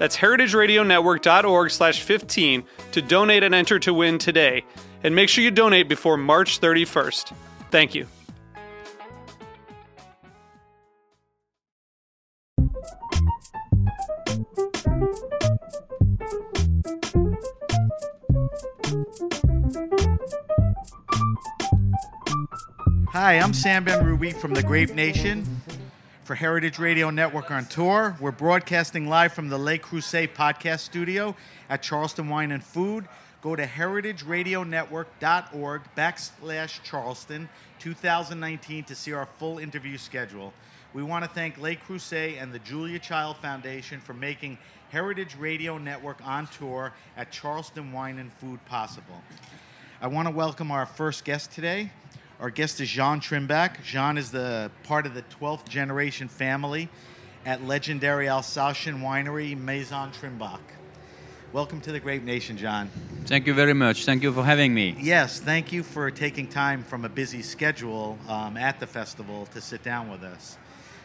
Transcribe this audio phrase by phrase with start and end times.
[0.00, 4.64] That's heritageradionetwork.org slash 15 to donate and enter to win today.
[5.04, 7.34] And make sure you donate before March 31st.
[7.70, 8.06] Thank you.
[23.12, 25.44] Hi, I'm Sam Benrubi from the Grape Nation
[26.30, 28.16] for Heritage Radio Network on tour.
[28.20, 31.34] We're broadcasting live from the Le Creuset podcast studio
[31.68, 33.08] at Charleston Wine and Food.
[33.42, 37.48] Go to heritageradionetwork.org backslash Charleston
[37.80, 40.52] 2019 to see our full interview schedule.
[40.94, 44.56] We want to thank Le Creuset and the Julia Child Foundation for making
[44.90, 49.20] Heritage Radio Network on tour at Charleston Wine and Food possible.
[50.00, 51.90] I want to welcome our first guest today.
[52.40, 53.82] Our guest is Jean Trimbach.
[53.82, 56.88] Jean is the part of the 12th generation family
[57.44, 60.60] at legendary Alsatian winery Maison Trimbach.
[61.52, 62.90] Welcome to the Grape Nation, John.
[63.26, 64.06] Thank you very much.
[64.06, 64.96] Thank you for having me.
[64.98, 69.60] Yes, thank you for taking time from a busy schedule um, at the festival to
[69.60, 70.56] sit down with us.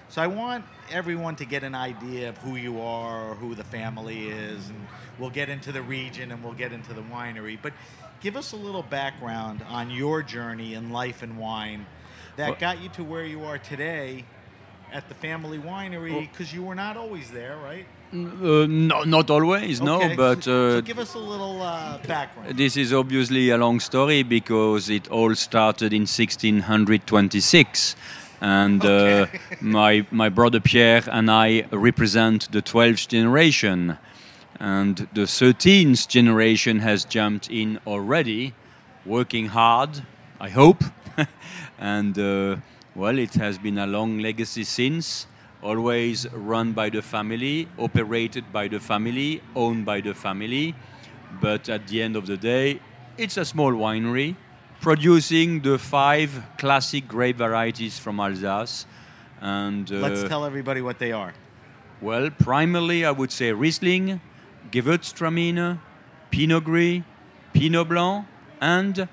[0.07, 3.63] So I want everyone to get an idea of who you are or who the
[3.65, 4.87] family is, and
[5.19, 7.57] we'll get into the region and we'll get into the winery.
[7.61, 7.73] But
[8.25, 11.85] give us a little background on your journey in life and wine
[12.37, 14.25] that Well- got you to where you are today
[14.91, 17.85] at the family winery because you were not always there, right?
[18.11, 22.57] Uh, no, not always, no, but so, so uh, give us a little uh, background.
[22.57, 27.95] this is obviously a long story because it all started in 1626.
[28.41, 29.21] And Okay.
[29.21, 29.27] uh,
[29.61, 33.99] my, my brother Pierre and I represent the 12th generation.
[34.59, 38.53] And the 13th generation has jumped in already,
[39.05, 40.01] working hard,
[40.39, 40.83] I hope.
[41.79, 42.57] and uh,
[42.95, 45.27] well, it has been a long legacy since,
[45.61, 50.73] always run by the family, operated by the family, owned by the family.
[51.41, 52.79] But at the end of the day,
[53.17, 54.35] it's a small winery
[54.79, 58.85] producing the five classic grape varieties from Alsace.
[59.41, 61.33] And uh, Let's tell everybody what they are.
[62.01, 64.21] well, primarily I would say Riesling,
[64.71, 65.77] Gewürztraminer,
[66.31, 67.01] Pinot Gris,
[67.53, 68.25] Pinot Blanc,
[68.61, 69.07] and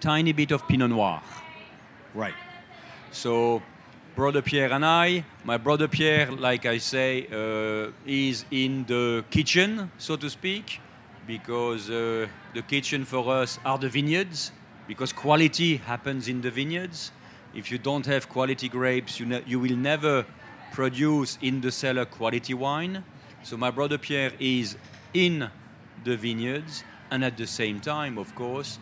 [0.00, 1.22] tiny bit of Pinot Noir.
[2.14, 2.34] Right.
[3.10, 3.62] So,
[4.14, 9.90] brother Pierre and I, my brother Pierre, like I say, uh, is in the kitchen,
[9.98, 10.80] so to speak,
[11.26, 14.52] because uh, the kitchen for us are the vineyards,
[14.86, 17.10] because quality happens in the vineyards.
[17.54, 20.26] If you don't have quality grapes, you, ne- you will never
[20.72, 23.02] produce in the cellar quality wine.
[23.46, 24.76] So, my brother Pierre is
[25.14, 25.48] in
[26.02, 28.80] the vineyards, and at the same time, of course,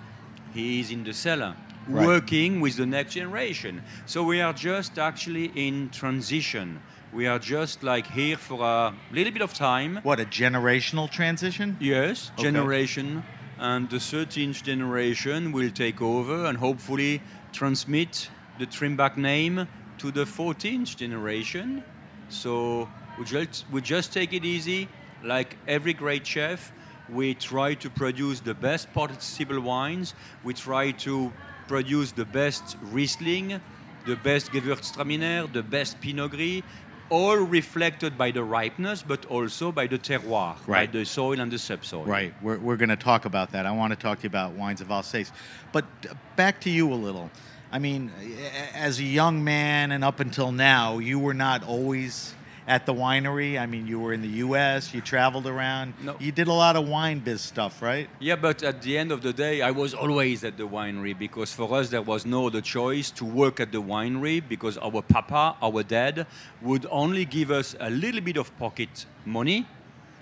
[0.55, 1.55] he is in the cellar
[1.87, 2.07] Right.
[2.07, 3.83] working with the next generation.
[4.07, 6.81] So we are just actually in transition.
[7.13, 10.01] We are just like here for a little bit of time.
[10.03, 11.77] What, a generational transition?
[11.79, 12.45] Yes, Okay.
[12.45, 13.23] generation.
[13.59, 17.21] And the 13th generation will take over and hopefully
[17.53, 21.85] transmit the Trimbach name to the 14th generation.
[22.31, 22.89] So
[23.19, 24.89] we just, we just take it easy.
[25.23, 26.73] Like every great chef,
[27.09, 30.15] we try to produce the best possible wines.
[30.43, 31.33] We try to
[31.69, 33.61] produce the best Riesling,
[34.07, 36.63] the best Gewürztraminer, the best Pinot Gris,
[37.11, 41.59] all reflected by the ripeness, but also by the terroir, by the soil and the
[41.59, 42.05] subsoil.
[42.05, 42.35] Right.
[42.43, 43.67] We're, we're going to talk about that.
[43.67, 45.31] I want to talk to you about wines of Alsace.
[45.73, 47.31] But uh, back to you a little.
[47.71, 48.11] I mean,
[48.75, 52.35] as a young man and up until now, you were not always
[52.67, 53.59] at the winery.
[53.59, 55.95] I mean, you were in the U.S., you traveled around.
[56.03, 56.17] No.
[56.19, 58.09] You did a lot of wine biz stuff, right?
[58.21, 61.53] Yeah, but at the end of the day, I was always at the winery because
[61.53, 65.57] for us there was no other choice to work at the winery because our papa,
[65.63, 66.27] our dad,
[66.63, 69.67] would only give us a little bit of pocket money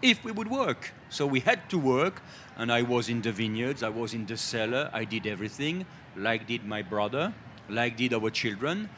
[0.02, 0.92] if we would work.
[1.10, 2.22] So we had to work,
[2.56, 5.86] and I was in the vineyards, I was in the cellar, I did everything,
[6.16, 7.32] like did my brother,
[7.68, 8.88] like did our children.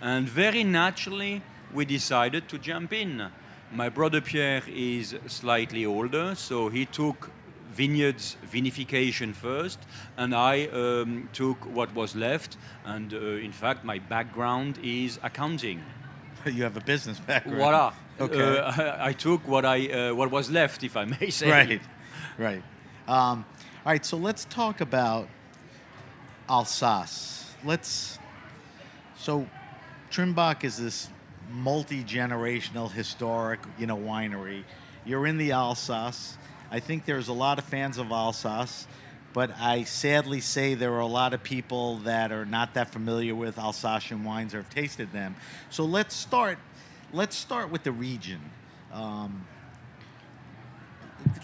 [0.00, 1.42] And very naturally,
[1.74, 3.30] we decided to jump in.
[3.72, 7.30] My brother Pierre is slightly older, so he took
[7.72, 9.80] vineyards vinification first,
[10.16, 12.56] and I um, took what was left.
[12.84, 15.82] And uh, in fact, my background is accounting.
[16.46, 17.58] You have a business background.
[17.58, 17.92] Voila.
[18.20, 18.58] Okay.
[18.58, 21.50] Uh, I, I took what I uh, what was left, if I may say.
[21.50, 21.82] Right,
[22.38, 22.62] right.
[23.08, 23.44] Um,
[23.84, 25.26] all right, so let's talk about
[26.48, 27.56] Alsace.
[27.64, 28.20] Let's.
[29.16, 29.48] So,
[30.12, 31.08] Trimbach is this
[31.54, 34.64] multi-generational, historic, you know, winery.
[35.04, 36.36] You're in the Alsace.
[36.70, 38.86] I think there's a lot of fans of Alsace,
[39.32, 43.34] but I sadly say there are a lot of people that are not that familiar
[43.34, 45.36] with Alsatian wines or have tasted them.
[45.70, 46.58] So let's start.
[47.12, 48.40] Let's start with the region.
[48.92, 49.46] Um,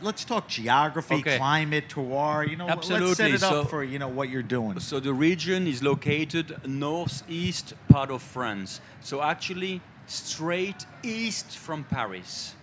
[0.03, 1.37] let's talk geography, Okay.
[1.37, 2.49] climate, terroir.
[2.49, 4.81] You know, let's set it up So- for you know what you're doing.
[4.81, 8.81] So the region is located northeast part of France.
[9.01, 9.81] So actually
[10.11, 12.55] straight east from Paris.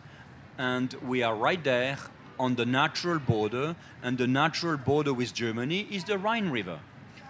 [0.58, 1.98] And we are right there
[2.38, 6.80] on the natural border and the natural border with Germany is the Rhine River.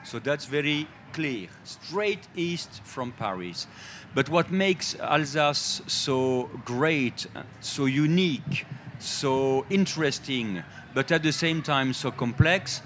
[0.04, 3.68] So that's very clear, straight east from Paris.
[4.16, 7.28] But what makes Alsace so great,
[7.62, 8.66] so unique,
[8.98, 10.64] so interesting,
[10.96, 12.82] but at the same time so complex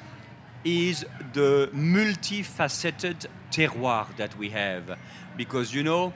[0.65, 4.97] is the multifaceted terroir that we have.
[5.37, 6.13] Because, you know,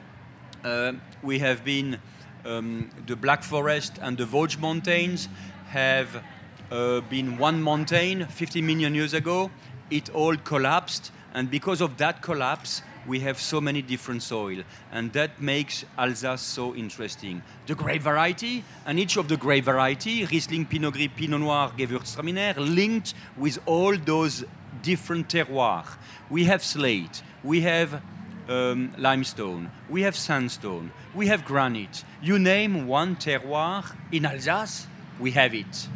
[1.22, 2.00] we have been,
[2.44, 5.30] um, the Black Forest and the Vosges Mountains
[5.68, 6.24] have
[6.72, 9.52] uh, been one mountain 50 million years ago.
[9.92, 15.14] It all collapsed, and because of that collapse, we have so many different soil, and
[15.14, 17.44] that makes Alsace so interesting.
[17.68, 22.56] The grape variety, and each of the grape variety, Riesling, Pinot Gris, Pinot Noir, Gewürztraminer,
[22.58, 24.44] linked with all those
[24.82, 25.86] different terroirs.
[26.32, 28.02] We have slate, we have
[28.48, 32.04] um, limestone, we have sandstone, we have granite.
[32.22, 34.88] You name one terroir in Alsace,
[35.20, 35.88] we have it.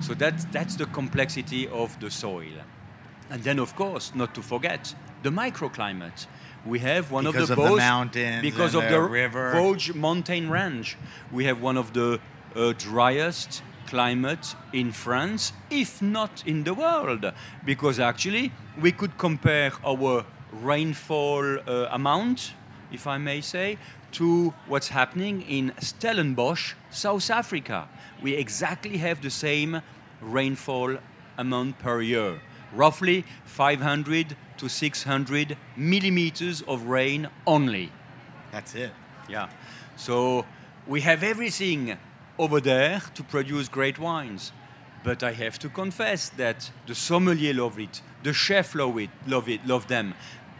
[0.00, 2.52] So that's, that's the complexity of the soil.
[3.30, 6.26] And then, of course, not to forget the microclimate.
[6.64, 9.52] We have one Because of of the the most mountains because of the the river.
[9.52, 10.96] Vosges mountain range.
[11.32, 12.20] We have one of the
[12.54, 17.32] uh, driest climate in France, if not in the world,
[17.64, 20.24] because actually we could compare our
[20.62, 22.52] rainfall uh, amount,
[22.92, 23.78] if I may say,
[24.12, 27.88] to what's happening in Stellenbosch, South Africa.
[28.22, 29.82] We exactly have the same
[30.20, 30.96] rainfall
[31.36, 32.40] amount per year,
[32.72, 37.92] roughly 500 to 600 millimeters of rain only.
[38.52, 38.92] That's it.
[39.28, 39.48] Yeah.
[39.96, 40.46] So
[40.86, 41.98] we have everything
[42.38, 44.52] over there to produce great wines.
[45.04, 49.48] But I have to confess that the sommelier love it, the chef love it, love
[49.48, 50.14] it, love them,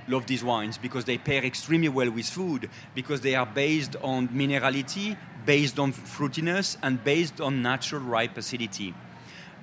[0.09, 4.29] love these wines because they pair extremely well with food, because they are based on
[4.29, 8.95] minerality, based on fruitiness, and based on natural ripe acidity.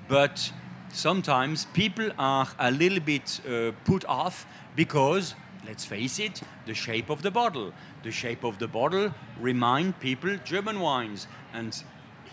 [0.07, 0.51] But
[0.91, 4.45] sometimes people are a little bit uh, put off
[4.75, 5.35] because,
[5.65, 7.73] let's face it, the shape of the bottle.
[8.03, 11.27] The shape of the bottle remind people German wines.
[11.53, 11.83] And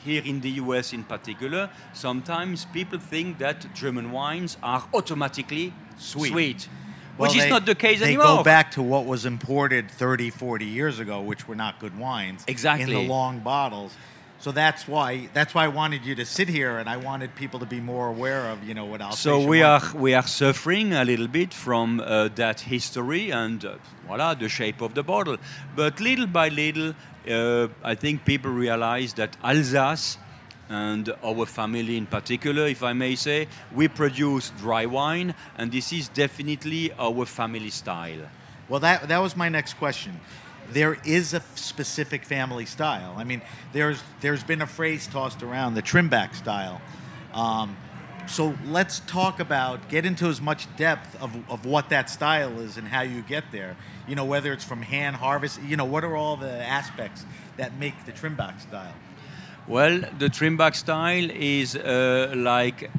[0.05, 6.31] here in the US in particular, sometimes people think that German wines are automatically Sweet.
[6.31, 6.69] sweet,
[7.21, 8.39] Well, which is they- not the case they anymore.
[8.39, 12.45] go back to what was imported 30, 40 years ago, which were not good wines.
[12.47, 12.95] Exactly.
[12.95, 13.93] In the long bottles.
[14.39, 17.61] So that's why that's why I wanted you to sit here, and I wanted people
[17.61, 20.95] to be more aware of you know what Alsatian So we are we are suffering
[20.95, 23.75] a little bit from uh, that history and uh,
[24.07, 25.37] voila the shape of the bottle.
[25.77, 26.95] But little by little,
[27.29, 30.17] uh, I think people realize that Alsace
[30.71, 35.93] and our family in particular, if I may say, we produce dry wine, and this
[35.93, 38.31] is definitely our family style.
[38.69, 40.21] Well, that that was my next question.
[40.73, 43.15] There is a specific family style.
[43.19, 46.81] I mean, there's there's been a phrase tossed around, the Trimbach style.
[47.35, 47.77] Um,
[48.29, 52.77] so let's talk about get into as much depth of, of what that style is
[52.77, 53.77] and how you get there.
[54.07, 55.61] You know, whether it's from hand harvest.
[55.63, 57.25] You know, what are all the aspects
[57.57, 58.95] that make the Trimbach style?
[59.71, 62.91] Well, the Trimbach style is uh, like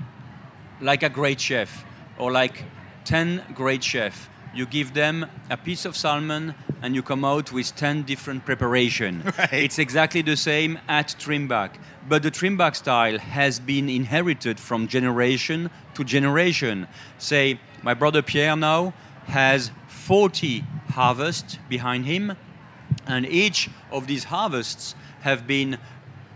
[0.80, 1.84] like a great chef
[2.18, 2.64] or like
[3.04, 4.30] 10 great chefs.
[4.56, 9.22] You give them a piece of salmon and you come out with 10 different preparation.
[9.38, 9.52] Right.
[9.52, 11.72] It's exactly the same at Trimbach.
[12.08, 16.88] But the Trimbach style has been inherited from generation to generation.
[17.18, 18.94] Say, my brother Pierre now
[19.26, 22.38] has 40 harvests behind him
[23.08, 25.78] and each of these harvests have been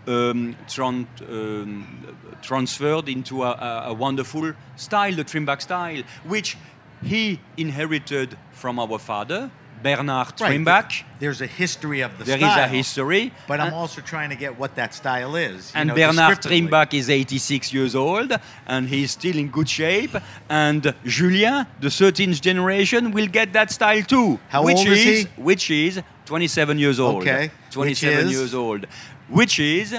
[0.08, 6.58] um, tran- um, transferred into a, a, wonderful style, the Trimbach style, which
[7.04, 9.52] he inherited from our father,
[9.84, 11.04] Bernard Right, Trimbach.
[11.20, 12.56] There's a history of the There is style.
[12.56, 13.32] There is a history.
[13.48, 15.72] But I'm also trying to get what that style is.
[15.74, 16.42] you and know, Bernard.
[16.42, 18.32] Trimbach is 86 years old
[18.66, 20.16] and he's still in good shape.
[20.50, 24.40] And Julien, the 13th generation, will get that style too.
[24.50, 25.24] How which old is he?
[25.38, 27.22] Which is 27 years old.
[27.22, 27.52] Okay.
[27.72, 28.32] 27 Which is?
[28.32, 28.88] years old.
[29.30, 29.96] Which is,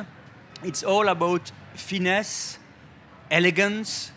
[0.62, 2.58] it's all about finesse,
[3.30, 4.12] elegance,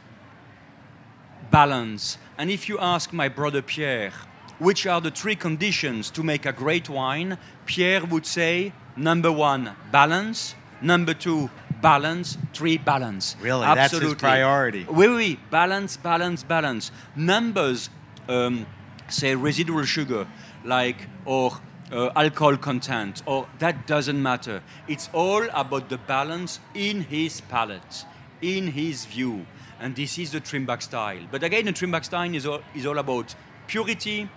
[1.52, 2.18] balance.
[2.38, 4.14] And if you ask my brother Pierre,
[4.60, 9.72] which are the three conditions to make a great wine, Pierre would say number one,
[9.92, 11.50] balance, number two,
[11.82, 13.36] balance, three, balance.
[13.42, 13.66] Really?
[13.66, 14.86] That's his priority.
[14.90, 16.92] Oui, oui, balance, balance, balance.
[17.16, 17.90] Numbers
[18.28, 18.66] um,
[19.08, 20.28] say residual sugar,
[20.64, 21.58] like, or
[21.92, 24.62] uh, alcohol content, or that doesn't matter.
[24.88, 28.06] It's all about the balance in his palate,
[28.42, 29.46] in his view.
[29.80, 31.22] And this is the Trimbach style.
[31.32, 33.34] But again, the Trimbach style is all, is all about
[33.68, 34.30] purity,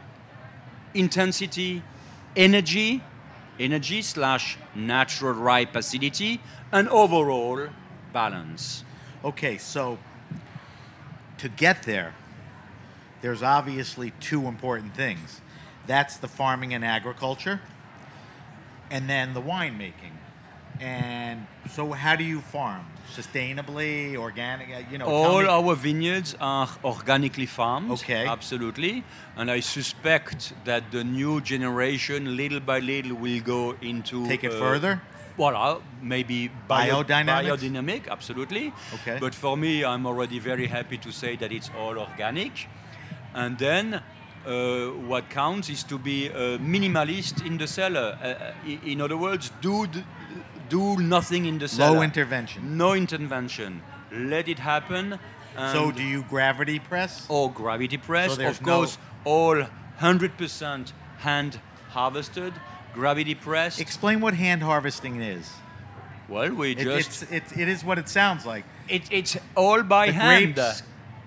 [0.95, 1.83] intensity,
[2.37, 3.03] energy,
[3.59, 6.41] energy slash natural ripe acidity,
[6.71, 7.69] and overall
[8.13, 8.85] balance.
[9.25, 9.99] Okay, so
[11.39, 12.15] to get there,
[13.21, 15.42] there's obviously two important things.
[15.87, 17.61] That's the farming and agriculture,
[18.91, 20.17] and then the winemaking.
[20.81, 22.85] And so, how do you farm?
[23.15, 24.69] Sustainably, organic?
[24.71, 27.91] uh, You know, All our vineyards are organically farmed.
[27.93, 28.27] Okay.
[28.27, 29.05] Absolutely.
[29.37, 34.27] And I suspect that the new generation, little by little, will go into.
[34.27, 35.01] Take it uh, further?
[35.37, 37.59] Well, uh, maybe bio- Biodynamics?
[37.59, 38.73] biodynamic, absolutely.
[38.95, 39.19] Okay.
[39.21, 42.69] But for me, I'm already very happy to say that it's all organic.
[43.35, 44.03] And then
[44.47, 48.19] uh, what counts is to be a minimalist in the cellar.
[48.23, 48.53] Uh, uh,
[48.85, 49.87] in other words, do,
[50.69, 51.97] do nothing in the cellar.
[51.97, 52.77] low intervention.
[52.77, 53.83] No intervention.
[54.13, 55.19] Let it happen.
[55.55, 57.27] So, do you gravity press?
[57.29, 58.37] or gravity press.
[58.37, 59.63] So of course, all
[60.01, 62.55] 100% hand harvested,
[62.95, 63.81] gravity pressed.
[63.81, 65.51] Explain what hand harvesting is.
[66.29, 68.65] well, we It, just it's, it's, it is what it sounds like.
[68.89, 70.55] it, it's all by the hand.
[70.55, 70.83] grapes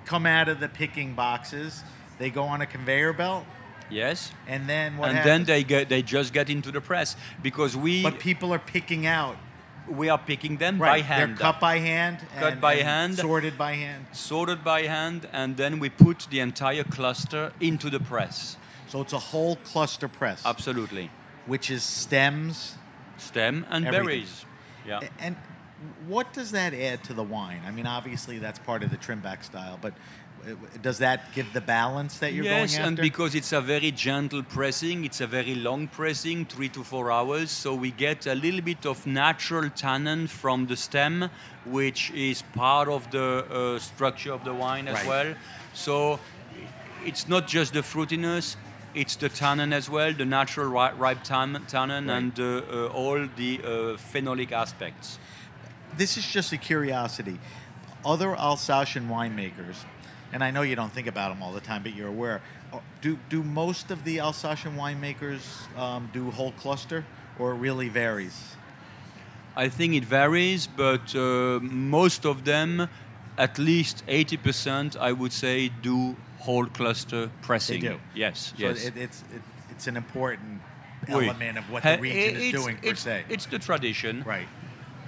[0.05, 1.83] come out of the picking boxes.
[2.19, 3.45] They go on a conveyor belt,
[3.89, 4.31] Yes.
[4.47, 5.31] and then what and happens?
[5.31, 9.05] then they get they just get into the press because we but people are picking
[9.05, 9.37] out.
[9.87, 11.31] we are picking them by hand.
[11.37, 13.17] they're cut by hand, Cut and- by and hand.
[13.17, 14.05] sorted by hand.
[14.13, 18.57] sorted by hand, and then we put the entire cluster into the press.
[18.87, 21.09] So it's a whole cluster press, Absolutely.
[21.45, 22.77] which is stems.
[23.17, 24.05] Stem and Everything.
[24.05, 24.45] berries.
[24.85, 24.99] Yeah.
[25.19, 25.35] And
[26.07, 27.61] what does that add to the wine?
[27.65, 29.93] I mean, obviously that's part of the Trimbach style, but
[30.81, 32.77] does that give the balance that you're yes, going after?
[32.79, 36.83] Yes, and because it's a very gentle pressing, it's a very long pressing, three to
[36.83, 41.29] four hours, so we get a little bit of natural tannin from the stem,
[41.65, 45.07] which is part of the uh, structure of the wine as Right.
[45.07, 45.35] well.
[45.73, 46.19] So
[47.03, 48.55] it's not just the fruitiness.
[48.93, 52.17] It's the tannin as well, the natural ri- ripe tan- tannin, Right.
[52.17, 53.67] and uh, uh, all the uh,
[54.13, 55.19] phenolic aspects.
[55.97, 57.39] this is just a curiosity.
[58.05, 59.77] Other Alsatian winemakers,
[60.35, 62.41] and I know you don't think about them all the time, but you're aware.
[62.73, 65.43] uh, Do do most of the Alsatian winemakers
[65.77, 67.05] um, do whole cluster,
[67.39, 68.35] or it really varies?
[69.55, 72.89] I think it varies, but uh, most of them,
[73.37, 77.81] at least 80%, I would say, do whole cluster pressing.
[77.81, 77.99] They do.
[78.13, 78.85] Yes, So yes.
[78.85, 80.61] it, it's it, it's an important
[81.07, 83.23] element of what the region is doing per it's, se.
[83.29, 84.23] It's the tradition.
[84.27, 84.47] right.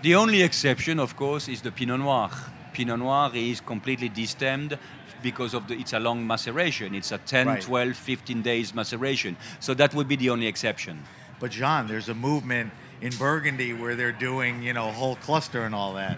[0.03, 2.29] The only exception, of course, is the Pinot Noir.
[2.73, 4.77] Pinot Noir is completely destemmed
[5.21, 6.95] because of the it's a long maceration.
[6.95, 7.61] It's a 10, Right.
[7.61, 9.35] 12, 15 days maceration.
[9.59, 11.03] So that would be the only exception.
[11.39, 12.71] But John, there's a movement
[13.01, 16.17] in Burgundy where they're doing, you know, whole cluster and all that.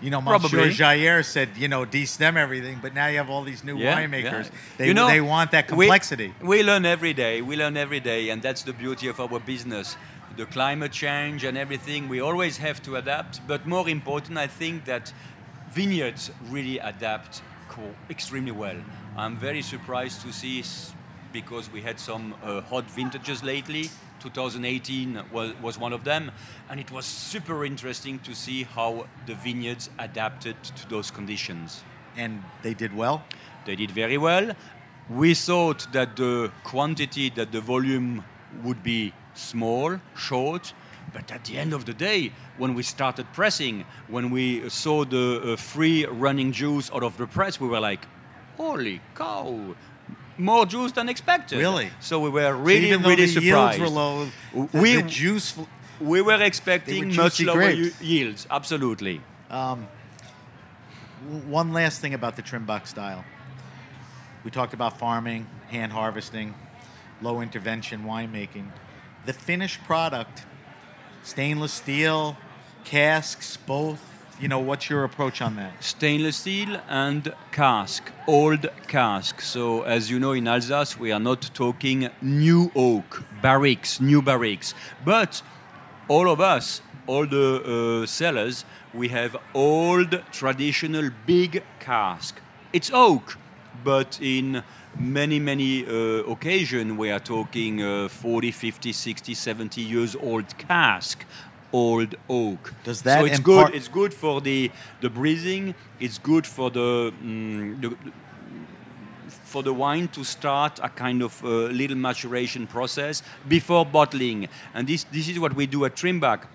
[0.00, 0.70] You know, Monsieur Probably.
[0.70, 4.44] Jayer said, you know, destem everything, but now you have all these new Yeah, winemakers.
[4.44, 4.50] yeah.
[4.78, 6.32] They, You know, they want that complexity.
[6.40, 7.42] We, learn every day.
[7.42, 9.96] We learn every day, and that's the beauty of our business.
[10.38, 13.46] The climate change and everything, we always have to adapt.
[13.46, 15.12] But more important, I think that
[15.72, 17.42] vineyards really adapt
[18.08, 18.76] extremely well.
[19.16, 20.64] I'm very surprised to see,
[21.32, 23.90] because we had some uh, hot vintages lately.
[24.20, 26.30] 2018 was, was one of them,
[26.68, 31.82] and it was super interesting to see how the vineyards adapted to those conditions.
[32.16, 33.22] and they did well.
[33.64, 34.52] They did very well.
[35.08, 38.24] We thought that the quantity, that the volume
[38.62, 40.72] would be small, short,
[41.12, 45.40] but at the end of the day, when we started pressing, when we saw the
[45.52, 48.06] uh, free running juice out of the press, we were like,
[48.56, 49.74] holy cow,
[50.38, 51.58] more juice than expected.
[51.58, 51.90] Really?
[52.00, 53.78] So we were So really, even really surprised.
[53.78, 54.24] yields were low,
[54.70, 55.54] the, We- the juice,
[56.00, 58.46] we were expecting were much lower y- yields.
[58.50, 59.20] Absolutely.
[59.50, 59.86] W-
[61.48, 63.24] One last thing about the Trimbach style.
[64.44, 66.54] We talked about farming, hand harvesting,
[67.20, 68.66] low intervention winemaking.
[69.26, 70.44] The finished product,
[71.22, 72.36] stainless steel,
[72.84, 74.00] casks, both.
[74.40, 75.84] You know, what's your approach on that?
[75.84, 79.42] stainless steel and cask, old cask.
[79.42, 84.72] So, as you know, in Alsace, we are not talking new oak, barriques, new barriques.
[85.04, 85.42] But
[86.08, 92.40] all of us, all the uh, cellars, we have old, traditional, big cask.
[92.72, 93.36] It's oak,
[93.84, 94.62] but in
[94.98, 101.24] many, many uh, occasions, we are talking uh, 40, 50, 60, 70 years old cask.
[101.72, 102.74] Old oak.
[102.82, 103.72] Does that so it's good.
[103.72, 105.76] It's good for the the breathing.
[106.00, 107.96] It's good for the, mm, the
[109.28, 114.48] for the wine to start a kind of uh, little maturation process before bottling.
[114.74, 116.46] And this this is what we do at Trimbach.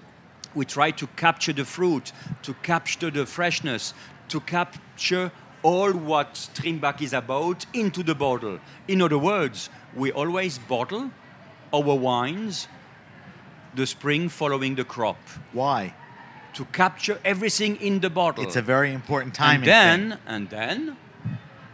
[0.54, 2.12] We try to capture the fruit,
[2.44, 3.94] to capture the freshness,
[4.30, 5.32] to capture
[5.66, 8.60] all what Trimbach is about into the bottle.
[8.88, 11.10] In other words, we always bottle
[11.74, 12.68] our wines
[13.74, 15.18] the spring following the crop
[15.54, 15.94] Why?
[16.54, 18.44] to capture everything in the bottle.
[18.44, 19.62] It's a very important time.
[19.62, 20.20] and then, thing.
[20.28, 20.98] and then,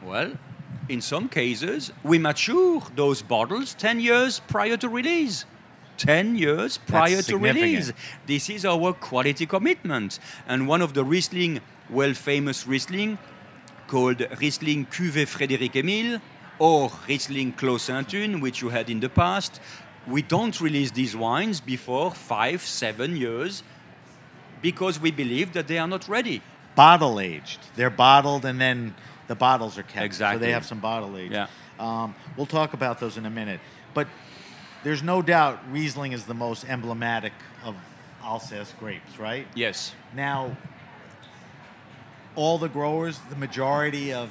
[0.01, 0.31] well,
[0.87, 5.45] in some cases, we mature those bottles 10 years prior to release.
[5.97, 7.91] 10 years prior to release.
[8.25, 10.19] This is our quality commitment.
[10.47, 13.19] And one of the Riesling, well famous Riesling,
[13.91, 16.21] called Riesling Cuvée Frédéric Émile
[16.59, 19.59] or Riesling Clos Sainte Hune, which you had in the past,
[20.07, 23.63] we don't release these wines before five, seven years
[24.61, 26.41] because we believe that they are not ready.
[26.75, 27.59] bottle aged.
[27.75, 28.95] They're bottled and then
[29.27, 29.97] the bottles are kept.
[29.97, 30.45] So Exactly.
[30.45, 31.31] they have some bottle age.
[31.31, 31.47] Yeah.
[31.77, 33.59] Um, we'll talk about those in a minute.
[33.93, 34.07] But
[34.83, 37.33] there's no doubt Riesling is the most emblematic
[37.65, 37.75] of
[38.23, 39.45] Alsace grapes, right?
[39.53, 39.93] Yes.
[40.15, 40.55] Now,
[42.35, 44.29] all the growers, the majority of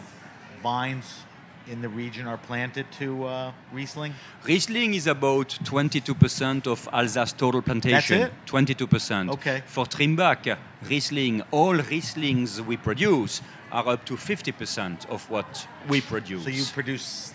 [0.62, 1.20] vines
[1.68, 4.14] in the region are planted to uh, Riesling.
[4.44, 8.20] Riesling is about 22% of Alsace total plantation.
[8.20, 8.46] That's it?
[8.46, 9.30] 22%.
[9.30, 9.62] Okay.
[9.66, 10.56] For Trimbach,
[10.88, 16.44] Riesling, all Rieslings we produce are up to 50% of what we produce.
[16.44, 17.34] So you produce,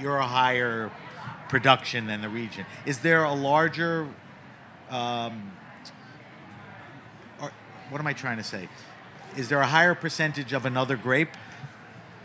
[0.00, 0.90] you're a higher
[1.48, 2.64] production than the region.
[2.86, 4.08] Is there a larger,
[4.90, 5.52] um,
[7.40, 7.50] or
[7.90, 8.68] what am I trying to say?
[9.36, 11.30] Is there a higher percentage of another grape?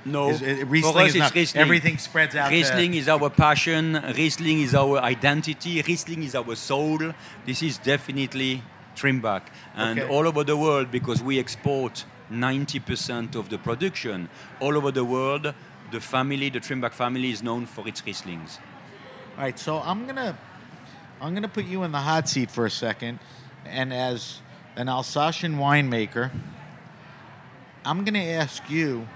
[0.06, 1.62] no, Is, is- for Riesling is it's not, Riesling.
[1.62, 2.52] everything spreads out.
[2.52, 3.94] Riesling is our passion.
[4.18, 5.82] Riesling is our identity.
[5.82, 7.00] Riesling is our soul.
[7.46, 8.62] This is definitely
[8.98, 9.44] Trimbach.
[9.76, 10.10] And Okay.
[10.14, 14.28] all over the world, because we export 90% of the production,
[14.60, 15.54] all over the world,
[15.92, 18.58] the family, the Trimbach family, is known for its Rieslings.
[19.38, 20.38] All right, so I'm gonna
[21.22, 23.20] I'm gonna put you in the hot seat for a second,
[23.66, 24.42] and as
[24.76, 26.30] an Alsatian winemaker,
[27.86, 29.08] I'm gonna ask you,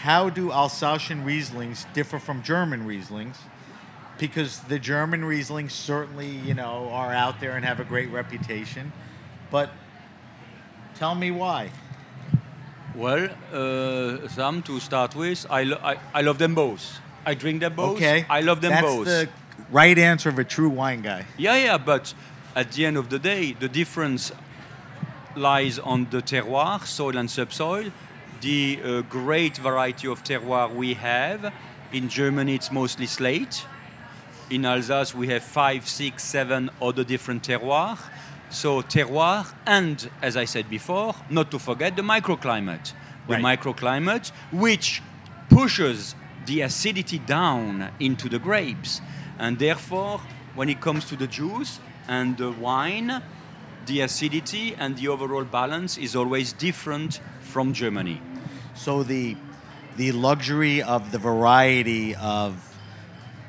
[0.00, 3.36] how do Alsatian Rieslings differ from German Rieslings?
[4.18, 8.92] Because the German Rieslings certainly, you know, are out there and have a great reputation,
[9.50, 9.70] but
[10.96, 11.70] tell me why.
[12.96, 16.98] Well, uh, some to start with, I, lo- I, I love them both.
[17.24, 17.96] I drink them both.
[17.96, 19.06] Okay, I love them That's both.
[19.06, 21.26] That's the right answer of a true wine guy.
[21.36, 22.12] Yeah, yeah, but
[22.56, 24.32] at the end of the day, the difference
[25.36, 27.90] lies on the terroir, soil and subsoil,
[28.40, 31.52] the uh, great variety of terroir we have.
[31.92, 33.64] In Germany, it's mostly slate.
[34.50, 37.98] In Alsace, we have five, six, seven other different terroirs.
[38.50, 42.92] So terroir, and as I said before, not to forget the microclimate.
[43.26, 43.58] The Right.
[43.58, 45.02] microclimate, which
[45.50, 46.14] pushes
[46.46, 49.02] the acidity down into the grapes.
[49.38, 50.20] And therefore,
[50.54, 53.22] when it comes to the juice and the wine,
[53.88, 58.20] the acidity and the overall balance is always different from Germany.
[58.74, 59.36] So the
[59.96, 62.52] the luxury of the variety of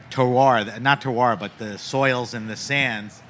[0.09, 3.21] terroir, not terroir, but the soils and the sands,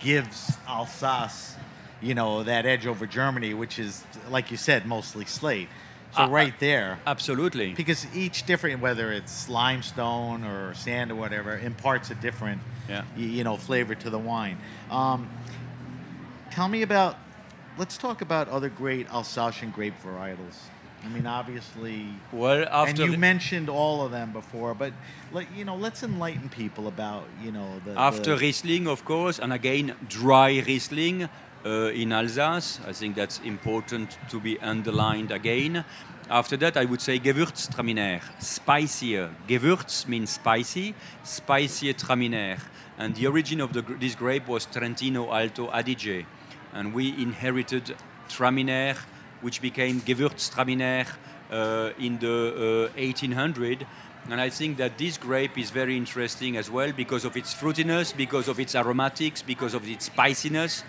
[0.00, 1.56] gives Alsace,
[2.00, 5.68] you know, that edge over Germany, which is, like you said, mostly slate.
[6.16, 7.74] So Uh, right there, Absolutely.
[7.74, 13.02] because each different, whether it's limestone or sand or whatever, imparts a different, Yeah.
[13.16, 14.56] y- you know, flavor to the wine.
[14.90, 15.28] Um,
[16.54, 17.16] tell me about.
[17.76, 20.56] Let's talk about other great Alsatian grape varietals.
[21.04, 24.92] I mean, obviously, Well, after and you mentioned all of them before, but
[25.32, 29.38] like you know, let's enlighten people about you know the After the, Riesling, of course,
[29.40, 31.28] and again, dry Riesling
[31.66, 32.78] uh, in Alsace.
[32.86, 35.84] I think that's important to be underlined again.
[36.30, 39.28] After that, I would say Gewürztraminer, spicier.
[39.46, 42.58] Gewürz means spicy, spicier Traminer.
[42.96, 46.24] And the origin of the, this grape was Trentino Alto Adige.
[46.74, 47.96] And we inherited
[48.28, 48.96] Traminer,
[49.40, 51.06] which became Gewürztraminer
[51.50, 53.86] uh, in the uh, 1800.
[54.30, 58.16] And I think that this grape is very interesting as well because of its fruitiness,
[58.16, 60.82] because of its aromatics, because of its spiciness.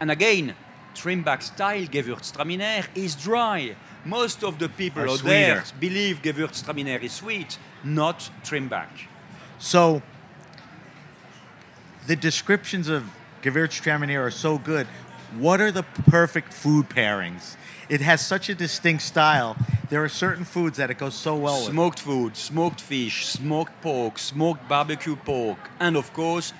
[0.00, 0.54] And again,
[0.94, 3.74] Trimbach style Gewürztraminer is dry.
[4.04, 9.06] Most of the people out there believe Gewürztraminer is sweet, not Trimbach.
[9.58, 10.02] So
[12.06, 13.04] the descriptions of
[13.42, 14.86] Gewürztraminer are so good.
[15.36, 17.56] What are the perfect food pairings?
[17.88, 19.56] It has such a distinct style.
[19.90, 21.72] There are certain foods that it goes so well with.
[21.72, 26.52] Smoked food, smoked fish, smoked pork, smoked barbecue pork, and of course,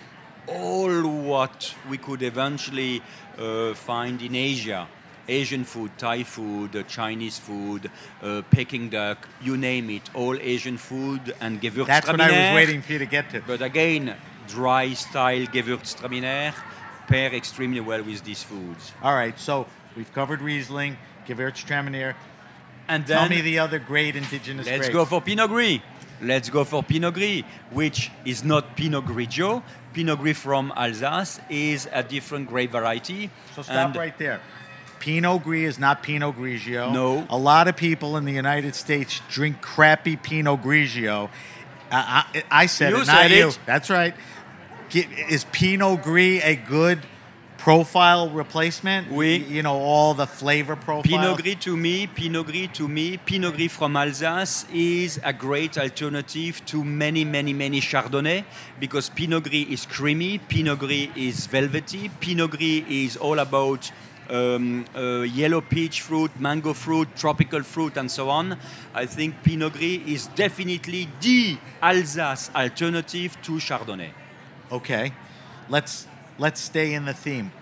[0.46, 3.02] all what we could eventually
[3.38, 4.86] uh, find in Asia.
[5.30, 7.90] Asian food, Thai food, uh, Chinese food,
[8.22, 11.86] uh, Peking duck, you name it, all Asian food and Gewürztraminer.
[11.86, 13.42] That's what I was waiting for you to get to.
[13.46, 14.14] But again,
[14.46, 16.54] dry style Gewürztraminer
[17.08, 18.92] pair extremely well with these foods.
[19.02, 19.66] All right, so
[19.96, 22.14] we've covered Riesling, Gewürztraminer.
[22.88, 24.94] And Tell me the other great indigenous Let's grapes.
[24.94, 25.80] go for Pinot Gris.
[26.22, 29.62] Let's go for Pinot Gris, which is not Pinot Grigio.
[29.92, 33.30] Pinot Gris from Alsace is a different grape variety.
[33.54, 34.40] So stop And right there.
[35.00, 36.92] Pinot Gris is not Pinot Grigio.
[36.92, 37.26] No.
[37.30, 41.28] A lot of people in the United States drink crappy Pinot Grigio.
[41.90, 43.48] Uh, I, I said You it, not said you.
[43.48, 43.58] it.
[43.66, 44.14] That's right.
[44.90, 47.00] Get, is Pinot Gris a good
[47.58, 49.10] profile replacement?
[49.10, 49.36] Oui.
[49.36, 51.02] You know, all the flavor profile.
[51.02, 55.76] Pinot Gris to me, Pinot Gris to me, Pinot Gris from Alsace is a great
[55.76, 58.44] alternative to many, many, many Chardonnay
[58.80, 63.90] because Pinot Gris is creamy, Pinot Gris is velvety, Pinot Gris is all about
[64.30, 68.56] um, uh, yellow peach fruit, mango fruit, tropical fruit, and so on.
[68.94, 74.12] I think Pinot Gris is definitely the Alsace alternative to Chardonnay.
[74.70, 75.12] Okay.
[75.68, 76.06] Let's
[76.38, 77.52] let's stay in the theme.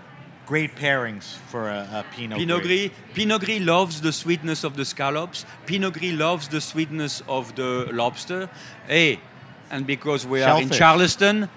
[0.47, 4.85] Great pairings for a, a Pinot, Pinot Gris, Pinot Gris loves the sweetness of the
[4.85, 5.45] scallops.
[5.66, 8.49] Pinot Gris loves the sweetness of the lobster.
[8.87, 9.19] Hey,
[9.71, 11.49] and because we are in Charleston,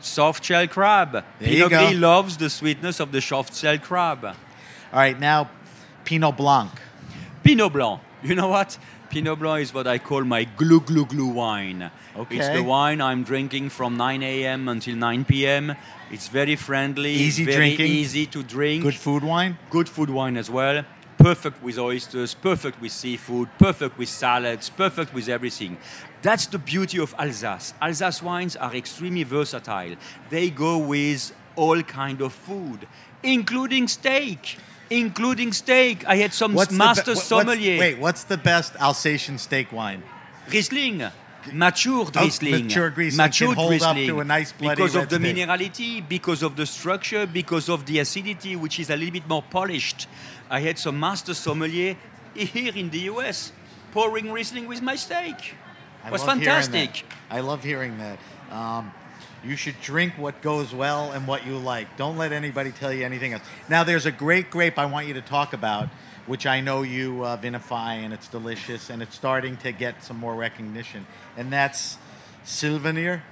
[0.00, 1.12] soft shell crab.
[1.12, 1.70] There Pinot.
[1.70, 4.24] Gris loves the sweetness of the soft shell crab.
[4.24, 4.34] All
[4.92, 5.50] right, now
[6.04, 6.70] Pinot Blanc.
[7.42, 8.00] Pinot Blanc.
[8.22, 8.78] You know what?
[9.10, 11.90] Pinot Blanc is what I call my glue glue glue wine.
[12.30, 14.68] It's the wine I'm drinking from 9 a.m.
[14.68, 15.74] until 9 p.m.
[16.10, 17.86] It's very friendly, Easy very drinking.
[17.86, 18.82] easy to drink.
[18.82, 19.58] Good food wine.
[19.70, 20.84] good food wine as well.
[21.18, 25.76] Perfect with oysters, perfect with seafood, perfect with salads, perfect with everything.
[26.22, 27.74] That's the beauty of Alsace.
[27.82, 29.96] Alsace wines are extremely versatile.
[30.30, 32.86] They go with all kind of food,
[33.22, 34.58] including steak.
[34.90, 36.06] Including steak.
[36.06, 37.78] I had some be- master what's- sommelier.
[37.78, 40.02] wait, what's the best Alsatian steak wine?
[40.50, 41.02] Riesling.
[41.52, 42.64] Matured Riesling.
[42.64, 46.42] Mature Riesling Matured can hold up to a nice bloody Because of the minerality, because
[46.42, 50.06] of the structure, because of the acidity, which is a little bit more polished.
[50.50, 51.96] I had some master sommelier
[52.34, 53.52] here in the US
[53.92, 55.54] pouring Riesling with my steak.
[56.04, 57.04] I It was fantastic.
[57.30, 58.18] I love hearing that.
[58.50, 58.92] Um,
[59.44, 61.96] you should drink what goes well and what you like.
[61.96, 63.42] Don't let anybody tell you anything else.
[63.68, 65.88] Now, there's a great grape I want you to talk about,
[66.28, 70.18] which I know you uh, vinify, and it's delicious, and it's starting to get some
[70.18, 71.98] more recognition, and that's
[72.44, 73.22] Sylvaner.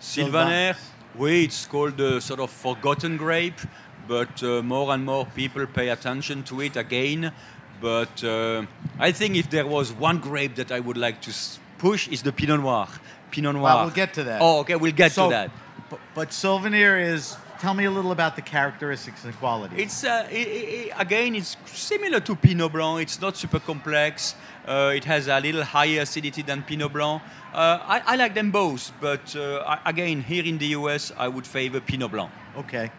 [0.00, 0.74] Sylvaner,
[1.16, 3.60] oui, it's called the sort of forgotten grape,
[4.08, 7.32] but uh, more and more people pay attention to it again.
[7.80, 8.66] But uh,
[8.98, 11.32] I think if there was one grape that I would like to
[11.78, 12.88] push, is the Pinot Noir.
[13.30, 13.62] Pinot Noir.
[13.62, 14.40] Well, we'll get to that.
[14.42, 15.50] Oh, okay, we'll get So- to that.
[15.88, 17.36] But, but Sylvaner is.
[17.60, 19.78] Tell me a little about the characteristics and qualities.
[19.78, 23.02] It's uh, i i i again, it's similar to Pinot Blanc.
[23.02, 24.34] It's not super complex.
[24.66, 27.20] Uh, it has a little higher acidity than Pinot Blanc.
[27.52, 31.46] Uh, I, I like them both, but uh, again, here in the US, I would
[31.46, 32.30] favor Pinot Blanc.
[32.56, 32.90] Okay.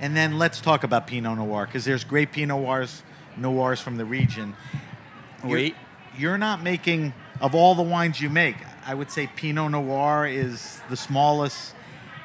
[0.00, 3.04] And then let's talk about Pinot Noir because there's great Pinot Noirs,
[3.36, 4.56] Noirs from the region.
[5.44, 5.74] You're, Oui.
[6.18, 10.80] you're not making, of all the wines you make, I would say Pinot Noir is
[10.88, 11.74] the smallest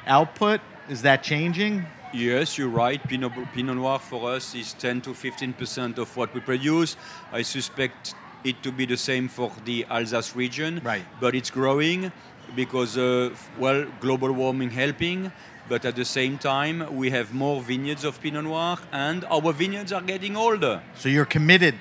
[0.08, 0.60] output.
[0.88, 1.84] Is that changing?
[2.12, 3.02] Yes, you're right.
[3.08, 6.96] Pinot, Pinot Noir for us is 10 to 15 percent of what we produce.
[7.32, 10.80] I suspect it to be the same for the Alsace region.
[10.84, 11.04] Right.
[11.20, 12.12] But it's growing
[12.54, 15.32] because, uh, well, global warming helping.
[15.68, 19.92] But at the same time, we have more vineyards of Pinot Noir, and our vineyards
[19.92, 20.80] are getting older.
[20.94, 21.74] So you're committed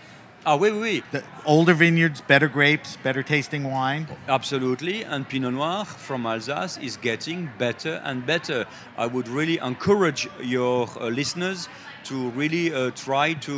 [0.47, 1.03] Ah oui, oui, oui.
[1.11, 4.07] The older vineyards, better grapes, better tasting wine.
[4.27, 8.67] Absolutely, and Pinot Noir from Alsace is getting better and better.
[8.95, 11.67] I would really encourage your uh, listeners
[12.03, 13.53] to really uh, try to,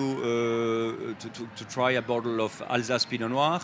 [1.13, 3.59] uh, to, to, to try a bottle of Alsace Pinot Noir,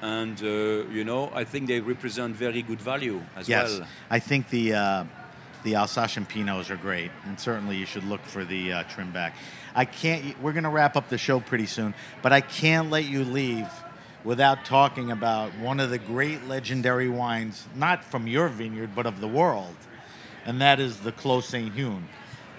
[0.00, 3.88] and uh, you know I think they represent very good value as Yes, well.
[4.08, 5.04] I think the uh,
[5.64, 9.32] the Alsatian Pinots are great, and certainly you should look for the uh, Trimbach.
[9.74, 10.40] I can't.
[10.40, 13.68] We're going to wrap up the show pretty soon, but I can't let you leave
[14.22, 19.20] without talking about one of the great legendary wines, not from your vineyard, but of
[19.20, 19.74] the world,
[20.46, 22.04] and that is the Clos Sainte Hune.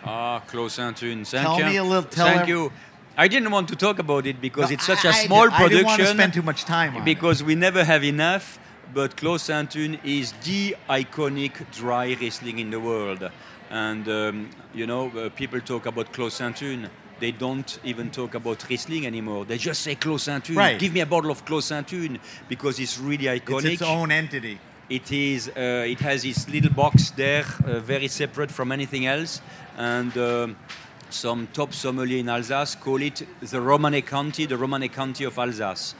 [0.04, 1.66] Ah, Clos Sainte Hune, thank Tell you.
[1.66, 2.72] me a little- tell thank you.
[3.18, 5.54] I didn't want to talk about it because it's such I- a I small did-
[5.54, 7.06] I didn't want to spend too much time on it.
[7.06, 8.60] because we never have enough.
[8.94, 13.32] But Clos Sainte Hune is the iconic dry Riesling in the world,
[13.72, 16.90] and um, you know uh, people talk about Clos Sainte Hune.
[17.20, 19.46] They don't even talk about Riesling anymore.
[19.46, 20.58] They just say Clos Sainte Hune.
[20.58, 20.80] Right.
[20.80, 23.74] Give me a bottle of Clos Sainte Hune because it's really iconic.
[23.74, 24.60] its its own entity.
[24.90, 25.50] It is.
[25.50, 29.42] Uh, it has its little box there, uh, very separate from anything else,
[29.78, 30.56] and um,
[31.10, 35.96] some top sommelier in Alsace call it the Romanée-Conti, the Romanée-Conti of Alsace.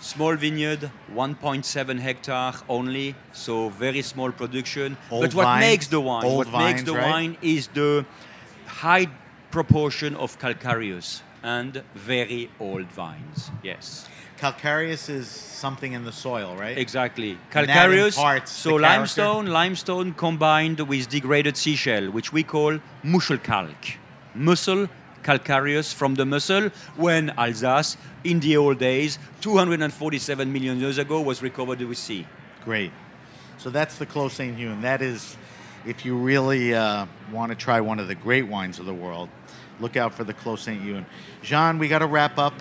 [0.00, 4.96] Small vineyard, 1.7 hectare only, so very small production.
[5.10, 6.34] Old but what vines, makes the wine?
[6.34, 7.10] what makes the right?
[7.10, 8.04] wine is the
[8.66, 9.08] high
[9.56, 13.50] proportion of calcareous and very old vines.
[13.62, 14.06] Yes.
[14.36, 16.76] Calcareous is something in the soil, right?
[16.76, 17.38] Exactly.
[17.50, 18.16] Calcareous.
[18.44, 23.82] So limestone, limestone combined with degraded seashell, which we call muschelkalk.
[24.34, 24.90] Mussel
[25.22, 31.40] calcareous from the mussel when Alsace, in the old days, 247 million years ago, was
[31.40, 32.26] recovered with sea.
[32.62, 32.92] Great.
[33.56, 34.82] So that's the Clos Sainte Hune.
[34.82, 35.34] That is,
[35.86, 39.30] if you really uh, want to try one of the great wines of the world,
[39.80, 41.06] look out for the Clos Sainte Hune.
[41.42, 42.54] Jean, we got to wrap up.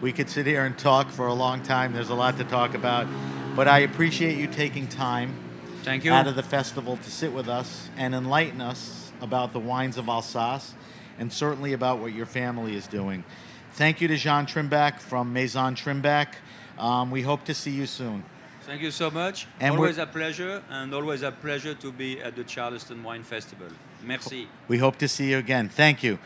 [0.00, 1.92] We could sit here and talk for a long time.
[1.92, 3.06] There's a lot to talk about,
[3.54, 5.34] but I appreciate you taking time
[5.82, 6.12] Thank you.
[6.12, 10.08] out of the festival to sit with us and enlighten us about the wines of
[10.08, 10.74] Alsace
[11.18, 13.24] and certainly about what your family is doing.
[13.72, 16.34] Thank you to Jean Trimbach from Maison Trimbach.
[16.78, 18.24] Um, we hope to see you soon.
[18.62, 19.46] Thank you so much.
[19.60, 23.68] And always a pleasure, and always a pleasure to be at the Charleston Wine Festival.
[24.02, 24.48] Merci.
[24.68, 25.68] We hope to see you again.
[25.68, 26.18] Thank you.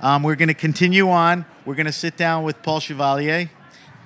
[0.00, 1.44] Um, we're going to continue on.
[1.64, 3.50] We're going to sit down with Paul Chevalier.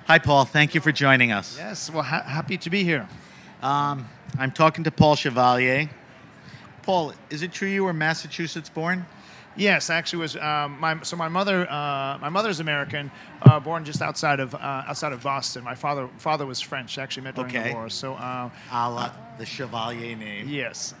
[0.07, 0.45] Hi, Paul.
[0.45, 1.57] Thank you for joining us.
[1.57, 3.07] Yes, well, ha- happy to be here.
[3.61, 4.07] Um,
[4.39, 5.89] I'm talking to Paul Chevalier.
[6.83, 9.05] Paul, is it true you were Massachusetts born?
[9.57, 14.01] Yes, actually, was um, my so my mother uh, my mother's American, uh, born just
[14.01, 15.65] outside of uh, outside of Boston.
[15.65, 17.69] My father father was French, actually met during Okay.
[17.69, 17.89] the war.
[17.89, 20.47] So uh, A la the Chevalier name.
[20.47, 20.95] yes,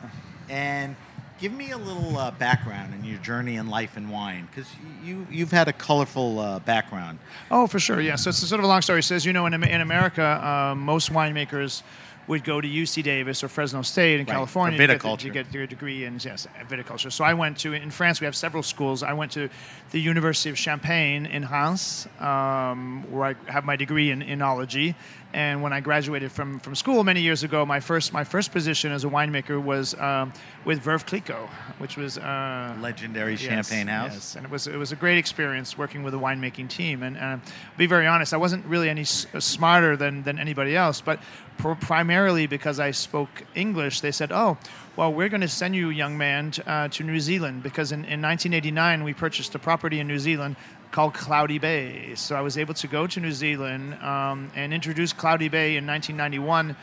[0.49, 0.97] And
[1.41, 4.69] give me a little uh, background in your journey in life and wine, because
[5.03, 7.17] you you've had a colorful uh, background.
[7.49, 8.15] oh for sure, yeah.
[8.15, 9.01] So it's a sort of a long story.
[9.01, 11.81] So as you know, in, in America, uh, most winemakers
[12.27, 15.17] would go to UC Davis or Fresno State in Right, California for to get, viticulture.
[15.19, 17.11] to get their degree in yes, viticulture.
[17.11, 18.21] So I went to in France.
[18.21, 19.01] We have several schools.
[19.01, 19.49] I went to
[19.89, 24.93] the University of Champagne in Reims, um, where I have my degree in enology.
[25.33, 28.91] And when I graduated from, from school many years ago, my first my first position
[28.91, 30.33] as a winemaker was um,
[30.65, 34.13] with Veuve Clicquot, which was uh, Legendary Yes, Champagne House.
[34.13, 37.01] Yes, and it was it was a great experience working with a winemaking team.
[37.01, 37.37] And uh,
[37.77, 41.21] be very honest, I wasn't really any s- uh, smarter than than anybody else, but
[41.57, 44.57] pr- primarily because I spoke English, they said, "Oh,
[44.97, 47.99] well, we're going to send you, young man, t- uh, to New Zealand because in,
[47.99, 50.57] in 1989 we purchased a property in New Zealand."
[50.91, 52.15] Called Cloudy Bay.
[52.15, 55.87] So I was able to go to New Zealand um, and introduce Cloudy Bay in
[55.87, 56.75] 1991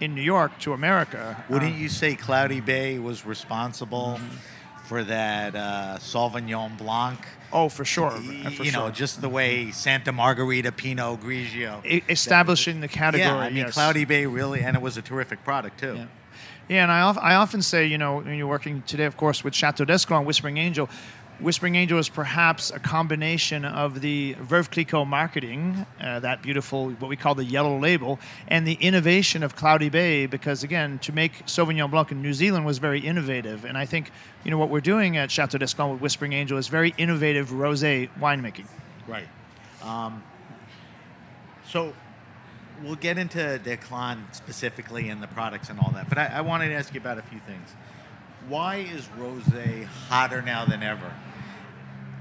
[0.00, 1.44] in New York to America.
[1.48, 4.36] Wouldn't Uh, you say Cloudy Bay was responsible Mm-hmm.
[4.86, 7.18] for that uh, Sauvignon Blanc?
[7.52, 8.10] oh, for sure.
[8.10, 11.84] For you know, just the way Santa Margherita Pinot Grigio.
[11.84, 13.28] E- establishing the category.
[13.28, 13.74] yeah, I mean, yes.
[13.74, 15.94] Cloudy Bay really, and it was a terrific product too.
[15.96, 16.06] Yeah.
[16.68, 19.54] Yeah, and I, I often say, you know, when you're working today, of course, with
[19.54, 20.88] Chateau d'Esclans Whispering Angel,
[21.42, 27.08] Whispering Angel is perhaps a combination of the Veuve Clicquot marketing, uh, that beautiful, what
[27.08, 31.44] we call the yellow label, and the innovation of Cloudy Bay, because again, to make
[31.46, 33.64] Sauvignon Blanc in New Zealand was very innovative.
[33.64, 34.12] And I think,
[34.44, 38.08] you know, what we're doing at Chateau d'Esclans with Whispering Angel is very innovative rosé
[38.20, 38.66] winemaking.
[39.08, 39.26] Right.
[39.82, 40.22] Um,
[41.66, 41.92] so
[42.84, 46.68] we'll get into d'Esclans specifically and the products and all that, but I, I wanted
[46.68, 47.68] to ask you about a few things.
[48.48, 51.12] Why is rosé hotter now than ever?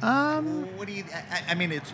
[0.04, 1.04] Um, What do you?
[1.14, 1.94] I, I mean, it's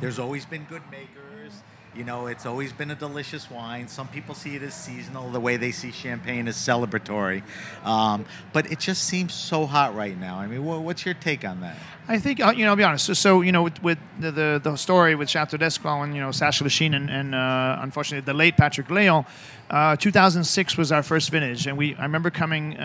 [0.00, 1.52] there's always been good makers.
[1.94, 3.88] You know, it's always been a delicious wine.
[3.88, 7.42] Some people see it as seasonal, the way they see champagne as celebratory.
[7.86, 10.36] Um, but it just seems so hot right now.
[10.36, 11.78] I mean, wha- what's your take on that?
[12.06, 12.70] I think uh, you know.
[12.72, 13.06] I'll be honest.
[13.06, 16.20] So, so you know, with, with the, the the story with Chateau d'Esclans and you
[16.20, 19.24] know Sacha Lichine and, and uh, unfortunately the late Patrick Léon,
[19.70, 22.76] uh, 2006 was our first vintage, and we I remember coming.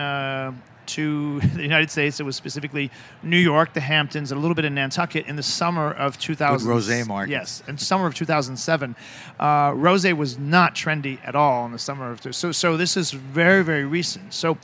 [0.92, 2.90] To the United States, it was specifically
[3.22, 6.68] New York, the Hamptons, a little bit in Nantucket in the summer of 2000.
[6.68, 7.30] rosé market.
[7.30, 8.96] Yes, in summer of 2007,
[9.38, 13.10] uh, rosé was not trendy at all in the summer of so so this is
[13.10, 14.34] very very recent.
[14.34, 14.58] So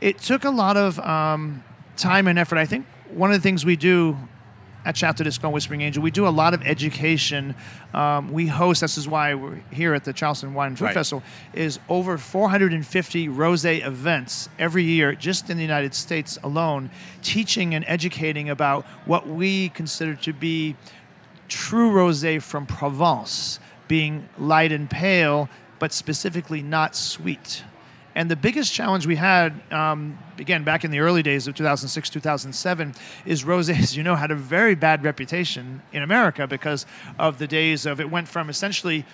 [0.00, 1.62] it took a lot of um,
[1.96, 2.58] time and effort.
[2.58, 4.16] I think one of the things we do
[4.84, 7.54] at Chateau d'Esclans Whispering Angel, we do a lot of education.
[7.92, 8.80] Um, we host.
[8.80, 10.94] This is why we're here at the Charleston Wine and Food Right.
[10.94, 11.22] Festival.
[11.54, 16.90] Is over 450 rosé events every year, just in the United States alone,
[17.22, 20.76] teaching and educating about what we consider to be
[21.48, 27.64] true rosé from Provence, being light and pale, but specifically not sweet.
[28.14, 32.10] And the biggest challenge we had, um, again, back in the early days of 2006,
[32.10, 32.94] 2007,
[33.26, 36.86] is rosé, as you know, had a very bad reputation in America because
[37.18, 39.04] of the days of it went from essentially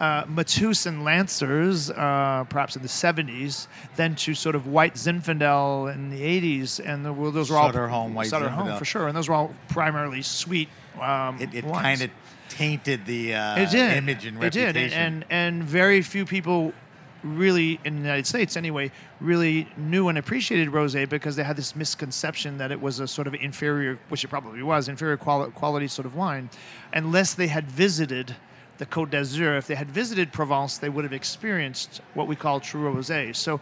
[0.00, 3.66] uh, Mateus and Lancers, uh, perhaps in the 70s,
[3.96, 7.72] then to sort of White Zinfandel in the 80s, and the, well, those were all
[7.72, 8.78] Home, White Sutter Home Zinfandel.
[8.78, 10.68] for sure, and those were all primarily sweet.
[11.00, 12.10] Um, It, it kind of
[12.48, 13.96] tainted the uh, it did.
[13.96, 14.68] image and reputation.
[14.68, 16.72] it did, and and very few people
[17.22, 21.74] really in the United States anyway really knew and appreciated rosé because they had this
[21.74, 25.88] misconception that it was a sort of inferior, which it probably was, inferior quali- quality
[25.88, 26.48] sort of wine,
[26.92, 28.36] unless they had visited
[28.78, 29.58] the Côte d'Azur.
[29.58, 33.34] If they had visited Provence, they would have experienced what we call true rosé.
[33.34, 33.60] So.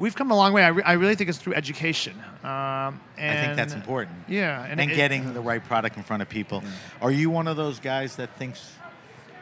[0.00, 0.62] We've come a long way.
[0.62, 2.14] I, re- I really think it's through education.
[2.44, 4.16] Um, and I think that's important.
[4.28, 6.62] Yeah, and, it- getting the right product in front of people.
[7.02, 8.74] Are you one of those guys that thinks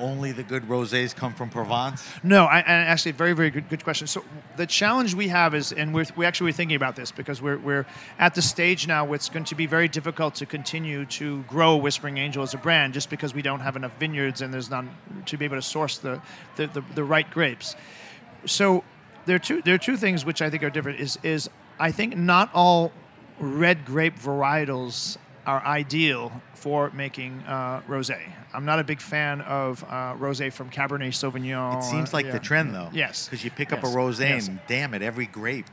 [0.00, 2.06] only the good rosés come from Provence?
[2.22, 4.06] No, I, and actually, very, very good, good question.
[4.06, 4.24] So
[4.56, 7.58] the challenge we have is, and we're, we actually were thinking about this because we're,
[7.58, 7.86] we're
[8.18, 11.76] at the stage now where it's going to be very difficult to continue to grow
[11.76, 14.90] Whispering Angel as a brand just because we don't have enough vineyards and there's none
[15.26, 16.20] to be able to source the,
[16.56, 17.76] the, the, the right grapes.
[18.44, 18.84] So
[19.26, 21.00] there are two there are two things which I think are different.
[21.00, 22.92] Is is I think not all
[23.38, 28.18] red grape varietals are ideal for making uh, rosé.
[28.52, 31.78] I'm not a big fan of uh, rosé from Cabernet Sauvignon.
[31.78, 32.32] It seems like Oh, Yeah.
[32.34, 32.88] the trend, though.
[32.92, 33.26] Yes.
[33.28, 34.48] Because you pick up a rosé Yes.
[34.48, 35.66] and damn it, every grape.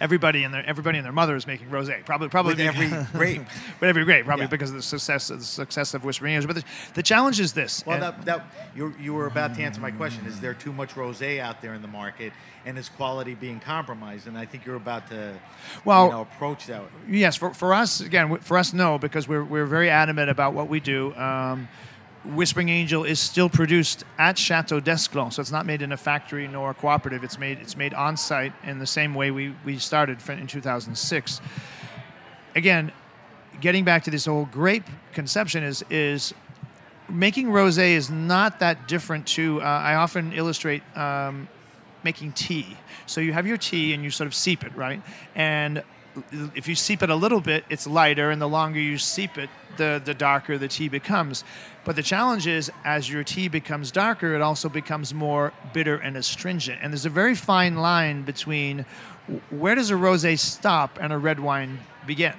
[0.00, 2.02] Everybody and their everybody and their mother is making rosé.
[2.06, 3.42] Probably probably With every grape.
[3.80, 4.24] with every grape.
[4.24, 4.50] Probably Yeah.
[4.50, 6.40] because of the success of the success of Whispering.
[6.46, 6.64] But the,
[6.94, 7.84] the challenge is this.
[7.86, 10.24] Well, that, that you you were about to answer my question.
[10.26, 12.32] Is there too much rosé out there in the market,
[12.64, 14.26] and is quality being compromised?
[14.26, 15.34] And I think you're about to,
[15.84, 16.82] Well- you know, approach that.
[17.06, 20.68] Yes, for, for us again, for us no, because we're we're very adamant about what
[20.68, 21.14] we do.
[21.14, 21.68] Um,
[22.24, 26.46] Whispering Angel is still produced at Chateau d'Esclans, so it's not made in a factory
[26.46, 27.24] nor a cooperative.
[27.24, 31.40] It's made it's made on site in the same way we we started in 2006.
[32.54, 32.92] Again,
[33.60, 36.34] getting back to this whole grape conception is is
[37.08, 39.60] making rosé is not that different to.
[39.62, 41.48] Uh, I often illustrate um,
[42.04, 42.76] making tea.
[43.06, 45.02] So you have your tea and you sort of seep it, right?
[45.34, 45.82] And
[46.54, 49.50] if you seep it a little bit, it's lighter, and the longer you seep it,
[49.76, 51.44] the the darker the tea becomes.
[51.84, 56.16] But the challenge is, as your tea becomes darker, it also becomes more bitter and
[56.16, 56.80] astringent.
[56.82, 58.84] And there's a very fine line between
[59.50, 62.34] where does a rosé stop and a red wine begin.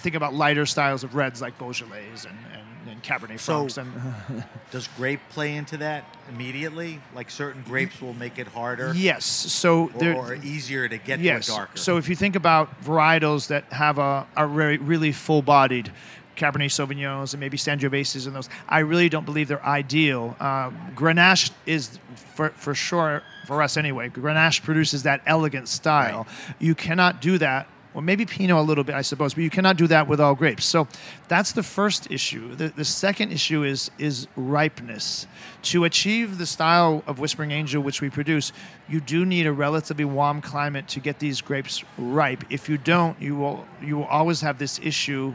[0.00, 2.36] Think about lighter styles of reds like Beaujolais and,
[2.96, 3.76] and, Cabernet So- Francs.
[3.78, 7.00] and, Does grape play into that immediately?
[7.14, 11.46] Like certain grapes will make it harder, yes, so or, or easier to get yes.
[11.46, 11.76] to a darker.
[11.78, 15.92] So if you think about varietals that have a, a really, really full-bodied
[16.36, 20.36] Cabernet Sauvignons and maybe Sangioveses and those, I really don't believe they're ideal.
[20.38, 21.98] Uh, Grenache is
[22.34, 24.08] for, for sure for us anyway.
[24.08, 26.26] Grenache produces that elegant style.
[26.58, 27.68] You cannot do that.
[27.96, 30.34] Well, maybe Pinot a little bit, I suppose, but you cannot do that with all
[30.34, 30.66] grapes.
[30.66, 30.86] So
[31.28, 32.54] that's the first issue.
[32.54, 35.26] The, the second issue is is ripeness.
[35.72, 38.52] To achieve the style of Whispering Angel which we produce,
[38.86, 42.44] you do need a relatively warm climate to get these grapes ripe.
[42.50, 45.32] If you don't, you will you will always have this issue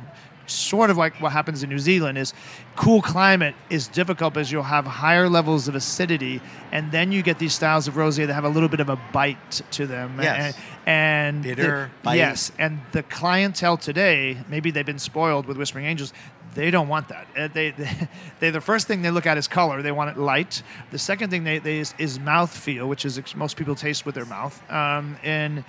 [0.52, 2.34] sort of like what happens in New Zealand is
[2.76, 7.40] cool climate is difficult because you'll have higher levels of acidity and then you get
[7.40, 10.20] these styles of rosé that have a little bit of a bite to them.
[10.22, 10.56] Yes.
[10.86, 12.16] and, and Bitter, the- bite.
[12.16, 12.52] yes.
[12.60, 16.14] And the clientele today maybe they've been spoiled with whispering angels
[16.54, 17.28] they don't want that.
[17.38, 18.10] Uh, they, they,
[18.40, 19.82] they the first thing they look at is color.
[19.82, 20.64] They want it light.
[20.92, 24.16] The second thing they, they is, is mouth feel which is most people taste with
[24.16, 24.62] their mouth.
[24.72, 25.64] Um, and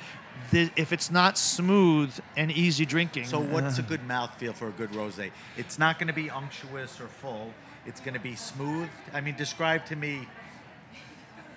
[0.52, 4.72] the, if it's not smooth and easy drinking So what's a good mouthfeel for a
[4.72, 5.32] good rosé?
[5.56, 7.52] It's not going to be unctuous or full.
[7.84, 8.88] It's going to be smooth.
[9.12, 10.28] I mean, describe to me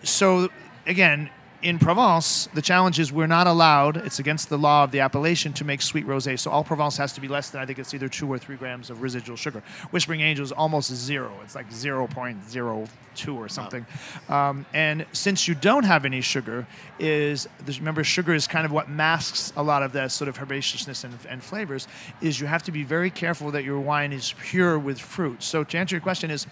[0.03, 0.49] so
[0.85, 1.29] again,
[1.65, 3.97] in Provence, the challenge is we're not allowed.
[3.97, 6.39] It's against the law of the appellation to make sweet rosé.
[6.39, 8.55] So all Provence has to be less than I think it's either two or three
[8.55, 9.63] grams of residual sugar.
[9.89, 11.33] Whispering Angel is almost zero.
[11.43, 13.83] It's like zero point zero two or something.
[14.29, 16.67] Um, and since you don't have any sugar,
[16.99, 21.03] is remember sugar is kind of what masks a lot of that sort of herbaceousness
[21.03, 21.87] and, and flavors.
[22.21, 25.41] Is you have to be very careful that your wine is pure with fruit.
[25.41, 26.45] So to answer your question, is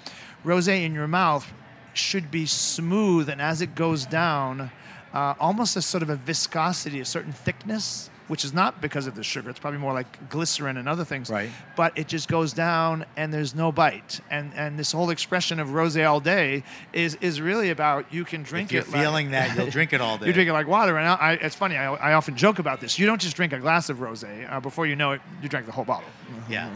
[0.44, 1.54] rosé in your mouth
[1.94, 4.72] should be smooth, and as it goes down
[5.14, 9.16] uh, almost a sort of a viscosity, a certain thickness, which is not because of
[9.16, 9.50] the sugar.
[9.50, 11.30] It's probably more like glycerin and other things.
[11.30, 11.50] Right.
[11.76, 14.22] But it just goes down and there's no bite.
[14.32, 18.42] And and this whole expression of rosé all day is is really about you can
[18.44, 18.78] drink it.
[18.78, 18.92] If you're it.
[18.92, 20.26] like- feeling that, you'll drink it all day.
[20.28, 21.78] you drink it like water, and I, I, it's funny.
[21.78, 22.98] I, I often joke about this.
[22.98, 24.52] You don't just drink a glass of rosé.
[24.52, 26.10] Uh, before you know it, you drank the whole bottle.
[26.50, 26.74] Yeah,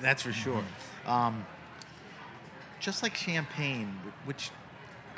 [0.00, 0.62] that's for sure.
[1.06, 1.44] Um,
[2.80, 4.50] just like champagne, which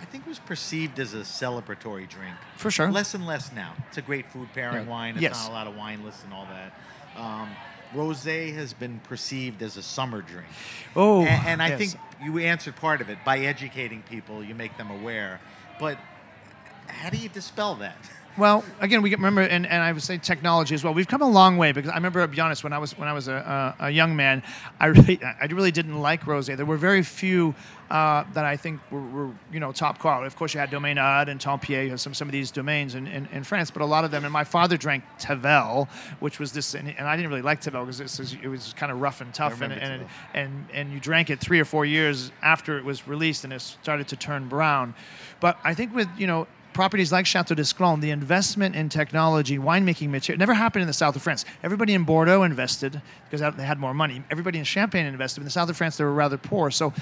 [0.01, 2.35] I think it was perceived as a celebratory drink.
[2.57, 2.91] For sure.
[2.91, 3.75] Less and less now.
[3.89, 4.91] It's a great food pairing Yeah.
[4.91, 5.15] wine.
[5.15, 5.43] It's Yes.
[5.45, 6.73] not a lot of wine lists and all that.
[7.17, 7.49] Um,
[7.95, 10.47] rosé has been perceived as a summer drink.
[10.95, 11.79] Oh, and, and I yes.
[11.79, 14.43] think you answered part of it by educating people.
[14.45, 15.41] You make them aware.
[15.79, 15.99] But
[16.89, 17.97] how do you dispel that?
[18.39, 20.93] Well, again, we remember, and, and I would say technology as well.
[20.93, 23.09] We've come a long way because I remember, to be honest, when I was when
[23.09, 24.43] I was a, a, a young man,
[24.79, 26.55] I really I really didn't like rosé.
[26.55, 27.55] There were very few
[27.91, 30.27] uh, that I think were, were you know top quality.
[30.27, 32.95] Of course, you had Domaine Ott and Tempier, you have some some of these domains
[32.95, 34.25] in, in, in France, but a lot of them.
[34.25, 35.89] And my father drank Tavel,
[36.21, 38.75] which was this, and, and I didn't really like Tavel because it was, it was
[38.77, 41.87] kind of rough and tough, and and, and and you drank it three or four
[41.87, 44.95] years after it was released, and it started to turn brown.
[45.41, 46.47] But I think with you know
[46.77, 51.17] properties like Chateau d'Esclans, the investment in technology, winemaking material, never happened in the south
[51.17, 51.47] of France.
[51.63, 54.23] Everybody in Bordeaux invested because they had more money.
[54.31, 55.41] Everybody in Champagne invested.
[55.41, 56.71] In the south of France, they were rather poor.
[56.71, 56.93] So,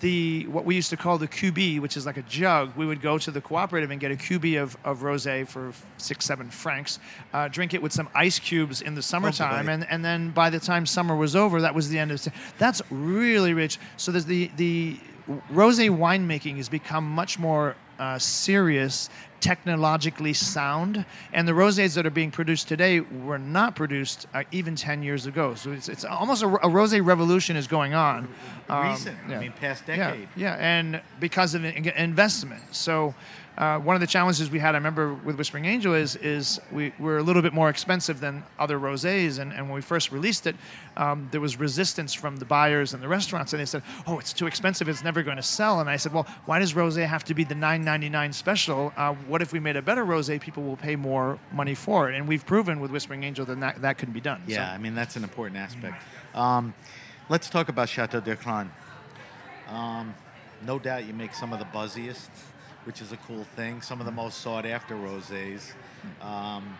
[0.00, 3.00] the what we used to call the QB, which is like a jug, we would
[3.00, 6.98] go to the cooperative and get a QB of, of rosé for six, seven francs,
[7.32, 10.58] uh, drink it with some ice cubes in the summertime, and, and then by the
[10.58, 12.32] time summer was over, that was the end of it.
[12.58, 13.78] That's really rich.
[13.96, 14.98] So, there's the, the
[15.52, 22.10] rosé winemaking has become much more uh, serious, technologically sound, and the rosés that are
[22.10, 25.54] being produced today were not produced uh, even 10 years ago.
[25.54, 28.28] So it's, it's almost a, a rosé revolution is going on.
[28.68, 29.18] Um, Recent.
[29.28, 30.28] I mean, past decade.
[30.34, 32.62] yeah, yeah, and because of investment.
[32.72, 33.14] So
[33.60, 36.94] uh, one of the challenges we had, I remember with Whispering Angel, is is we
[36.98, 40.46] were a little bit more expensive than other rosés, and, and when we first released
[40.46, 40.56] it,
[40.96, 44.32] um, there was resistance from the buyers and the restaurants, and they said, "Oh, it's
[44.32, 47.22] too expensive; it's never going to sell." And I said, "Well, why does rosé have
[47.24, 48.94] to be the 9.99 special?
[48.96, 50.40] Uh, what if we made a better rosé?
[50.40, 53.82] People will pay more money for it." And we've proven with Whispering Angel that that,
[53.82, 54.40] that can be done.
[54.46, 56.02] So- Yeah, I mean that's an important aspect.
[56.34, 56.72] Um,
[57.28, 58.70] let's talk about Chateau d'Esclans.
[59.68, 60.14] Um,
[60.66, 62.30] no doubt you make some of the buzziest,
[62.84, 63.82] which is a cool thing.
[63.82, 65.72] Some of the most sought after rosés.
[66.22, 66.78] Um,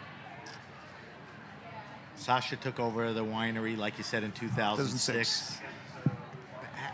[2.16, 5.06] Sacha took over the winery, like you said, in 2006.
[5.06, 5.60] 2006.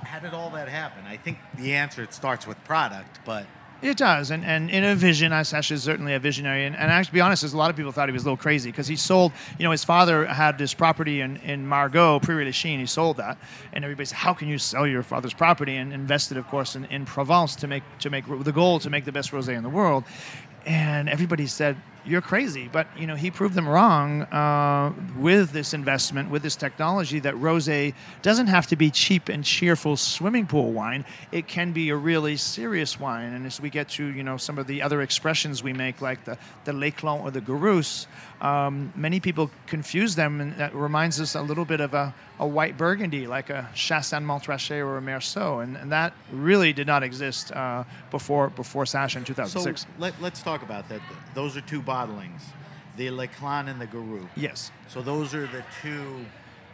[0.04, 1.04] How did all that happen?
[1.06, 3.46] I think the answer it starts with product, but
[3.82, 6.64] It does, and, and in a vision, Sash is certainly a visionary.
[6.64, 8.36] And, and actually, to be honest, a lot of people thought he was a little
[8.36, 9.32] crazy because he sold.
[9.58, 12.80] You know, his father had this property in, in Margaux, Prairie Chine.
[12.80, 13.36] He sold that,
[13.74, 16.86] and everybody said, "How can you sell your father's property?" And invested, of course, in,
[16.86, 19.68] in Provence to make to make the goal to make the best rosé in the
[19.68, 20.04] world.
[20.64, 25.74] And everybody said, "You're crazy," but you know, he proved them wrong uh, with this
[25.74, 27.18] investment, with this technology.
[27.18, 31.04] That rosé doesn't have to be cheap and cheerful swimming pool wine.
[31.32, 33.32] It can be a really serious wine.
[33.32, 36.24] And as we get to you know some of the other expressions we make, like
[36.24, 38.06] the the Les Clans or the Garrus,
[38.40, 42.46] um, many people confuse them, and that reminds us a little bit of a, a
[42.46, 47.02] white Burgundy, like a Chassagne Montrachet or a Meursault, and, and that really did not
[47.02, 49.82] exist uh, before before Sacha in 2006.
[49.82, 51.00] so let, let's talk about that.
[51.34, 52.42] Those are two bottlings,
[52.96, 54.28] the Les Clans and the Garrus.
[54.36, 54.70] yes.
[54.88, 56.24] So those are the two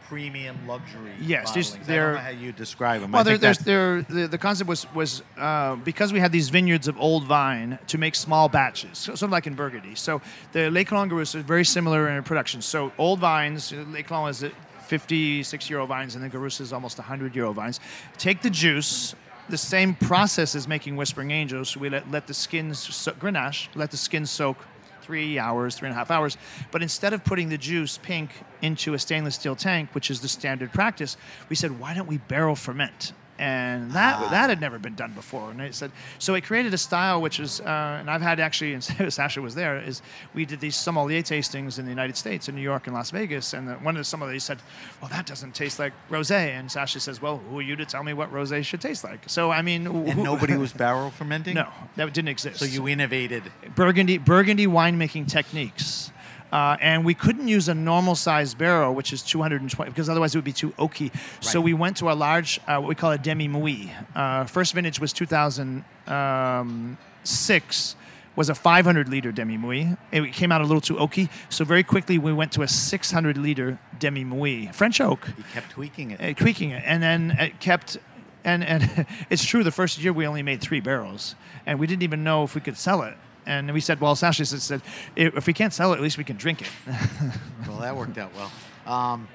[0.08, 1.12] premium luxury.
[1.20, 1.86] Yes, bottlings.
[1.86, 3.12] They're- don't know how you describe them.
[3.12, 6.32] Well, I there, think there's there the, the concept was was uh, because we had
[6.32, 9.94] these vineyards of old vine to make small batches, so, sort of like in Burgundy.
[9.94, 10.20] So
[10.52, 12.60] the Les Clans is very similar in production.
[12.62, 14.52] So old vines, Les Clans is at
[14.86, 17.80] 56 year old vines, and the Garrus is almost 100 year old vines.
[18.18, 19.14] Take the juice.
[19.48, 21.76] The same process as making Whispering Angels.
[21.76, 24.56] We let, let the skins so, Grenache, let the skin soak
[25.02, 26.36] three hours, three and a half hours.
[26.70, 28.30] But instead of putting the juice pink
[28.60, 31.16] into a stainless steel tank, which is the standard practice,
[31.48, 33.12] we said, why don't we barrel ferment?
[33.42, 35.50] And that that had never been done before.
[35.50, 35.90] And it said
[36.20, 36.34] so.
[36.34, 39.78] It created a style which is, uh, and I've had actually, and Sacha was there.
[39.80, 40.00] Is
[40.32, 43.52] we did these sommelier tastings in the United States, in New York and Las Vegas,
[43.52, 44.58] and the, one of the sommeliers said,
[45.00, 48.04] "Well, that doesn't taste like rosé," and Sacha says, "Well, who are you to tell
[48.04, 51.54] me what rosé should taste like?" So I mean, And who- nobody was barrel fermenting?
[51.54, 52.60] no, that didn't exist.
[52.60, 53.42] So you innovated.
[53.74, 56.12] Burgundy Burgundy winemaking techniques.
[56.52, 60.38] Uh, and we couldn't use a normal size barrel, which is 220, because otherwise it
[60.38, 61.10] would be too oaky.
[61.40, 63.90] So we went to a large, uh, what we call a demi muid.
[64.14, 67.96] Uh, first vintage was 2006,
[68.34, 69.96] was a 500 liter demi muid.
[70.10, 73.38] It came out a little too oaky, so very quickly we went to a 600
[73.38, 76.20] liter demi muid, French oak You kept tweaking it.
[76.20, 77.98] uh, tweaking it, and then it kept.
[78.44, 79.62] And and it's true.
[79.62, 82.60] The first year we only made three barrels, and we didn't even know if we
[82.60, 83.16] could sell it.
[83.46, 84.82] And we said, well, Sacha said,
[85.16, 86.68] if we can't sell it, at least we can drink it.
[87.68, 88.52] Well, that worked out well.
[88.92, 89.28] Um,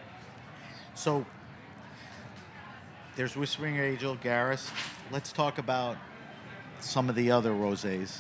[0.95, 1.25] so
[3.15, 4.69] there's Whispering Angel, Garrus.
[5.11, 5.97] Let's talk about
[6.81, 8.19] some of the other rosés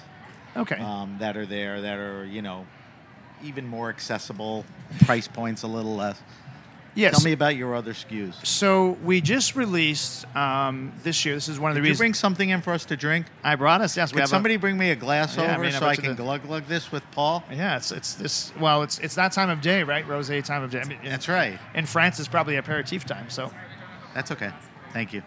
[0.55, 0.77] okay.
[0.77, 2.65] um, that are there that are, you know,
[3.43, 4.65] even more accessible,
[5.05, 6.21] price points a little less.
[6.97, 7.13] Yes.
[7.15, 8.45] Tell me about your other SKUs.
[8.45, 11.35] so we just released um, this year.
[11.35, 11.97] This is one of the reasons.
[11.97, 13.27] Did you bring something in for us to drink?
[13.43, 13.95] I brought us.
[13.95, 15.85] Yes, we Could have a- somebody bring me a glass Yeah, I over mean, so
[15.85, 17.43] I I can the- glug glug this with Paul?
[17.51, 18.51] yeah, it's it's this.
[18.59, 20.05] Well, it's it's that time of day, right?
[20.07, 20.81] Rosé time of day.
[20.81, 21.57] I mean, in- That's right.
[21.75, 23.29] In France, it's probably aperitif time.
[23.29, 23.51] So
[24.13, 24.51] That's okay.
[24.93, 25.21] Thank you.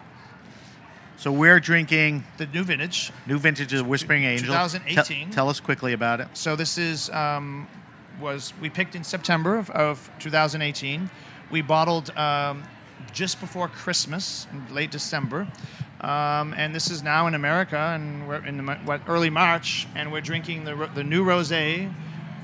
[1.17, 3.11] So we're drinking the new vintage.
[3.27, 4.47] new vintage is Whispering Angel.
[4.47, 5.25] 2018.
[5.27, 6.27] Tell- tell us quickly about it.
[6.33, 7.67] So this is um,
[8.19, 11.09] was we picked in September of, of 2018.
[11.51, 12.63] We bottled um,
[13.11, 15.47] just before Christmas, in late December,
[15.99, 20.11] um, and this is now in America, and we're in the, what early March, and
[20.11, 21.91] we're drinking the the new rosé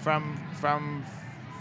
[0.02, 1.06] from from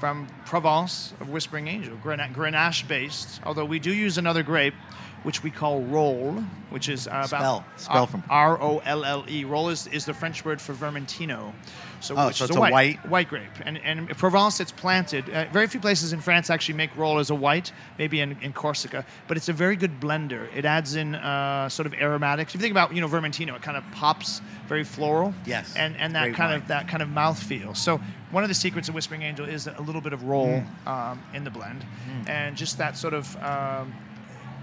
[0.00, 3.40] from Provence of Whispering Angel, Grenache based.
[3.44, 4.74] Although we do use another grape,
[5.22, 7.40] which we call Rolle, which is uh, Spell.
[7.64, 9.44] about Spell from- R O L L E.
[9.44, 11.52] Rolle is, is the French word for Vermentino.
[12.00, 13.50] So, Oh, so it's a a white, white- white grape.
[13.64, 15.28] And, and Provence, it's planted.
[15.30, 18.52] Uh, very few places in France actually make Rolle as a white, maybe in, in
[18.52, 19.04] Corsica.
[19.28, 20.48] But it's a very good blender.
[20.54, 22.54] It adds in uh, sort of aromatics.
[22.54, 25.34] If you think about you know Vermentino, it kind of pops very floral.
[25.46, 25.74] Yes.
[25.76, 26.60] And and that Great kind wine.
[26.62, 27.76] of that kind of mouthfeel.
[27.76, 31.22] So one of the secrets of Whispering Angel is a little bit of Rolle um,
[31.34, 31.84] in the blend,
[32.26, 33.92] and just that sort of um,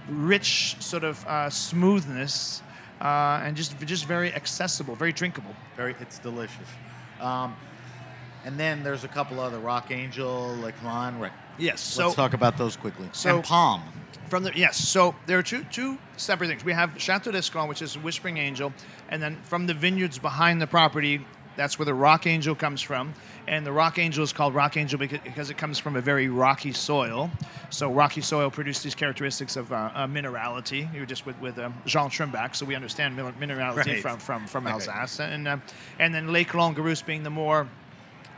[0.10, 2.62] rich sort of uh, smoothness.
[3.02, 5.54] Uh, and just just very accessible, very drinkable.
[5.76, 6.70] Very, it's delicious.
[7.24, 7.56] Um,
[8.46, 11.20] and then there's a couple other Rock Angel, Les Clans.
[11.20, 11.32] Right.
[11.58, 11.80] Yes.
[11.82, 13.10] So Let's talk about those quickly.
[13.14, 13.82] so- and Palm.
[14.30, 16.64] From the yes, so there are two two separate things.
[16.66, 18.74] We have Chateau d'Esclans, which is Whispering Angel,
[19.10, 21.24] and then from the vineyards behind the property,
[21.56, 23.14] that's where the Rock Angel comes from.
[23.48, 26.72] And the Rock Angel is called Rock Angel because, it comes from a very rocky
[26.72, 27.30] soil.
[27.70, 30.92] So rocky soil produces these characteristics of uh, uh, minerality.
[30.94, 34.02] You were just with with um, Jean Trimbach, so we understand min- minerality Right.
[34.02, 34.74] from from from Right.
[34.88, 35.58] Alsace, and uh,
[36.00, 37.68] and then Lake Longarousse being the more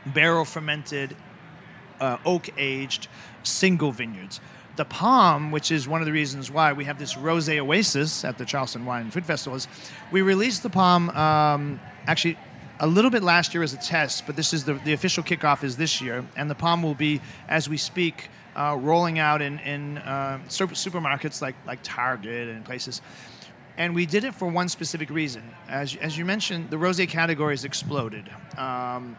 [0.06, 1.16] barrel fermented
[2.00, 3.08] uh, oak aged
[3.44, 4.40] single vineyards.
[4.76, 8.36] The palm, which is one of the reasons why we have this rose oasis at
[8.38, 9.68] the Charleston Wine and Food Festival, is
[10.12, 12.36] we released the palm um, actually
[12.80, 15.64] a little bit last year as a test, but this is the, the official kickoff
[15.64, 19.58] is this year, and the palm will be as we speak uh, rolling out in
[19.60, 23.00] in uh, super- supermarkets like like Target and places.
[23.78, 25.42] And we did it for one specific reason.
[25.68, 28.26] As, as you mentioned, the rosé category has exploded.
[28.56, 29.18] Um,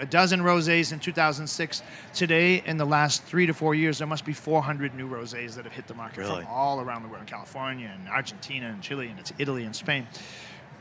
[0.00, 1.82] a dozen rosés in 2006.
[2.12, 5.64] Today, in the last three to four years, there must be 400 new rosés that
[5.64, 6.42] have hit the market Really?
[6.42, 10.08] from all around the world, California and Argentina and Chile and it's Italy and Spain.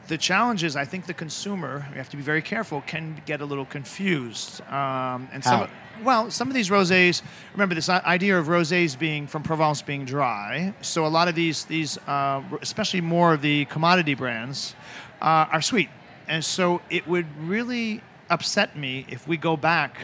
[0.07, 3.39] The challenge is, I think the consumer, we have to be very careful, can get
[3.39, 4.61] a little confused.
[4.67, 5.69] Um, and some,
[6.03, 7.21] well, some of these rosés.
[7.53, 10.73] Remember this idea of rosés being from Provence being dry.
[10.81, 14.75] So a lot of these, these, uh, especially more of the commodity brands,
[15.21, 15.89] uh, are sweet,
[16.27, 19.97] and so it would really upset me if we go back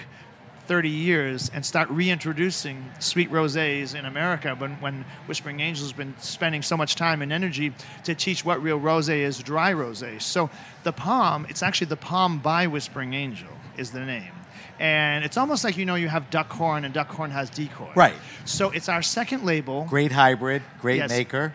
[0.67, 6.61] 30 years and start reintroducing sweet rosés in America when, when Whispering Angel's been spending
[6.61, 10.21] so much time and energy to teach what real rosé is dry rosé.
[10.21, 10.49] So
[10.83, 13.47] the Palm, it's actually the Palm by Whispering Angel
[13.77, 14.31] is the name.
[14.79, 17.89] And it's almost like you know you have Duckhorn and Duckhorn has decoy.
[17.95, 18.13] Right.
[18.45, 21.09] So it's our second label Great hybrid, great Yes.
[21.09, 21.53] maker.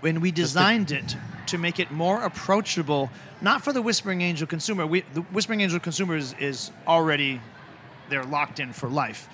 [0.00, 4.86] when we designed it to make it more approachable, not for the Whispering Angel consumer.
[4.86, 7.40] We, the Whispering Angel consumer is, is already
[8.10, 9.28] they're locked in for life.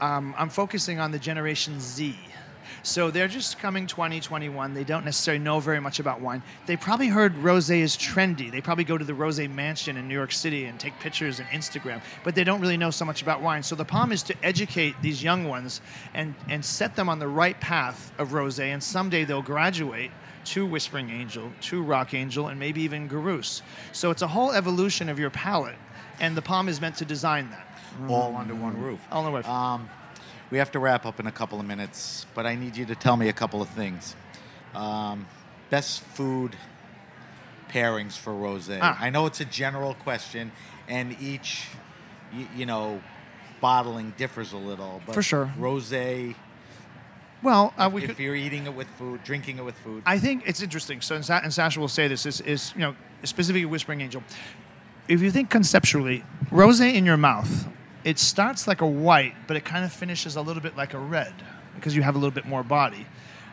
[0.00, 2.16] Um, I'm focusing on the Generation Z.
[2.82, 4.74] So they're just coming 2021.
[4.74, 6.42] They don't necessarily know very much about wine.
[6.66, 8.50] They probably heard rosé is trendy.
[8.50, 11.48] They probably go to the rosé mansion in New York City and take pictures and
[11.48, 13.64] Instagram, but they don't really know so much about wine.
[13.64, 15.80] So the palm is to educate these young ones
[16.14, 20.12] and and set them on the right path of rosé, and someday they'll graduate
[20.44, 23.62] to Whispering Angel, to Rock Angel, and maybe even Garrus.
[23.90, 25.74] So it's a whole evolution of your palate,
[26.20, 27.65] and the palm is meant to design that.
[28.08, 29.00] All under one roof.
[29.10, 29.48] All in one roof.
[29.48, 29.88] Um,
[30.50, 32.94] we have to wrap up in a couple of minutes, but I need you to
[32.94, 34.14] tell me a couple of things.
[34.74, 35.26] Um,
[35.70, 36.56] best food
[37.68, 38.78] pairings for rosé.
[38.80, 38.96] Ah.
[39.00, 40.52] I know it's a general question,
[40.88, 41.66] and each,
[42.32, 43.02] you, you know,
[43.60, 45.00] bottling differs a little.
[45.04, 45.52] But For sure.
[45.58, 46.34] Rosé.
[47.42, 48.18] Well, uh, we if could.
[48.18, 50.02] you're eating it with food, drinking it with food.
[50.06, 51.00] I think it's interesting.
[51.00, 54.22] So, and Sa- and Sacha will say this is, is you know specifically Whispering Angel.
[55.08, 57.68] If you think conceptually, rosé in your mouth,
[58.06, 60.98] it starts like a white, but it kind of finishes a little bit like a
[60.98, 61.34] red
[61.74, 63.04] because you have a little bit more body.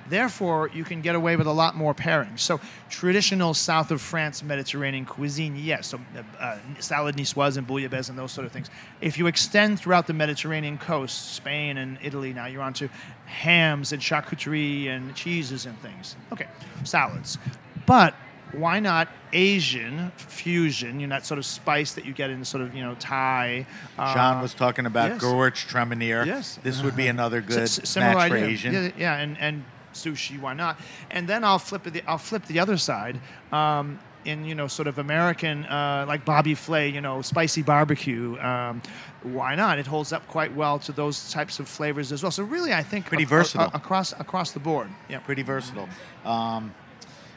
[0.08, 2.42] Therefore, you can get away with a lot more pairings.
[2.42, 5.88] So, traditional south of France Mediterranean cuisine, yes.
[5.88, 8.70] So, uh, uh, salad niçoise and bouillabaisse and those sort of things.
[9.02, 12.90] If you extend throughout the Mediterranean coast, Spain and Italy, now you're onto
[13.26, 16.16] hams and charcuterie and cheeses and things.
[16.32, 16.48] Okay,
[16.84, 17.40] salads.
[17.88, 18.14] But
[18.54, 21.00] why not Asian fusion?
[21.00, 23.66] You know, that sort of spice that you get in sort of, you know, Thai.
[23.98, 25.22] uh, John was talking about yes.
[25.66, 26.26] Tremenier.
[26.26, 26.60] Yes.
[26.64, 28.46] This would be another good S- match for idea.
[28.48, 28.74] Asian.
[28.74, 30.80] Yeah, yeah, and and sushi, why not?
[31.12, 31.84] And then I'll flip.
[31.84, 33.20] The, I'll flip the other side.
[33.52, 38.40] Um, in you know sort of American uh, like Bobby Flay, you know, spicy barbecue.
[38.40, 38.82] Um,
[39.24, 39.80] why not?
[39.80, 42.32] It holds up quite well to those types of flavors as well.
[42.32, 43.70] So really, I think Pretty versatile.
[43.74, 44.88] a- across across the board.
[45.10, 45.20] Yeah.
[45.20, 45.90] Pretty versatile.
[46.24, 46.74] Um,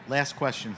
[0.08, 0.76] last question.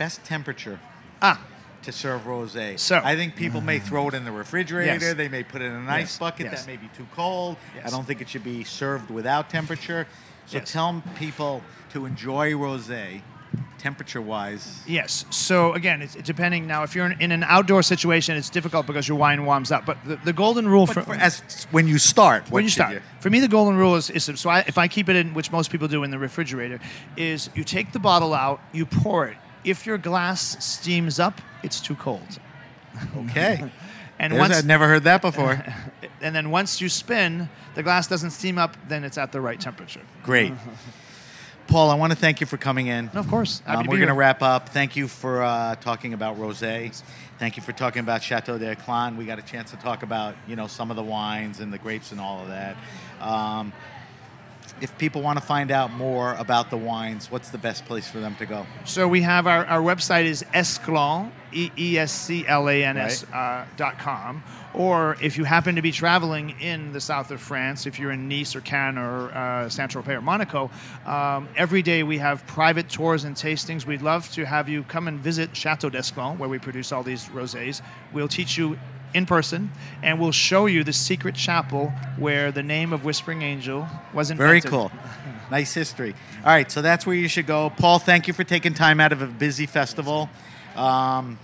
[0.00, 0.80] Best temperature
[1.20, 1.38] Ah,
[1.82, 2.78] to serve rosé.
[2.78, 4.98] So- I think people may throw it in the refrigerator.
[4.98, 5.14] Yes.
[5.14, 6.46] They may put it in an ice Yes, bucket.
[6.46, 6.60] yes.
[6.64, 7.58] That may be too cold.
[7.84, 10.06] I don't think it should be served without temperature.
[10.46, 13.20] So tell people to enjoy rosé,
[13.76, 14.84] temperature-wise.
[14.86, 15.26] Yes.
[15.28, 16.66] So again, it's, depending.
[16.66, 19.84] Now, if you're in, an outdoor situation, it's difficult because your wine warms up.
[19.84, 23.02] But the, the golden rule for, for, as when you start, when you start.
[23.20, 25.52] For me, the golden rule is, is so I, if I keep it in, which
[25.52, 26.80] most people do in the refrigerator,
[27.18, 29.36] is you take the bottle out, you pour it.
[29.64, 32.38] If your glass steams up, it's too cold.
[33.16, 33.70] Okay.
[34.20, 35.64] And There's- once, I've never heard that before.
[36.20, 39.58] and then once you spin, the glass doesn't steam up, then it's at the right
[39.58, 40.02] temperature.
[40.24, 40.52] Great.
[41.68, 43.10] Paul, I want to thank you for coming in.
[43.14, 43.62] No, of course.
[43.64, 44.68] Um, we're going to wrap up.
[44.68, 47.02] Thank you for uh, talking about rosé.
[47.38, 49.16] Thank you for talking about Chateau d'Esclans.
[49.16, 51.78] We got a chance to talk about you know some of the wines and the
[51.78, 52.76] grapes and all of that.
[53.20, 53.72] Um,
[54.80, 58.20] if people want to find out more about the wines, what's the best place for
[58.20, 58.66] them to go?
[58.84, 62.96] So we have our, our website is esclan, E E S C L A N
[62.96, 64.42] S uh, dot com.
[64.72, 68.28] Or if you happen to be traveling in the south of France, if you're in
[68.28, 70.70] Nice or Cannes or uh, Saint Tropez or Monaco,
[71.06, 73.84] um, every day we have private tours and tastings.
[73.84, 77.26] We'd love to have you come and visit Chateau d'Esclan, where we produce all these
[77.30, 77.82] rosés.
[78.12, 78.78] We'll teach you
[79.14, 79.70] in person,
[80.02, 84.62] and we'll show you the secret chapel where the name of Whispering Angel was invented.
[84.62, 84.92] Very cool.
[85.50, 86.14] nice history.
[86.44, 87.70] All right, so that's where you should go.
[87.70, 90.30] Paul, thank you for taking time out of a busy festival.
[90.76, 91.38] Um,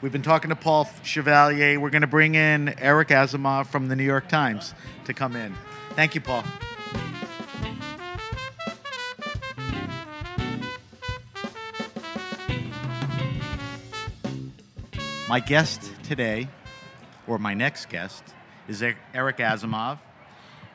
[0.00, 1.80] we've been talking to Paul Chevalier.
[1.80, 4.74] We're going to bring in Eric Asimov from the New York Times
[5.06, 5.54] to come in.
[5.94, 6.44] Thank you, Paul.
[15.28, 16.48] My guest today,
[17.28, 18.24] or my next guest,
[18.66, 19.98] is Eric Asimov.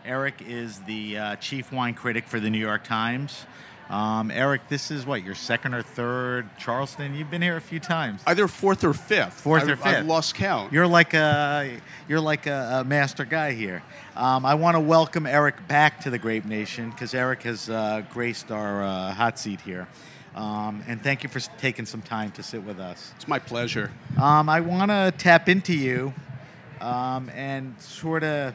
[0.06, 3.45] Eric is the uh, chief wine critic for the New York Times.
[3.89, 7.16] Um, Eric, this is what your second or third Charleston.
[7.16, 8.22] You've been here a few times.
[8.26, 9.34] Either fourth or fifth.
[9.34, 9.86] Fourth I've, or fifth.
[9.86, 10.72] I've lost count.
[10.72, 11.70] You're like a
[12.08, 13.84] you're like a, a master guy here.
[14.16, 18.04] Um, I want to welcome Eric back to the Grape Nation because Eric has uh,
[18.12, 19.88] graced our uh, hot seat here.
[20.36, 23.14] Um, and thank you for taking some time to sit with us.
[23.16, 23.91] it's my pleasure.
[24.20, 26.14] Um, I want to tap into you
[26.84, 28.54] um, and sort of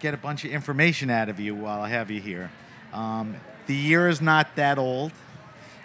[0.00, 2.50] get a bunch of information out of you while I have you here.
[2.92, 3.36] Um,
[3.66, 5.12] the year is not that old.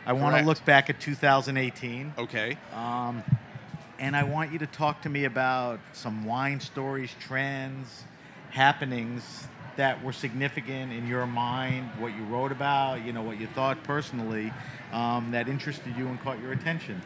[0.06, 2.58] I want to look back at 2018, Okay.
[2.74, 3.24] um,
[4.00, 8.04] and I want you to talk to me about some wine stories, trends,
[8.50, 9.48] happenings
[9.78, 13.82] that were significant in your mind, what you wrote about, you know, what you thought
[13.84, 14.52] personally,
[14.92, 17.02] um, that interested you and caught your attention.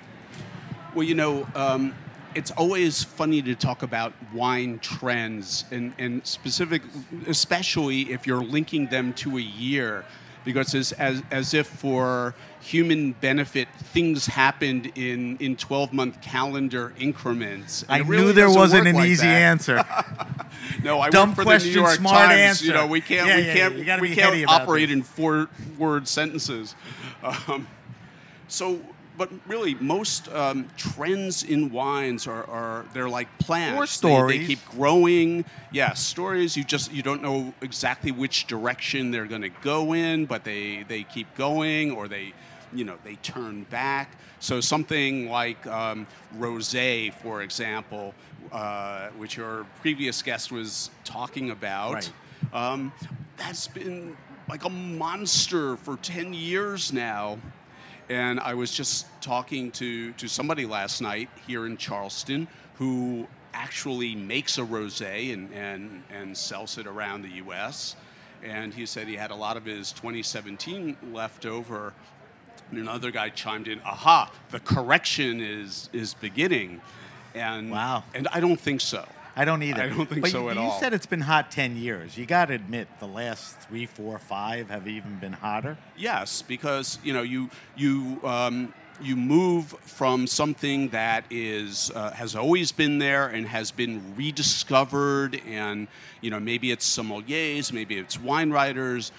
[0.93, 1.93] Well, you know, um,
[2.35, 6.81] it's always funny to talk about wine trends, and, and specific,
[7.27, 10.05] especially if you're linking them to a year,
[10.43, 16.93] because it's as, as if for human benefit, things happened in, in 12 month calendar
[16.99, 17.83] increments.
[17.83, 19.41] And I really knew there wasn't an like easy that.
[19.41, 19.83] answer.
[20.83, 22.39] No, I Dumb work for question, the New York smart Times.
[22.39, 22.65] answer.
[22.65, 24.95] You know, we can't Yeah, we yeah, can't we can't operate this.
[24.95, 26.75] in four word sentences.
[27.23, 27.67] Um,
[28.47, 28.79] so,
[29.17, 33.77] but really, most um, trends in wines are, are they're like plants.
[33.77, 34.39] Or They- stories.
[34.41, 35.45] They, keep growing.
[35.71, 36.55] Yeah, stories.
[36.57, 40.83] You just you don't know exactly which direction they're going to go in, but they
[40.87, 42.33] they keep going, or they
[42.73, 44.17] you know they turn back.
[44.39, 46.05] So something like um,
[46.37, 48.13] rosé, for example,
[48.51, 51.93] uh, which your previous guest was talking about.
[51.93, 52.11] Right.
[52.53, 52.91] Um,
[53.37, 54.15] that's been
[54.49, 57.37] like a monster for 10 years now.
[58.09, 64.15] And I was just talking to, to somebody last night here in Charleston who actually
[64.15, 67.95] makes a rosé and, and, and sells it around the US.
[68.43, 71.93] And he said he had a lot of his 2017 left over.
[72.69, 76.81] And another guy chimed in, aha, the correction is, is beginning.
[77.33, 78.03] And, Wow.
[78.13, 79.05] and I don't think so.
[79.35, 79.83] I don't either.
[79.83, 80.79] I don't think but so you, at you all.
[80.79, 82.17] said it's been hot 10 years.
[82.17, 85.77] You got to admit, the last three, four, five have even been hotter.
[85.97, 92.35] Yes, because you know you you um, you move from something that is uh, has
[92.35, 95.87] always been there and has been rediscovered, and
[96.21, 99.11] you know maybe it's sommeliers, maybe it's wine writers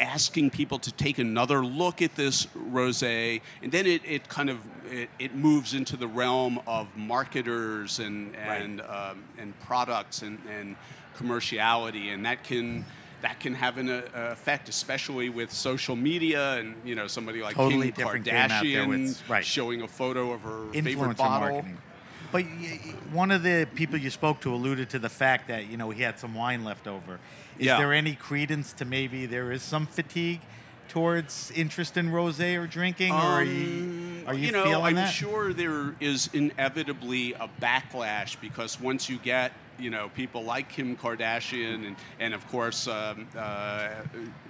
[0.00, 4.58] asking people to take another look at this rosé, and then it, it kind of
[4.90, 10.76] it, it moves into the realm of marketers and and um, and products and, and
[11.16, 12.84] commerciality, and that can
[13.22, 17.54] that can have an uh, effect, especially with social media and you know somebody like
[17.54, 19.44] Totally Kim different game out there Kardashian with- right.
[19.44, 21.50] showing a photo of her favorite Influencer bottle.
[21.50, 21.78] marketing.
[22.32, 22.42] But
[23.12, 26.02] one of the people you spoke to alluded to the fact that you know he
[26.02, 27.18] had some wine left over.
[27.58, 27.78] Is Yeah.
[27.78, 30.40] there any credence to maybe there is some fatigue
[30.88, 34.94] towards interest in rosé or drinking, or are you, Um, are you, know, feeling I'm
[34.96, 35.12] that?
[35.12, 40.96] sure there is inevitably a backlash because once you get, you know, people like Kim
[40.96, 43.90] Kardashian and, and of course um, uh,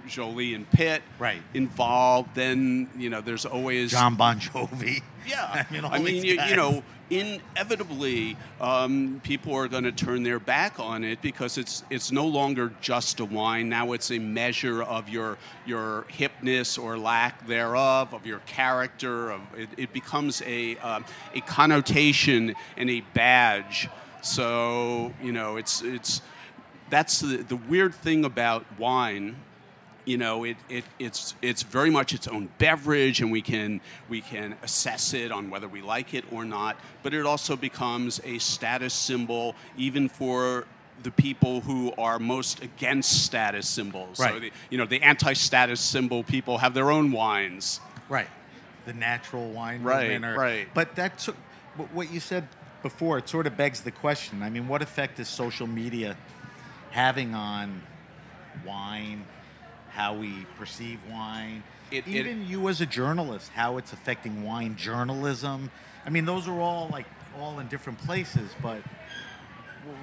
[0.07, 1.41] Jolie and Pitt Right.
[1.53, 5.01] involved, then you know there's always John Bon Jovi.
[5.27, 5.65] yeah.
[5.69, 10.39] I mean, I mean, you, you know, inevitably, um, people are going to turn their
[10.39, 13.69] back on it because it's it's no longer just a wine.
[13.69, 19.31] Now it's a measure of your your hipness or lack thereof, of your character.
[19.31, 23.89] Of it, it becomes a um, a connotation and a badge.
[24.25, 26.21] So you know, it's it's
[26.89, 29.35] that's the, the weird thing about wine
[30.05, 34.21] you know it, it it's it's very much its own beverage and we can we
[34.21, 38.37] can assess it on whether we like it or not but it also becomes a
[38.37, 40.65] status symbol even for
[41.01, 44.41] the people who are most against status symbols so Right.
[44.41, 48.27] the, you know the anti-status symbol people have their own wines Right.
[48.85, 50.67] The natural wine Right, or- right.
[50.75, 51.25] But that's
[51.93, 52.47] what you said
[52.85, 53.17] before.
[53.17, 54.43] It sort of begs the question.
[54.43, 56.15] I mean, what effect is social media
[56.91, 57.81] having on
[58.63, 59.25] wine?
[59.89, 61.63] How we perceive wine?
[61.89, 65.71] It- it- Even you as a journalist, how it's affecting wine journalism.
[66.05, 67.07] I mean, those are all like
[67.39, 68.81] all in different places, but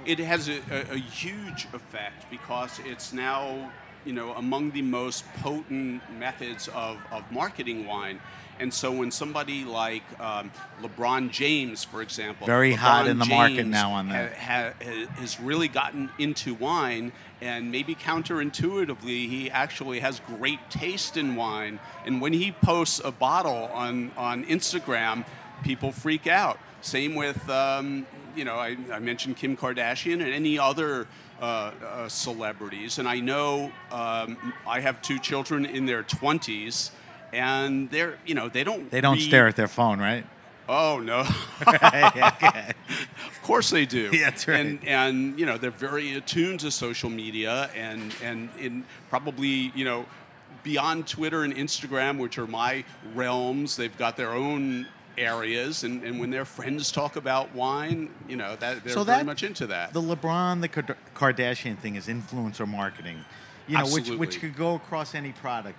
[0.05, 3.71] it has a, a, a huge effect because it's now
[4.05, 8.21] you know among the most potent methods of, of marketing wine
[8.63, 13.67] and so when somebody like um, LeBron James, for example, Very hot in the market
[13.67, 14.35] now on that.
[14.35, 21.17] ha- ha- has really gotten into wine, and maybe counterintuitively, he actually has great taste
[21.17, 21.81] in wine.
[22.07, 25.27] And when he posts a bottle on on Instagram,
[25.65, 26.59] people freak out.
[26.83, 31.07] Same with um, you know I, I mentioned Kim Kardashian and any other.
[31.43, 36.93] Uh, uh, celebrities, and I know um, I have two children in their twenties,
[37.33, 40.25] and they're you know they don't they don't read- stare at their phone, right?
[40.69, 41.21] Oh no,
[41.67, 44.11] of course they do.
[44.13, 44.61] Yeah, that's right.
[44.61, 49.85] And and you know they're very attuned to social media and and in probably you
[49.85, 50.07] know
[50.63, 52.85] beyond Twitter and Instagram, which are my
[53.17, 54.87] realms, they've got their own
[55.19, 55.85] areas.
[55.85, 59.27] And, and when their friends talk about wine, you know that they're So very that-
[59.27, 59.93] much into that.
[59.93, 60.69] The LeBron, the
[61.15, 63.25] Kardashian thing is influencer marketing,
[63.69, 65.79] you know, which which could go across any product.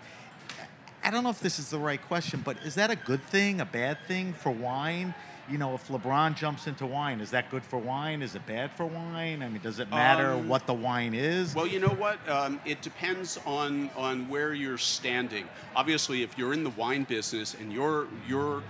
[1.04, 3.60] I don't know if this is the right question, but is that a good thing,
[3.60, 5.14] a bad thing for wine?
[5.50, 8.22] You know, if LeBron jumps into wine, is that good for wine?
[8.22, 9.44] Is it bad for wine?
[9.44, 11.54] I mean, does it matter Um, what the wine is?
[11.54, 12.18] Well, you know what?
[12.30, 15.46] Um, it depends on on where you're standing.
[15.76, 18.64] Obviously, if you're in the wine business and you're you're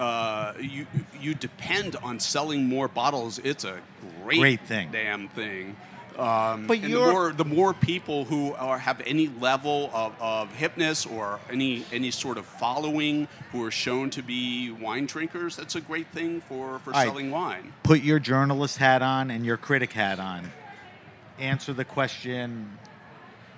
[0.00, 0.86] uh, you
[1.20, 3.78] you depend on selling more bottles, it's a
[4.22, 4.90] great, Great thing.
[4.90, 5.76] damn thing.
[6.18, 10.52] Um, But and the more the more people who are have any level of, of
[10.52, 15.76] hipness or any any sort of following who are shown to be wine drinkers, that's
[15.76, 17.06] a great thing for for All right.
[17.08, 17.72] selling wine.
[17.84, 20.50] Put your journalist hat on and your critic hat on.
[21.38, 22.76] answer the question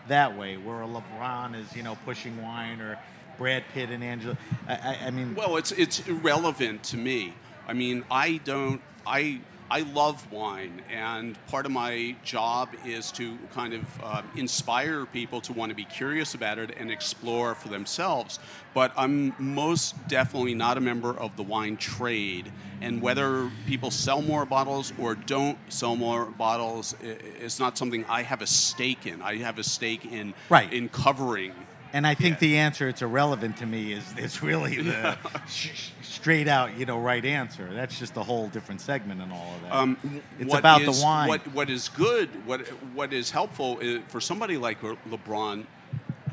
[0.08, 2.98] that way, where a LeBron is, you know, pushing wine or
[3.42, 4.38] Brad Pitt and Angela.
[4.68, 7.34] I, I, I mean, Well, it's it's irrelevant to me.
[7.66, 8.80] I mean, I don't.
[9.04, 15.06] I I love wine, and part of my job is to kind of uh, inspire
[15.06, 18.38] people to want to be curious about it and explore for themselves.
[18.74, 24.22] But I'm most definitely not a member of the wine trade, and whether people sell
[24.22, 26.94] more bottles or don't sell more bottles
[27.40, 29.20] is not something I have a stake in.
[29.20, 30.72] I have a stake in Right.
[30.72, 31.54] in covering.
[31.92, 32.40] And I think yeah.
[32.40, 35.16] the answer it's irrelevant to me is is really the
[35.48, 37.68] sh- straight out, you know, right answer.
[37.72, 39.74] That's just a whole different segment and all of that.
[39.74, 41.28] Um, it's about is- the wine.
[41.28, 42.60] What, what is good, what,
[42.94, 45.66] what is helpful is for somebody like LeBron,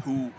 [0.04, 0.32] who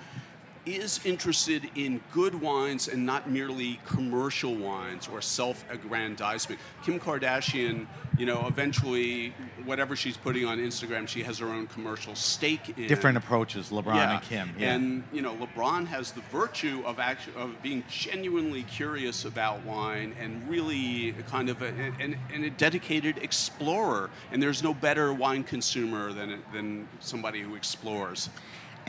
[0.66, 6.60] is interested in good wines and not merely commercial wines or self-aggrandizement.
[6.84, 7.86] Kim Kardashian,
[8.18, 9.32] you know, eventually,
[9.64, 12.88] whatever she's putting on Instagram, she has her own commercial stake in.
[12.88, 14.54] Different approaches, LeBron and Kim.
[14.58, 14.74] Yeah.
[14.74, 20.14] And you know, LeBron has the virtue of actu of being genuinely curious about wine
[20.20, 24.10] and really kind of a, an, an, a dedicated explorer.
[24.30, 28.28] And there's no better wine consumer than than somebody who explores.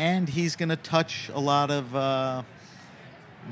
[0.02, 2.41] And he's going to touch a lot of uh,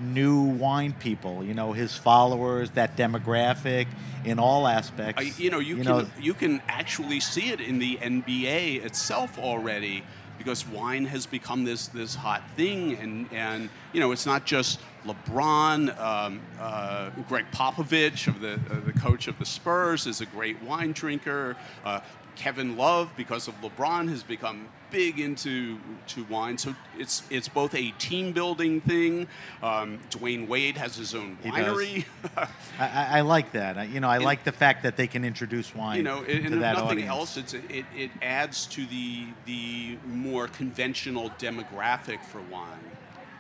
[0.02, 1.43] new wine people.
[1.43, 3.86] You know, his followers, that demographic,
[4.26, 5.22] in all aspects.
[5.22, 10.04] I, you know, you, can you can actually see it in the NBA itself already
[10.39, 14.80] because wine has become this this hot thing, and and you know, it's not just
[15.06, 16.00] LeBron.
[16.00, 20.60] Um, uh, Gregg Popovich, of the uh, the coach of the Spurs, is a great
[20.64, 21.56] wine drinker.
[21.86, 22.00] Uh,
[22.40, 25.78] Kevin Love, because of LeBron, has become big into
[26.08, 26.58] to wine.
[26.58, 29.28] So it's it's both a team building thing.
[29.62, 32.06] Um, Dwyane Wade has his own winery.
[32.80, 33.78] I, I, like that.
[33.78, 35.98] I, you know, I like the fact that they can introduce wine.
[35.98, 37.10] you know, and, and to that nothing audience.
[37.10, 42.80] else, it's it, it adds to the the more conventional demographic for wine.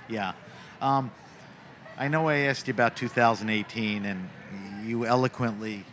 [0.09, 0.33] Yeah.
[0.81, 1.09] Um,
[1.97, 4.29] I know I asked you about 2018, and
[4.85, 5.85] you eloquently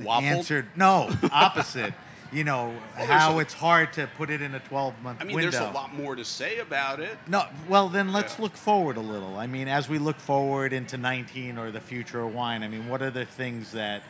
[0.00, 0.24] Waffle.
[0.28, 1.94] answered no opposite.
[2.32, 5.24] you know Well, how a- it's hard to put it in a 12 month I
[5.24, 5.50] mean, window.
[5.50, 7.16] there's a lot more to say about it.
[7.28, 8.42] No, well then let's Yeah.
[8.42, 9.36] look forward a little.
[9.38, 12.88] I mean, as we look forward into 19 or the future of wine, I mean,
[12.88, 14.02] what are the things that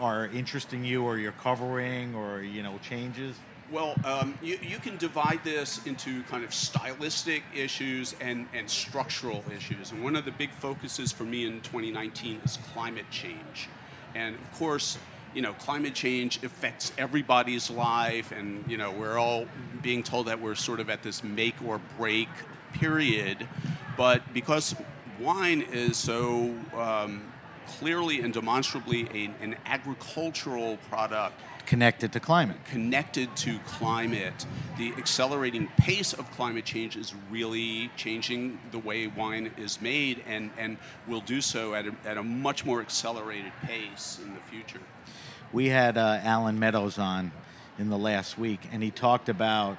[0.00, 3.36] are interesting you or you're covering or you know changes?
[3.72, 9.42] Well, um, you, you can divide this into kind of stylistic issues and, and structural
[9.56, 9.90] issues.
[9.90, 13.68] And one of the big focuses for me in 2019 is climate change.
[14.14, 14.98] And of course,
[15.34, 19.46] you know, climate change affects everybody's life, and you know, we're all
[19.82, 22.28] being told that we're sort of at this make or break
[22.72, 23.46] period.
[23.96, 24.74] But because
[25.20, 27.22] wine is so um,
[27.66, 32.58] clearly and demonstrably a, an agricultural product, Connected to climate.
[32.66, 34.44] connected to climate.
[34.76, 40.50] The accelerating pace of climate change is really changing the way wine is made and,
[40.58, 40.76] and
[41.08, 44.80] will do so at a, at a much more accelerated pace in the future.
[45.54, 47.30] We had uh, Allen Meadows on
[47.78, 49.76] in the last week, and he talked about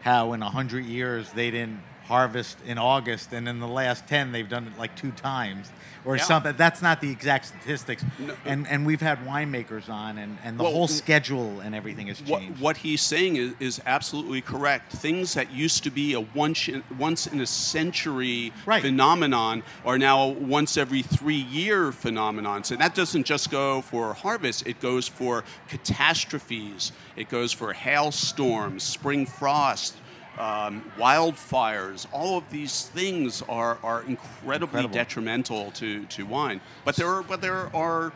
[0.00, 4.48] how in 100 years they didn't harvest in August, and in the last 10 they've
[4.48, 5.70] done it like two times
[6.04, 6.22] or Yeah.
[6.22, 6.54] something.
[6.56, 8.04] That's not the exact statistics.
[8.18, 8.34] No.
[8.44, 12.20] And, and we've had winemakers on, and, and the Well, whole schedule and everything has
[12.22, 12.60] What, changed.
[12.60, 14.92] what he's saying is, is absolutely correct.
[14.92, 18.82] Things that used to be a once in, once in a century Right.
[18.82, 22.62] phenomenon are now a once every three year phenomenon.
[22.62, 28.84] So that doesn't just go for harvest, it goes for catastrophes, it goes for hailstorms,
[28.84, 29.96] spring frost.
[30.38, 34.94] Um, wildfires, all of these things are, are incredibly Incredible.
[34.94, 36.60] detrimental to, to wine.
[36.84, 38.12] But there are, but there are,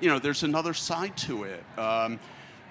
[0.00, 1.64] you know, there's another side to it.
[1.76, 2.20] Um,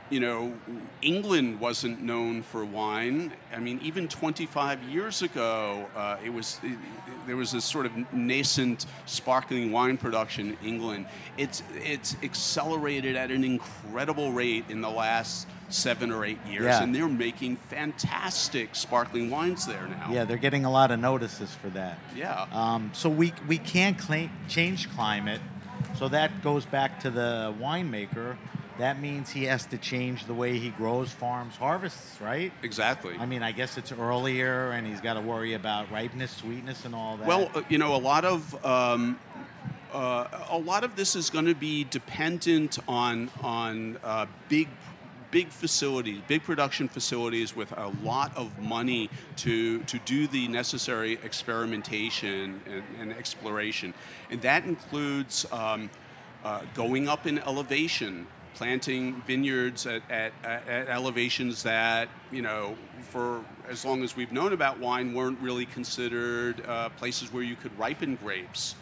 [0.09, 0.53] you know,
[1.01, 3.33] England wasn't known for wine.
[3.55, 6.77] I mean, even 25 years ago, uh, it was it,
[7.25, 11.05] there was this sort of nascent sparkling wine production in England.
[11.37, 16.83] It's it's accelerated at an incredible rate in the last seven or eight years, Yeah.
[16.83, 20.09] and they're making fantastic sparkling wines there now.
[20.11, 21.97] yeah, they're getting a lot of notices for that.
[22.15, 22.45] Yeah.
[22.51, 25.41] Um, so we we can't cla change climate.
[25.97, 28.35] So that goes back to the winemaker.
[28.79, 32.51] That means he has to change the way he grows, farms, harvests, right?
[32.63, 33.15] exactly.
[33.19, 36.95] I mean, I guess it's earlier, and he's got to worry about ripeness, sweetness, and
[36.95, 37.27] all that.
[37.27, 39.19] Well, uh, you know, a lot of um,
[39.93, 44.67] uh, a lot of this is going to be dependent on on uh, big
[45.29, 51.13] big facilities, big production facilities with a lot of money to to do the necessary
[51.23, 53.93] experimentation and, and exploration,
[54.31, 55.91] and that includes um,
[56.43, 58.25] uh, going up in elevation.
[58.55, 62.75] Planting vineyards at, at, at elevations that, you know,
[63.09, 67.55] for as long as we've known about wine, weren't really considered uh, places where you
[67.55, 68.75] could ripen grapes.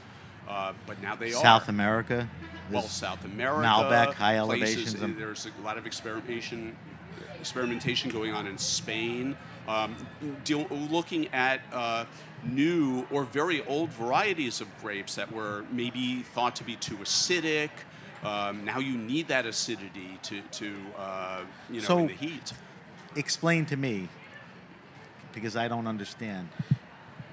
[0.48, 1.42] Uh, but now they are.
[1.42, 2.28] South America.
[2.72, 6.76] Well, South America, Malbec, high elevations and- There's a lot of experimentation,
[7.40, 9.36] experimentation going on in Spain.
[9.68, 9.96] Um,
[10.44, 12.06] deal, looking at uh,
[12.44, 17.70] new or very old varieties of grapes that were maybe thought to be too acidic.
[18.24, 22.54] Um, now you need that acidity to, to uh, you know, So- in the heat.
[23.16, 24.10] explain to me
[25.34, 26.50] because I don't understand.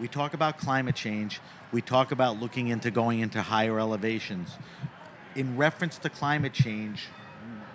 [0.01, 1.41] We talk about climate change.
[1.73, 4.57] We talk about looking into going into higher elevations.
[5.35, 7.07] In reference to climate change,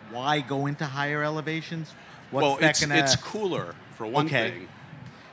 [0.10, 1.94] why go into higher elevations?
[2.32, 2.96] What's well, it's, gonna?
[3.00, 4.52] it's cooler for one Okay.
[4.52, 4.68] thing.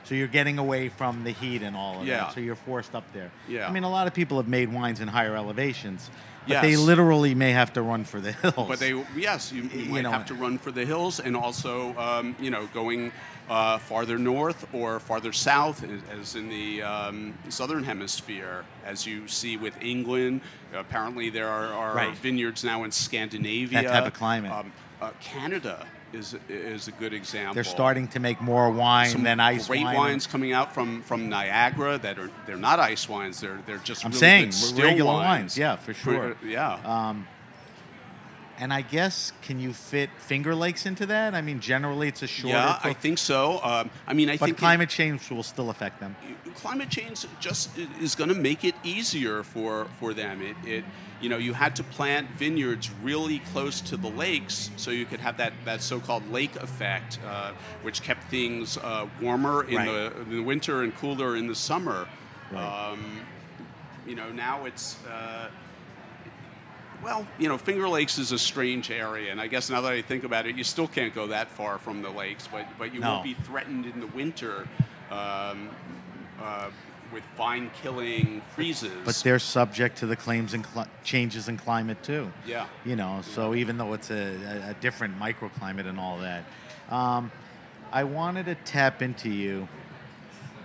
[0.03, 2.17] so you're getting away from the heat and all of Yeah.
[2.25, 2.33] that.
[2.33, 3.31] So you're forced up there.
[3.47, 3.67] Yeah.
[3.67, 6.09] I mean, a lot of people have made wines in higher elevations,
[6.47, 8.67] but they literally may have to run for the hills.
[8.67, 11.35] But they, yes, you, you You might know- have to run for the hills, and
[11.35, 13.11] also, um, you know, going
[13.49, 19.27] uh, farther north or farther south, as- as in the um, southern hemisphere, as you
[19.27, 20.41] see with England.
[20.73, 22.15] Apparently, there are, are Right.
[22.17, 23.81] vineyards now in Scandinavia.
[23.83, 24.51] That type of climate.
[24.51, 24.71] Um,
[25.01, 27.53] uh, Canada is is a good example.
[27.53, 29.95] They're starting to make more wine Some than ice great wine.
[29.95, 33.39] wines coming out from, from Niagara that are they're not ice wines.
[33.39, 35.25] They're they're just I'm really saying, regular wines.
[35.27, 35.57] wines.
[35.57, 36.35] Yeah, for sure.
[36.45, 36.73] Yeah.
[36.83, 37.27] Um,
[38.61, 41.33] and I guess can you fit Finger Lakes into that?
[41.33, 42.55] I mean, generally it's a shorter.
[42.55, 43.59] yeah, I think so.
[43.63, 46.15] Um, I mean, I but think it- climate change will still affect them.
[46.55, 50.41] climate change just is going to make it easier for, for them.
[50.41, 50.83] It, it,
[51.19, 55.19] you know, you had to plant vineyards really close to the lakes so you could
[55.19, 57.51] have that, that so-called lake effect, uh,
[57.81, 59.85] which kept things uh, warmer in, Right.
[59.87, 62.07] the, in the winter and cooler in the summer.
[62.51, 62.91] Right.
[62.91, 63.21] Um,
[64.07, 64.97] you know, now it's.
[65.05, 65.49] Uh,
[67.03, 70.01] well, you know, Finger Lakes is a strange area, and I guess now that I
[70.01, 72.99] think about it, you still can't go that far from the lakes, but but you
[72.99, 73.13] No.
[73.13, 74.67] won't be threatened in the winter
[75.09, 75.69] um,
[76.41, 76.69] uh,
[77.11, 78.91] with vine killing freezes.
[79.03, 82.31] But they're subject to the claims and cli- changes in climate too.
[82.47, 84.35] yeah, You know, so even though it's a,
[84.67, 86.45] a, a different microclimate and all that,
[86.89, 87.29] um,
[87.91, 89.67] I wanted to tap into you.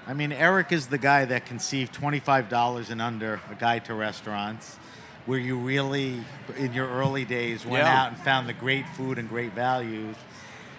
[0.07, 3.95] I mean, Eric is the guy that conceived twenty-five dollars and under a guide to
[3.95, 4.79] restaurants,
[5.27, 6.21] where you really,
[6.57, 8.03] in your early days, went Yeah.
[8.03, 10.17] out and found the great food and great values.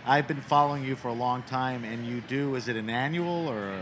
[0.06, 2.56] I've been following you for a long time, and you do.
[2.56, 3.74] Is it an annual or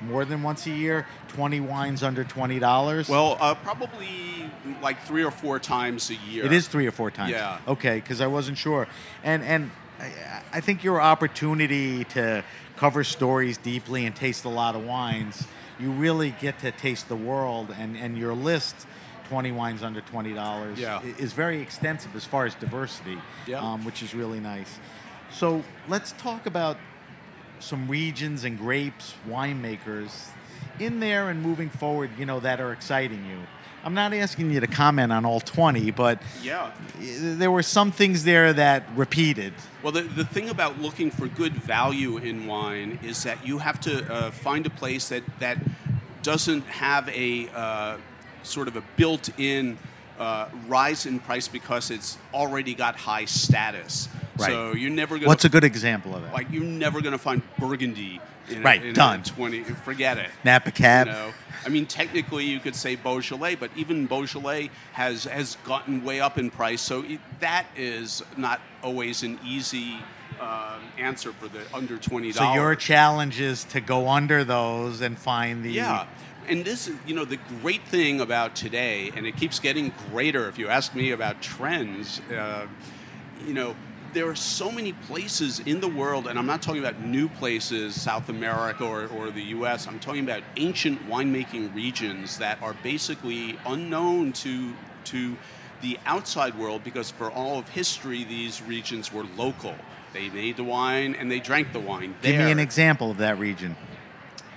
[0.00, 1.04] more than once a year?
[1.28, 3.08] Twenty wines under twenty dollars.
[3.08, 4.48] well, uh, probably
[4.80, 6.44] like three or four times a year.
[6.44, 7.32] It is three or four times.
[7.32, 7.58] Yeah.
[7.66, 8.86] Okay, because I wasn't sure,
[9.24, 12.44] and and I, I think your opportunity to
[12.76, 15.44] cover stories deeply and taste a lot of wines,
[15.80, 18.86] you really get to taste the world, and and your list.
[19.28, 21.00] 20 wines under $20 Yeah.
[21.18, 23.58] is very extensive as far as diversity, Yeah.
[23.60, 24.78] um, which is really nice.
[25.32, 26.76] So let's talk about
[27.60, 30.28] some regions and grapes, winemakers
[30.78, 33.38] in there and moving forward, you know, that are exciting you.
[33.84, 36.70] I'm not asking you to comment on all 20, but Yeah.
[36.98, 39.52] there were some things there that repeated.
[39.82, 43.80] Well, the, the thing about looking for good value in wine is that you have
[43.82, 45.58] to uh, find a place that, that
[46.22, 47.96] doesn't have a uh,
[48.44, 49.78] sort of a built in
[50.18, 54.08] uh, rise in price because it's already got high status.
[54.36, 54.50] Right.
[54.50, 56.32] So you're never going What's a good example of that?
[56.32, 59.22] like you're never going to find Burgundy in, a- Right, in a done.
[59.22, 60.30] 20 forget it.
[60.44, 61.06] Napa Cab.
[61.06, 61.32] You know,
[61.64, 66.36] I mean, technically, you could say Beaujolais, but even Beaujolais has has gotten way up
[66.38, 66.82] in price.
[66.82, 69.96] So it, that is not always an easy
[70.40, 75.18] um, answer for the under twenty So your challenge is to go under those and
[75.18, 76.06] find the yeah.
[76.48, 80.48] And this is, you know, the great thing about today, and it keeps getting greater.
[80.48, 82.66] If you ask me about trends, uh,
[83.46, 83.74] you know,
[84.12, 88.00] there are so many places in the world, and I'm not talking about new places,
[88.00, 89.86] South America or, or the U.S.
[89.86, 94.72] I'm talking about ancient winemaking regions that are basically unknown to
[95.06, 95.36] to
[95.82, 99.74] the outside world because for all of history, these regions were local.
[100.14, 102.14] They made the wine and they drank the wine.
[102.22, 103.76] Give me an example of that region.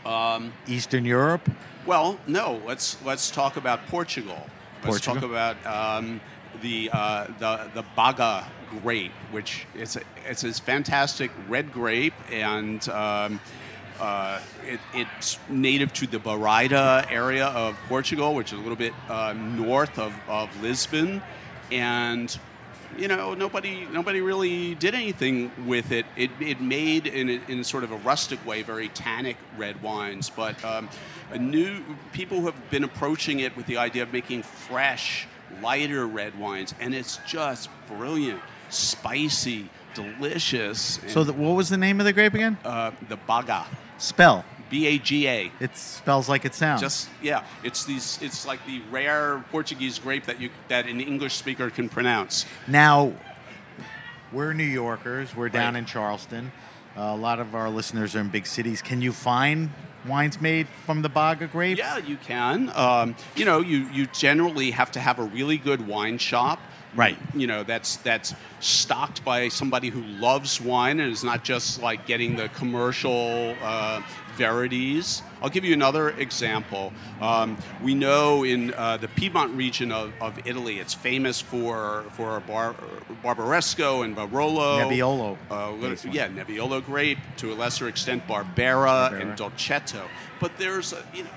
[0.06, 1.50] Um, Eastern Europe.
[1.88, 2.62] Well, no.
[2.66, 4.46] Let's let's talk about Portugal.
[4.86, 6.20] Let's talk about um,
[6.62, 8.46] the uh, the the Baga
[8.84, 13.40] grape, which it's a, it's this fantastic red grape, and um,
[14.02, 18.94] uh, it, it's native to the Bairrada area of Portugal, which is a little bit
[19.08, 21.22] uh, north of, of Lisbon,
[21.72, 22.38] and
[22.98, 26.06] you know nobody nobody really did anything with it.
[26.16, 30.30] It, it made in a, in sort of a rustic way very tannic red wines,
[30.30, 30.90] but um,
[31.38, 31.84] new
[32.14, 35.28] people have been approaching it with the idea of making fresh,
[35.62, 38.42] lighter red wines, and it's just brilliant.
[38.70, 41.00] spicy, delicious.
[41.08, 42.58] So, the, what was the name of the grape again?
[42.64, 43.66] uh, the baga,
[43.98, 44.46] Spell.
[44.70, 45.52] B A G A.
[45.60, 46.82] It spells like it sounds.
[46.82, 48.20] Just yeah, it's these.
[48.22, 52.46] It's like the rare Portuguese grape that you that an English speaker can pronounce.
[52.68, 53.14] Now,
[54.32, 55.36] we're New Yorkers.
[55.36, 55.80] We're down Right.
[55.80, 56.52] in Charleston.
[56.98, 58.82] Uh, a lot of our listeners are in big cities.
[58.82, 59.70] Can you find
[60.08, 61.78] wines made from the Baga grape?
[61.78, 62.72] Yeah, you can.
[62.76, 66.60] Um, you know, you you generally have to have a really good wine shop.
[66.96, 67.18] Right.
[67.36, 72.08] You know, that's that's stocked by somebody who loves wine and is not just like
[72.08, 74.02] getting the commercial uh,
[74.38, 75.24] verities.
[75.42, 76.94] I'll give you another example.
[77.20, 82.40] Um, we know in uh, the Piedmont region of, of Italy, it's famous for for
[82.42, 82.76] Bar-
[83.24, 84.80] Barbaresco and Barolo.
[84.80, 85.38] Nebbiolo.
[85.50, 87.20] Uh, yeah, Nebbiolo grape.
[87.38, 89.22] To a lesser extent, Barbera, Barbera.
[89.22, 90.08] and Dolcetto.
[90.40, 91.30] But there's a, you know,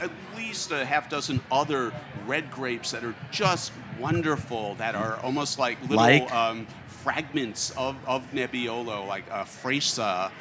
[0.00, 1.92] at least a half dozen other
[2.26, 4.74] red grapes that are just wonderful.
[4.76, 6.32] That are almost like little Like?
[6.32, 6.66] Um,
[7.06, 10.32] fragments of, of Nebbiolo, like uh, Freisa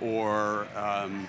[0.00, 0.66] or.
[0.76, 1.28] Um,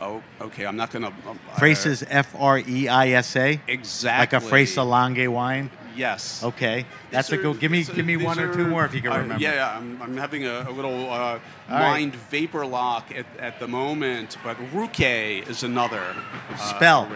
[0.00, 0.66] oh, okay.
[0.66, 1.08] I'm not gonna.
[1.28, 3.60] Um, Freisa F R E I S A.
[3.66, 5.70] exactly Like a Freisa Langhe wine.
[5.96, 6.44] Yes.
[6.44, 7.58] Okay, that's a good.
[7.58, 9.42] Give me, give me one or two more if you can uh, remember.
[9.42, 11.40] Yeah, yeah, I'm, I'm having a, a little uh, right.
[11.68, 16.14] mind vapor lock at, at the moment, but Ruchè is another.
[16.50, 17.10] uh, Spell.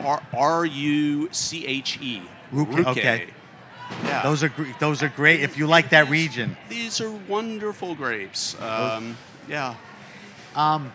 [0.00, 2.22] R R U C H E.
[2.52, 3.28] Ruchè, okay.
[4.04, 4.22] Yeah.
[4.22, 6.54] Those are those are great if you like that region.
[6.68, 8.60] These are wonderful grapes.
[8.60, 9.16] Um,
[9.48, 9.74] yeah.
[10.54, 10.92] Um,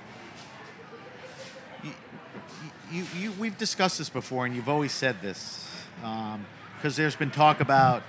[1.83, 1.91] you,
[2.91, 5.69] you, you, we've discussed this before, and you've always said this
[6.77, 8.03] because there's been talk about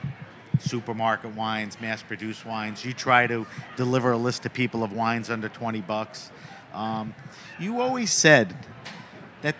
[0.58, 2.84] supermarket wines, mass-produced wines.
[2.84, 6.30] You try to deliver a list to people of wines under 20 bucks.
[6.72, 7.14] Um,
[7.58, 8.54] you always said
[9.42, 9.54] that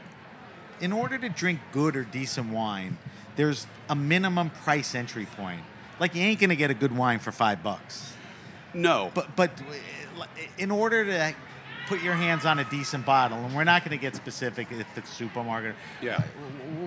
[0.81, 2.99] in order to drink good or decent wine,
[3.37, 5.63] there's a minimum price entry point.
[6.01, 8.15] Like you ain't gonna get a good wine for five bucks.
[8.73, 9.13] No.
[9.15, 9.51] But but
[10.59, 11.35] in order to
[11.87, 14.87] put your hands on a decent bottle, and we're not going to get specific if
[14.97, 15.75] it's supermarket.
[16.01, 16.23] Yeah.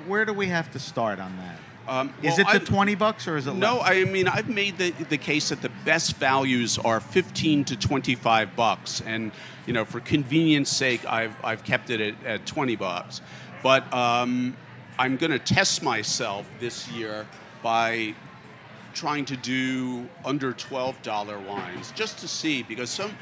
[0.08, 1.58] Where do we have to start on that?
[1.88, 3.90] Um, Is well, it the I- twenty bucks or is it No, less?
[3.90, 8.58] I mean I've made the the case that the best values are 15 to 25
[8.58, 9.32] bucks, and
[9.66, 13.22] you know for convenience sake, I've I've kept it at, at 20 bucks.
[13.64, 14.58] But um,
[15.00, 17.26] I'm going to test myself this year
[17.64, 18.16] by
[18.94, 23.16] trying to do under $12 wines just to see because some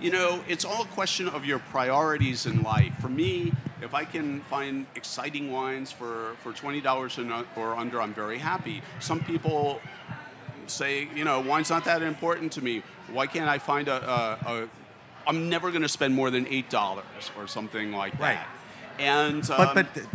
[0.00, 2.92] you know it's all a question of your priorities in life.
[2.98, 3.52] For me
[3.82, 8.38] if i can find exciting wines for, for $20 or not- or under i'm very
[8.38, 8.82] happy.
[8.98, 9.80] Some people
[10.66, 12.82] say you know wine's not that important to me.
[13.12, 14.68] Why can't i find a, a, a
[15.26, 17.04] i'm never going to spend more than $8
[17.38, 18.34] or something like Right.
[18.34, 18.48] that.
[18.98, 20.06] And but um, but the,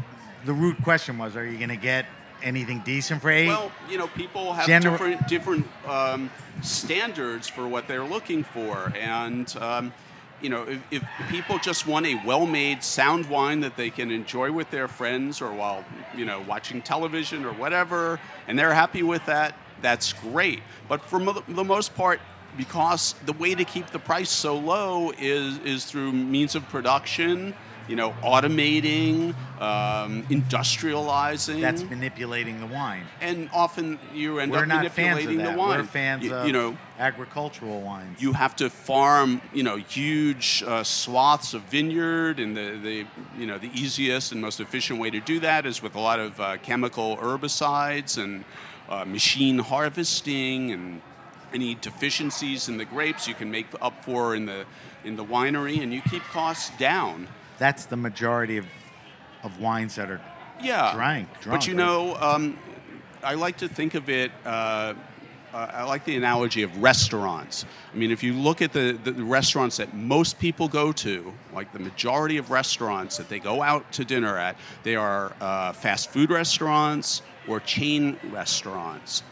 [0.46, 2.06] the root question was: Are you going to get
[2.44, 3.48] anything decent for eight?
[3.48, 6.30] Well, you know, people have Gener- different different um,
[6.62, 9.94] standards for what they're looking for, and um,
[10.42, 14.52] you know, if, if people just want a well-made, sound wine that they can enjoy
[14.52, 15.84] with their friends or while
[16.16, 20.62] you know watching television or whatever, and they're happy with that, that's great.
[20.88, 22.20] But for mo- the most part.
[22.58, 27.54] Because the way to keep the price so low is is through means of production,
[27.88, 33.04] you know, automating, um, industrializing that's manipulating the wine.
[33.22, 35.52] and often you end We're up not fans of manipulating that.
[35.54, 35.80] the wine.
[35.80, 38.22] We're fans you, of you know, agricultural wines.
[38.22, 43.06] you have to farm, you know, huge uh, swaths of vineyard, and the, the,
[43.38, 46.20] you know, the easiest and most efficient way to do that is with a lot
[46.20, 48.44] of uh, chemical herbicides and
[48.90, 51.02] uh, machine harvesting, and
[51.54, 54.66] any deficiencies in the grapes you can make up for in the
[55.04, 57.28] in the winery, and you keep costs down.
[57.58, 58.66] That's the majority of
[59.44, 60.22] of wines that are
[60.62, 60.94] yeah.
[60.96, 61.86] Drank, drunk, but you right?
[61.86, 62.58] know, um,
[63.24, 64.32] I like to think of it.
[64.46, 64.94] Uh,
[65.54, 67.66] uh, I like the analogy of restaurants.
[67.94, 71.34] I mean, if you look at the, the, the restaurants that most people go to,
[71.54, 75.72] like the majority of restaurants that they go out to dinner at, they are uh,
[75.72, 79.24] fast food restaurants or chain restaurants.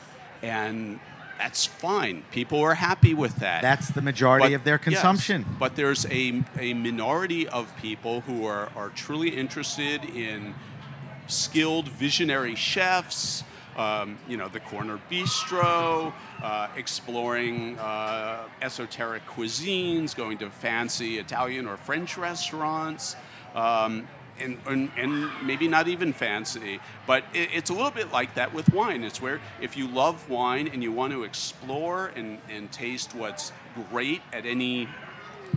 [0.42, 1.00] And
[1.44, 2.24] that's fine.
[2.32, 3.62] People are happy with that.
[3.62, 5.46] that's the majority But- of their yes, consumption.
[5.60, 10.56] but there's a, a minority of people who are, are truly interested in
[11.28, 13.44] skilled visionary chefs,
[13.76, 21.68] um, you know, the corner bistro, uh, exploring uh, esoteric cuisines, going to fancy Italian
[21.68, 23.18] or French restaurants.
[23.54, 24.08] Um,
[24.44, 28.54] and, and, and maybe not even fancy, but it, it's a little bit like that
[28.54, 29.04] with wine.
[29.04, 33.52] It's where if you love wine and you want to explore and, and taste what's
[33.90, 34.88] great at any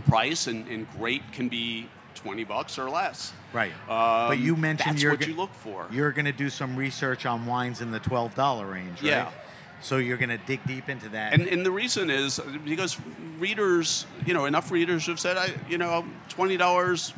[0.07, 3.33] price, and, and great can be 20 bucks or less.
[3.53, 3.71] Right.
[3.89, 5.87] Um, but you mentioned that's you're what go- you look for.
[5.91, 9.09] You're going to do some research on wines in the twelve dollar range, right?
[9.09, 9.31] Yeah.
[9.79, 11.33] So you're going to dig deep into that.
[11.33, 12.97] And, and the reason is because
[13.39, 17.13] readers, you know, enough readers have said, I, you know, twenty dollars.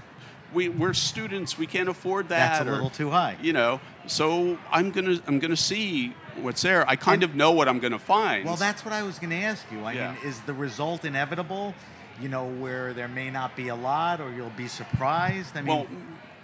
[0.54, 1.58] We we're students.
[1.58, 2.58] We can't afford that.
[2.58, 3.38] That's a or, little too high.
[3.42, 6.88] You know, so I'm gonna I'm gonna see what's there.
[6.90, 8.46] I kind of know what I'm gonna find.
[8.46, 9.84] Well, that's what I was going to ask you.
[9.84, 10.12] I Yeah.
[10.14, 11.76] mean, is the result inevitable?
[12.22, 15.56] You know, where there may not be a lot, or you'll be surprised.
[15.56, 15.88] I mean, Well,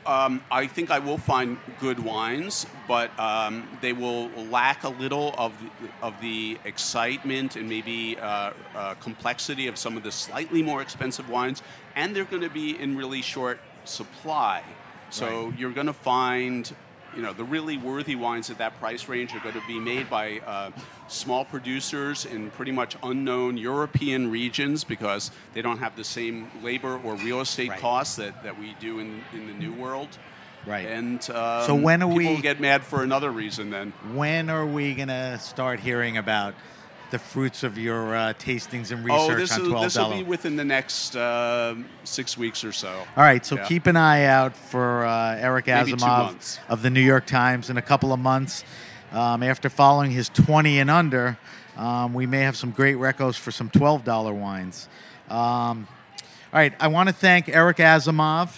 [0.05, 5.33] um, I think I will find good wines, but um, they will lack a little
[5.37, 10.61] of the, of the excitement and maybe uh, uh, complexity of some of the slightly
[10.61, 11.63] more expensive wines,
[11.95, 14.63] and they're going to be in really short supply.
[15.09, 16.69] So you're going to find,
[17.15, 20.09] you know, the really worthy wines at that price range are going to be made
[20.09, 20.71] by uh,
[21.07, 26.99] small producers in pretty much unknown European regions because they don't have the same labor
[27.03, 27.79] or real estate Right.
[27.79, 30.09] costs that, that we do in, in the new world.
[30.65, 30.87] Right.
[30.87, 33.93] And um, So when are people we- get mad for another reason then?
[34.13, 36.55] when are we going to start hearing about
[37.11, 40.09] the fruits of your uh, tastings and research oh, this on will, 12 this will
[40.11, 43.03] be within the next uh, six weeks or so.
[43.15, 43.65] All right, so Yeah.
[43.65, 47.81] keep an eye out for uh, Eric Asimov of the New York Times in a
[47.81, 48.63] couple of months.
[49.11, 51.37] Um, after following his 20 and under,
[51.77, 54.89] um, we may have some great recos for some $12 wines.
[55.29, 55.87] Um,
[56.53, 58.49] all right, I want to thank Eric Asimov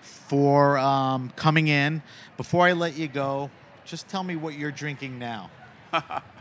[0.00, 2.02] for um, coming in.
[2.36, 3.50] Before I let you go,
[3.84, 5.50] just tell me what you're drinking now.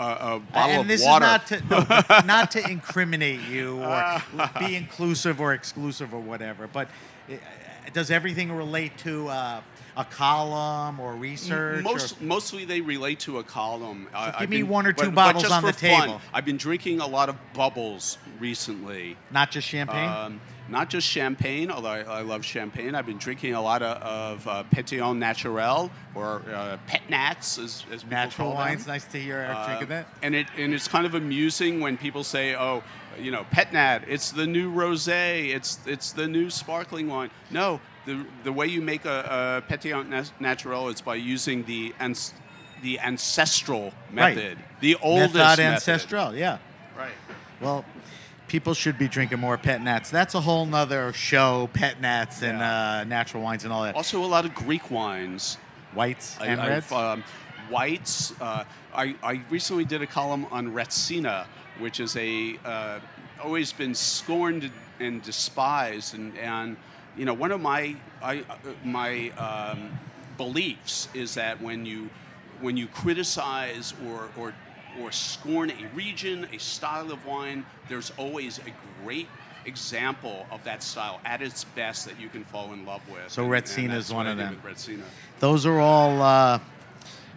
[0.00, 1.26] Uh, a bottle and of this water.
[1.26, 4.22] is not to no, not to incriminate you or
[4.58, 6.66] be inclusive or exclusive or whatever.
[6.66, 6.88] But
[7.30, 7.34] uh,
[7.92, 9.60] does everything relate to uh,
[9.98, 11.84] a column or research?
[11.84, 14.08] Most, or, mostly they relate to a column.
[14.14, 15.72] I- give I've me been- one or two but- but bottles just on for the
[15.78, 16.12] table.
[16.14, 19.18] fun, I've been drinking a lot of bubbles recently.
[19.30, 20.08] not just champagne.
[20.08, 20.40] Um,
[20.70, 22.94] not just champagne, although I, I love champagne.
[22.94, 27.84] I've been drinking a lot of, of uh, Pétillant Naturel or uh, Pet Nats, as,
[27.92, 28.86] as Natural wines.
[28.86, 30.06] Nice to hear Eric Uh, drinking that.
[30.22, 32.82] And it and it's kind of amusing when people say, "Oh,
[33.18, 37.80] you know, Pet Nat, it's the new rosé, it's it's the new sparkling wine." No,
[38.06, 42.32] the the way you make a, a Pétillant Naturel is by using the ans-
[42.82, 44.34] the ancestral Right.
[44.36, 45.60] method, the oldest Method method.
[45.74, 46.34] ancestral.
[46.34, 46.58] Yeah.
[46.96, 47.12] Right.
[47.60, 47.84] Well,
[48.50, 50.10] people should be drinking more pet nats.
[50.10, 51.70] That's a whole nother show.
[51.72, 52.98] Pet nats and Yeah.
[52.98, 53.94] uh, natural wines and all that.
[53.94, 55.56] Also, a lot of Greek wines.
[55.94, 56.92] Whites I- and I've, reds.
[56.92, 57.24] um,
[57.68, 58.32] whites.
[58.40, 61.46] Uh, I, I recently did a column on Retsina,
[61.78, 62.98] which is a uh,
[63.42, 66.76] always been scorned and despised, and, and
[67.16, 69.96] you know one of my I, uh, my um,
[70.36, 72.10] beliefs is that when you
[72.60, 74.54] when you criticize or or
[75.00, 79.28] or scorn a region, a style of wine, there's always a great
[79.66, 83.30] example of that style at its best that you can fall in love with.
[83.30, 84.60] So Retsina is one of them.
[85.38, 86.58] Those are all uh,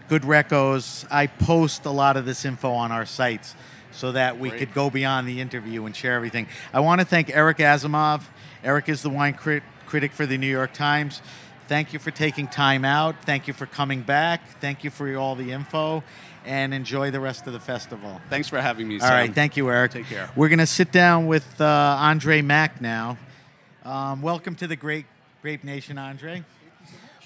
[0.10, 1.06] good recos.
[1.12, 3.56] I post a lot of this info on our sites
[3.92, 4.60] so that we Great.
[4.60, 6.48] could go beyond the interview and share everything.
[6.74, 8.24] I want to thank Eric Asimov.
[8.64, 11.22] Eric is the wine crit- critic for the New York Times.
[11.74, 13.16] Thank you for taking time out.
[13.26, 14.42] Thank you for coming back.
[14.62, 16.04] Thank you for all the info.
[16.46, 18.22] And enjoy the rest of the festival.
[18.30, 19.00] Thanks for having me.
[19.00, 19.94] All right, thank you, Eric.
[19.94, 20.30] Take care.
[20.36, 23.18] We're going to sit down with uh, Andre Mack now.
[23.84, 25.08] Um, welcome to the Great
[25.42, 26.44] Grape Nation, Andre.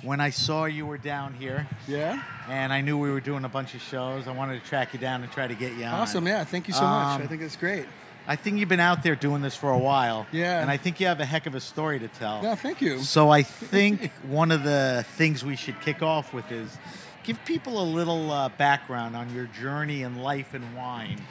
[0.01, 2.23] When I saw you were down here, Yeah.
[2.47, 4.99] and I knew we were doing a bunch of shows, I wanted to track you
[4.99, 5.93] down and try to get you on.
[5.93, 6.25] Awesome.
[6.25, 6.45] Yeah.
[6.45, 7.19] Thank you so much.
[7.19, 7.85] Um, I think it's great.
[8.27, 10.27] I think you've been out there doing this for a while.
[10.33, 10.61] Yeah.
[10.61, 12.43] And I think you have a heck of a story to tell.
[12.43, 12.99] No, thank you.
[12.99, 16.77] So I think one of the things we should kick off with is
[17.23, 21.21] give people a little uh, background on your journey in life and wine.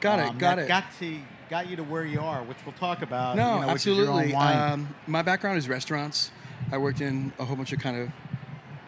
[0.00, 0.28] Got it.
[0.28, 0.68] um, got that it.
[0.68, 1.18] Got to
[1.48, 3.36] got you to where you are, which we'll talk about.
[3.36, 4.34] no, you know, which is your own absolutely.
[4.34, 4.72] wine.
[4.72, 6.30] Um, my background is restaurants.
[6.70, 8.10] I worked in a whole bunch of kind of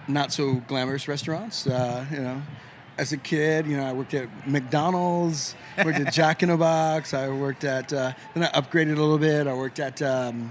[0.08, 1.66] not so glamorous restaurants.
[1.66, 2.42] Uh, you know,
[2.98, 5.54] as a kid, you know, I worked at McDonald's,
[5.84, 7.14] worked at Jack in the Box.
[7.14, 9.46] I worked at, uh, then I upgraded a little bit.
[9.46, 10.50] I worked at um,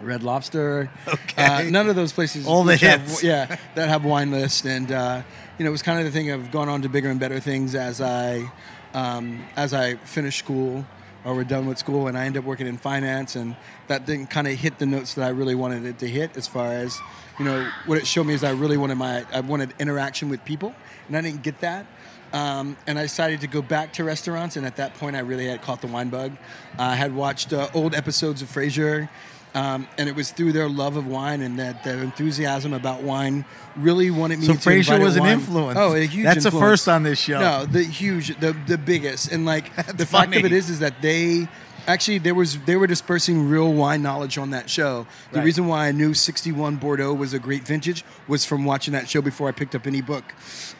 [0.00, 0.90] Red Lobster.
[1.08, 1.44] Okay.
[1.44, 2.46] Uh, none of those places.
[2.46, 5.22] All the which have- yeah, that have wine lists, and uh,
[5.58, 7.40] you know, it was kind of the thing of going on to bigger and better
[7.40, 8.50] things as I
[8.94, 10.84] um, as I finished school
[11.24, 13.56] or were done with school, and I ended up working in finance, and
[13.88, 16.36] that didn't kind of hit the notes that I really wanted it to hit.
[16.36, 16.98] As far as
[17.38, 20.44] you know, what it showed me is I really wanted my I wanted interaction with
[20.44, 20.74] people,
[21.08, 21.86] and I didn't get that.
[22.32, 25.46] Um, and I decided to go back to restaurants, and at that point, I really
[25.46, 26.32] had caught the wine bug.
[26.78, 29.08] I had watched uh, old episodes of Frasier,
[29.54, 33.44] um, and it was through their love of wine and that their enthusiasm about wine
[33.76, 34.70] really wanted me So to.
[34.70, 35.78] Invite a was an wine- influence.
[35.78, 36.24] Oh, a huge.
[36.24, 37.40] That's a first on this show.
[37.40, 40.78] No, the huge, the the biggest, and like the That's fact of it is, is
[40.80, 41.48] that they
[41.90, 45.06] Actually, there was they were dispersing real wine knowledge on that show.
[45.32, 45.44] The Right.
[45.44, 49.20] reason why I knew 61 Bordeaux was a great vintage was from watching that show
[49.20, 50.24] before I picked up any book.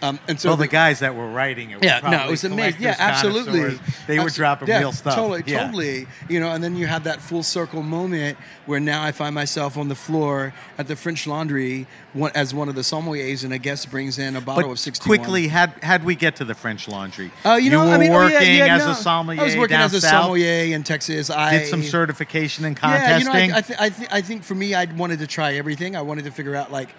[0.03, 2.45] Um, and so So the guys that were writing it, were yeah, no, it was
[2.45, 2.81] amazing.
[2.83, 3.79] Yeah, absolutely.
[4.07, 5.15] They were Abs- dropping yeah, real stuff.
[5.15, 5.65] Totally, Yeah.
[5.67, 6.07] totally.
[6.29, 9.77] You know, and then you have that full circle moment where now I find myself
[9.77, 13.59] on the floor at the French Laundry one, as one of the sommeliers, and a
[13.59, 15.19] guest brings in a bottle But of 61.
[15.19, 17.31] quickly, had had we get to the French Laundry?
[17.45, 18.91] Uh, you know, were I mean, oh, working yeah, yeah, as no.
[18.93, 20.11] a sommelier I was working as a south.
[20.25, 21.00] sommelier in Texas.
[21.31, 23.11] I Did some certification and contesting.
[23.11, 23.55] Yeah, you know.
[23.55, 25.97] I, I, th- I, th- I think for me, I wanted to try everything.
[25.97, 26.91] I wanted to figure out like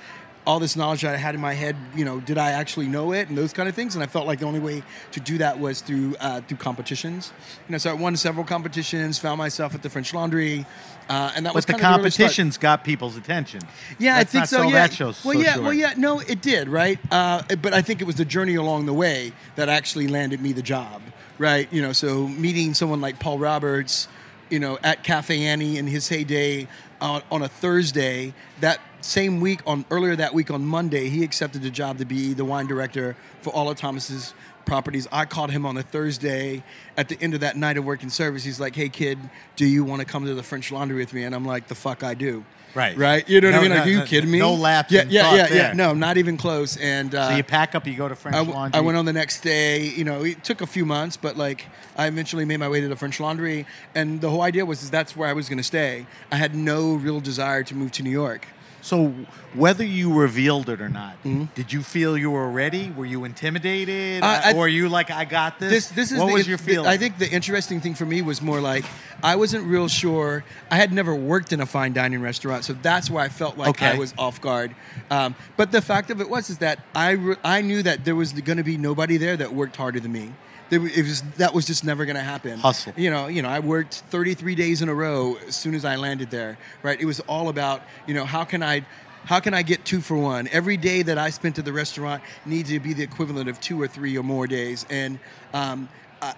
[0.45, 1.76] all this knowledge that I had in my head.
[1.95, 3.95] You know, did I actually know it and those kind of things?
[3.95, 7.32] And I felt like the only way to do that was through uh, through competitions.
[7.68, 9.19] You know, so I won several competitions.
[9.19, 10.65] Found myself at the French Laundry,
[11.10, 12.30] uh, and that was but the kind of early start.
[12.30, 13.61] competitions got people's attention.
[13.99, 14.64] Yeah, I think so.
[14.64, 14.72] yeah.
[14.72, 15.53] that show well, so yeah.
[15.53, 15.64] short.
[15.64, 15.94] Well, yeah.
[15.98, 16.99] No, it did, right?
[17.11, 20.53] Uh, but I think it was the journey along the way that actually landed me
[20.53, 21.02] the job,
[21.41, 21.68] right?
[21.73, 24.07] You know, so meeting someone like Paul Roberts,
[24.51, 26.68] you know, at Cafe Annie in his heyday
[27.01, 28.35] on, on a Thursday.
[28.59, 32.34] That same week, on earlier that week on Monday, he accepted the job to be
[32.34, 34.35] the wine director for all of Thomas's
[34.72, 35.06] properties.
[35.11, 36.64] I called him on a Thursday
[36.95, 38.45] at the end of that night of working service.
[38.45, 39.19] He's like, "Hey, kid,
[39.57, 41.76] do you want to come to the French Laundry with me?" And I'm like, "The
[41.76, 42.95] fuck, I do." Right.
[42.98, 43.27] Right.
[43.27, 43.69] You know what I mean?
[43.72, 44.39] No, like, are you no, kidding me?
[44.39, 45.73] no lapse Yeah, yeah, yeah, yeah.
[45.73, 46.77] No, not even close.
[46.77, 48.77] And uh, So you pack up, you go to French I, w- Laundry.
[48.77, 49.88] I went on the next day.
[49.89, 51.65] You know, it took a few months, but like
[51.98, 54.89] I eventually made my way to the French Laundry, and the whole idea was is
[54.89, 56.06] that's where I was going to stay.
[56.31, 58.48] I had no real desire to move to New York.
[58.82, 59.14] So
[59.53, 61.16] whether you revealed it or not,
[61.56, 62.90] did you feel you were ready?
[62.91, 64.48] Were you intimidated, Mm-hmm.
[64.49, 65.70] I- or were you like, "I got this"?
[65.72, 66.88] This, this is what the, was your feeling?
[66.88, 68.86] I think the interesting thing for me was more like
[69.24, 70.44] I wasn't real sure.
[70.72, 73.70] I had never worked in a fine dining restaurant, so that's why I felt like
[73.70, 73.88] Okay.
[73.91, 74.74] I was off guard.
[75.12, 78.16] Um, but the fact of it was is that I re- I knew that there
[78.16, 80.34] was going to be nobody there that worked harder than me.
[80.72, 82.57] There, it was that was just never going to happen.
[82.57, 82.93] Hustle.
[82.95, 83.49] You know, you know.
[83.49, 86.57] I worked 33 days in a row as soon as I landed there.
[86.81, 86.99] Right.
[86.99, 88.85] It was all about you know how can I.
[89.26, 90.48] How can I get two for one?
[90.48, 93.80] Every day that I spent at the restaurant needs to be the equivalent of two
[93.80, 94.84] or three or more days.
[94.89, 95.19] And
[95.53, 95.89] um,
[96.23, 96.34] I,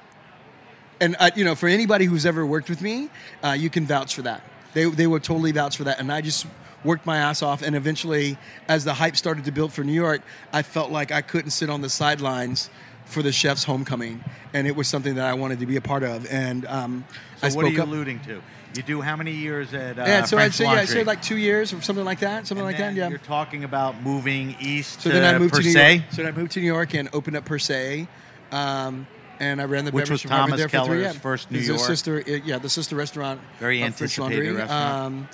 [1.00, 3.10] and uh, you know, for anybody who's ever worked with me,
[3.42, 4.44] uh, you can vouch for that.
[4.74, 6.46] They they will totally vouch for that, and I just
[6.84, 7.62] worked my ass off.
[7.62, 8.38] And eventually,
[8.68, 11.70] as the hype started to build for New York, I felt like I couldn't sit
[11.70, 12.70] on the sidelines
[13.06, 14.24] for the chef's homecoming,
[14.54, 16.26] and it was something that I wanted to be a part of.
[16.32, 17.06] And um,
[17.42, 17.88] I so what are you up.
[17.88, 18.42] alluding to?
[18.76, 21.04] You do how many years at uh, yeah, so French I'd say yeah, I'd say
[21.04, 22.96] like two years or something like that, something And like that.
[22.96, 23.10] Yeah.
[23.10, 25.94] You're talking about moving east So to then I moved per to New se?
[25.94, 26.06] York.
[26.10, 28.08] So then I moved to New York and opened up Per Se,
[28.52, 29.06] um,
[29.40, 31.18] and I ran the Which beverage was Thomas there for three Keller's years.
[31.18, 31.80] first New a York.
[31.82, 33.42] sister, yeah, the sister restaurant.
[33.60, 34.72] Very anticipated restaurant.
[35.06, 35.30] Um,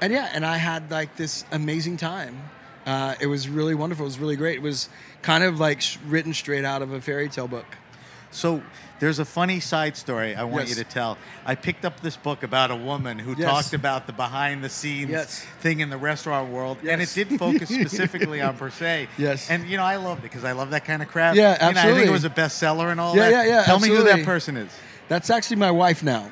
[0.00, 2.36] and yeah, and I had like this amazing time.
[2.86, 4.04] Uh, it was really wonderful.
[4.04, 4.56] It was really great.
[4.56, 4.88] It was
[5.22, 7.66] kind of like sh- written straight out of a fairy tale book.
[8.32, 8.62] So
[9.00, 10.78] there's a funny side story I want Yes.
[10.78, 11.18] you to tell.
[11.44, 13.50] I picked up this book about a woman who Yes.
[13.50, 15.44] talked about the behind the scenes Yes.
[15.60, 19.08] thing in the restaurant world, and it did focus specifically on per se.
[19.18, 19.50] Yes.
[19.50, 21.34] And you know I loved it because I love that kind of crap.
[21.34, 23.46] Yeah, You know, I think it was a bestseller and all Yeah, that.
[23.46, 24.70] yeah, yeah, Tell me who that person is.
[25.08, 26.30] That's actually my wife now.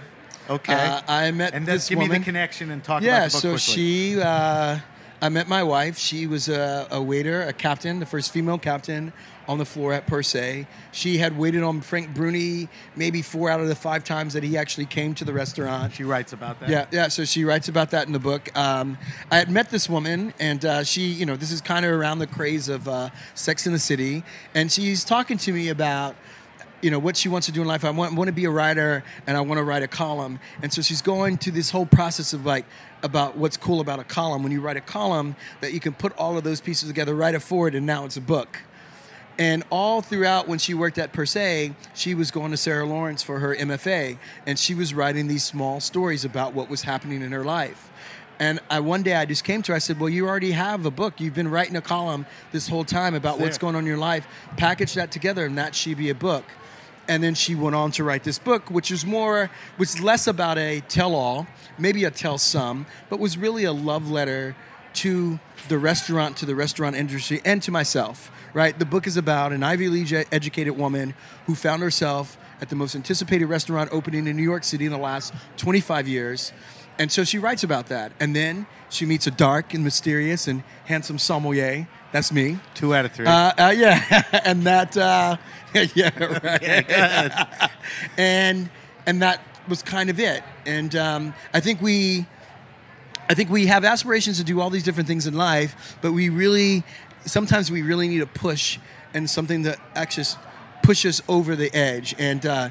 [0.49, 0.73] Okay.
[0.73, 2.13] Uh, I met and this give woman.
[2.13, 4.15] me the connection and talk yeah, about the book so quickly.
[4.15, 4.79] she, uh,
[5.21, 5.99] I met my wife.
[5.99, 9.13] She was a, a waiter, a captain, the first female captain
[9.49, 10.67] on the floor at Per Se.
[10.93, 14.57] She had waited on Frank Bruni maybe four out of the five times that he
[14.57, 15.95] actually came to the restaurant.
[15.95, 16.69] She writes about that.
[16.69, 17.09] Yeah, yeah.
[17.09, 18.57] So she writes about that in the book.
[18.57, 18.99] Um,
[19.31, 22.19] I had met this woman, and uh, she, you know, this is kind of around
[22.19, 24.23] the craze of uh, Sex in the City,
[24.55, 26.15] and she's talking to me about.
[26.81, 27.85] You know what she wants to do in life.
[27.85, 30.39] I want, want to be a writer, and I want to write a column.
[30.63, 32.65] And so she's going to this whole process of like
[33.03, 34.43] about what's cool about a column.
[34.43, 37.35] When you write a column, that you can put all of those pieces together, write
[37.35, 38.61] it forward, and now it's a book.
[39.39, 43.23] And all throughout when she worked at Per Se, she was going to Sarah Lawrence
[43.23, 47.31] for her MFA, and she was writing these small stories about what was happening in
[47.31, 47.91] her life.
[48.41, 49.77] And I one day I just came to her.
[49.77, 51.21] I said, "Well, you already have a book.
[51.21, 54.27] You've been writing a column this whole time about what's going on in your life.
[54.57, 56.45] Package that together, and that should be a book."
[57.09, 60.59] And then she went on to write this book, which is more, was less about
[60.59, 61.47] a tell-all,
[61.79, 64.55] maybe a tell-some, but was really a love letter
[64.95, 68.31] to the restaurant, to the restaurant industry, and to myself.
[68.55, 68.79] Right?
[68.79, 71.15] The book is about an Ivy League educated woman
[71.47, 74.99] who found herself at the most anticipated restaurant opening in New York City in the
[74.99, 76.53] last 25 years.
[76.99, 78.13] And so she writes about that.
[78.19, 81.87] And then she meets a dark and mysterious and handsome sommelier.
[82.13, 82.59] That's me.
[82.75, 83.27] Two out of three.
[83.27, 85.37] Uh, uh, yeah, and that, uh,
[85.95, 86.11] yeah,
[86.43, 86.63] right.
[86.63, 87.69] Yeah,
[88.17, 88.71] and
[89.07, 90.43] and that was kind of it.
[90.65, 92.27] And um, I think we,
[93.29, 96.31] I think we have aspirations to do all these different things in life, but we
[96.31, 96.85] really,
[97.27, 98.79] sometimes we really need a push
[99.13, 100.27] and something that actually
[100.83, 102.15] pushes over the edge.
[102.19, 102.71] And uh,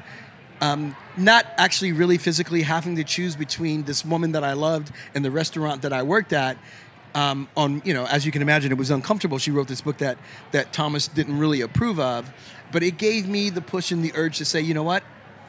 [0.60, 5.24] um, not actually really physically having to choose between this woman that I loved and
[5.24, 6.58] the restaurant that I worked at.
[7.18, 9.38] Um, on you know, as you can imagine, it was uncomfortable.
[9.38, 10.18] She wrote this book that
[10.52, 12.32] that Thomas didn't really approve of,
[12.70, 15.02] but it gave me the push and the urge to say, you know what,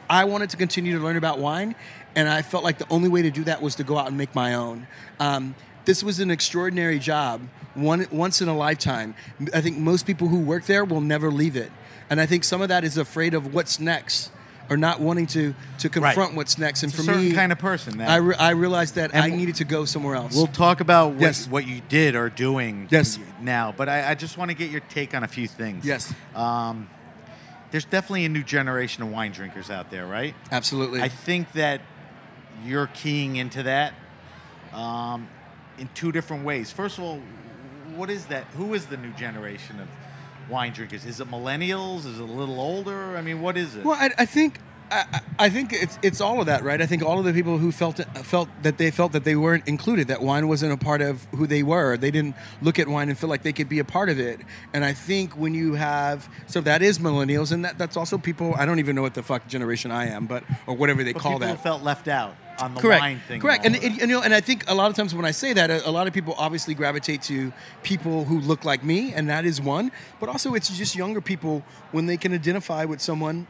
[0.08, 1.76] I wanted to continue to learn about wine,
[2.16, 4.18] and I felt like the only way to do that was to go out and
[4.18, 4.88] make my own.
[5.20, 7.40] Um, this was an extraordinary job,
[7.74, 9.14] one once in a lifetime.
[9.54, 11.70] I think most people who work there will never leave it,
[12.10, 14.32] and I think some of that is afraid of what's next
[14.70, 16.82] or not wanting to to confront what's next.
[16.84, 17.98] And It's for me, kind of person.
[17.98, 20.34] That I, re- I realized that I needed to go somewhere else.
[20.34, 21.48] We'll talk about what, Yes.
[21.48, 23.18] what you did or doing Yes.
[23.40, 25.84] now, but I, I just want to get your take on a few things.
[25.84, 26.88] yes, Um,
[27.72, 30.34] there's definitely a new generation of wine drinkers out there, right?
[30.52, 31.02] absolutely.
[31.02, 31.80] I think that
[32.64, 33.94] you're keying into that
[34.72, 35.28] um,
[35.78, 36.70] in two different ways.
[36.70, 37.20] First of all,
[37.96, 38.44] what is that?
[38.56, 39.88] Who is the new generation of
[40.50, 41.04] wine drinkers?
[41.06, 42.06] Is it millennials?
[42.06, 43.16] Is it a little older?
[43.16, 43.84] I mean, what is it?
[43.84, 44.58] Well, I, I think
[44.92, 46.80] I, I think it's it's all of that, right?
[46.82, 49.68] I think all of the people who felt felt that they felt that they weren't
[49.68, 51.96] included, that wine wasn't a part of who they were.
[51.96, 54.40] They didn't look at wine and feel like they could be a part of it.
[54.74, 58.54] And I think when you have so that is millennials, and that, that's also people.
[58.56, 61.22] I don't even know what the fuck generation I am, but or whatever they But
[61.22, 61.50] call that.
[61.56, 63.00] who felt left out on the correct.
[63.02, 63.40] wine thing.
[63.40, 63.66] correct.
[63.66, 65.52] All and, and, you know and i think a lot of times when i say
[65.52, 69.28] that a, a lot of people obviously gravitate to people who look like me and
[69.28, 69.92] that is one.
[70.18, 73.46] But also it's just younger people when they can identify with someone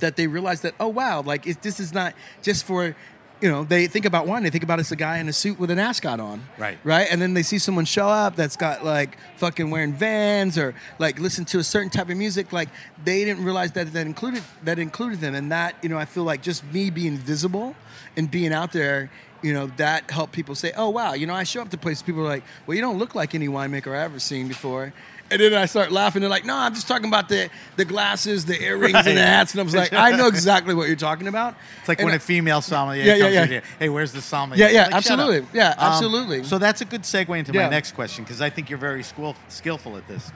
[0.00, 2.94] that they realize that oh wow like it, this is not just for
[3.42, 5.58] you know they think about wine they think about it's a guy in a suit
[5.58, 6.42] with an ascot on.
[6.56, 6.78] Right.
[6.84, 7.08] right?
[7.10, 11.18] And then they see someone show up that's got like fucking wearing vans or like
[11.18, 12.68] listen to a certain type of music like
[13.04, 15.34] they didn't realize that that included that included them.
[15.34, 17.74] And that you know i feel like just me being visible
[18.16, 19.10] and being out there
[19.42, 22.02] you know that helped people say oh wow you know i show up to places
[22.02, 24.92] people are like well you don't look like any winemaker i've ever seen before
[25.32, 26.20] and then I start laughing.
[26.20, 29.52] They're like, "No, I'm just talking about the the glasses, the earrings, and the hats."
[29.52, 32.12] And I was like, "I know exactly what you're talking about." It's like And when
[32.14, 33.42] I- a female sommelier Yeah, yeah, comes yeah.
[33.42, 33.62] in here.
[33.78, 34.60] Hey, where's the sommelier?
[34.64, 35.46] Yeah, yeah, Like, absolutely.
[35.52, 36.44] Yeah, Um, absolutely.
[36.44, 39.42] so that's a good segue into my next question because I think you're very skillful,
[39.48, 40.30] skillful at this,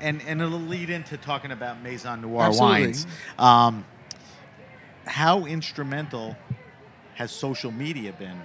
[0.00, 2.80] and and it'll lead into talking about Maison Noir Absolutely.
[2.82, 3.06] wines.
[3.38, 3.84] Um,
[5.06, 6.36] how instrumental
[7.14, 8.40] has social media been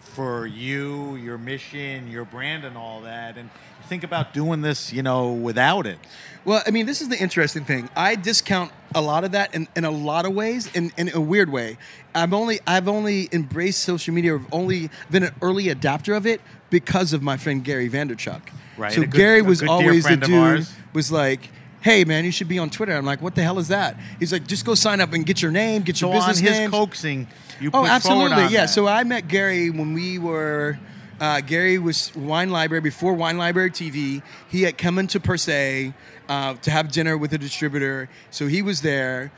[0.00, 3.38] for you, your mission, your brand, and all that?
[3.38, 3.48] And
[3.92, 5.98] think about doing this, you know, without it.
[6.46, 7.90] Well, I mean, this is the interesting thing.
[7.94, 11.20] I discount a lot of that in, in a lot of ways, in, in a
[11.20, 11.76] weird way.
[12.14, 16.40] I've only I've only embraced social media, I've only been an early adapter of it
[16.70, 18.40] because of my friend Gary Vaynerchuk.
[18.78, 21.50] Right, So good- Gary was always the dude was like,
[21.82, 24.32] "Hey, man, you should be on Twitter." I'm like, "What the hell is that?" He's
[24.32, 26.58] like, "Just go sign up and get your name, get So your business on his
[26.58, 27.26] name." coaxing,
[27.60, 28.44] you Oh, absolutely.
[28.44, 28.62] Yeah.
[28.62, 28.70] that.
[28.70, 30.78] So I met Gary when we were.
[31.20, 34.22] Uh, Gary was Wine Library before Wine Library TV.
[34.48, 35.94] He had come into Per Se
[36.28, 39.30] uh, to have dinner with a distributor, so he was there.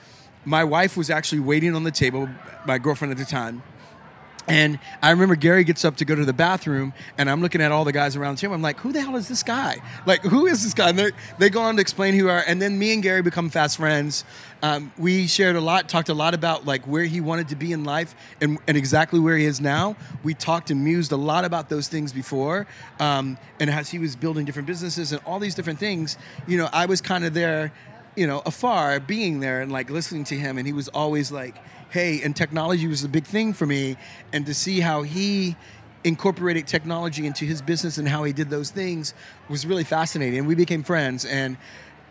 [0.45, 2.29] My wife was actually waiting on the table,
[2.67, 3.63] my girlfriend at the time.
[4.47, 7.73] And I remember Gary gets up to go to the bathroom, and I'm looking at
[7.73, 8.55] all the guys around the table.
[8.55, 9.79] I'm like, "Who the hell is this guy?
[10.05, 12.79] Like, who is this guy?" And they go on to explain who are, and then
[12.79, 14.25] me and Gary become fast friends.
[14.62, 17.73] Um, we shared a lot, talked a lot about like where he wanted to be
[17.73, 19.97] in life, and, and exactly where he is now.
[20.23, 22.66] We talked and mused a lot about those things before,
[23.01, 26.69] um, and as he was building different businesses and all these different things, you know,
[26.73, 27.73] I was kind of there,
[28.15, 31.57] you know, afar, being there and like listening to him, and he was always like
[31.95, 33.97] hey, and technology was a big thing for me,
[34.33, 35.55] and to see how he
[36.03, 39.15] incorporated technology into his business and how he did those things
[39.49, 40.41] was really fascinating.
[40.41, 41.25] And we became friends.
[41.25, 41.57] And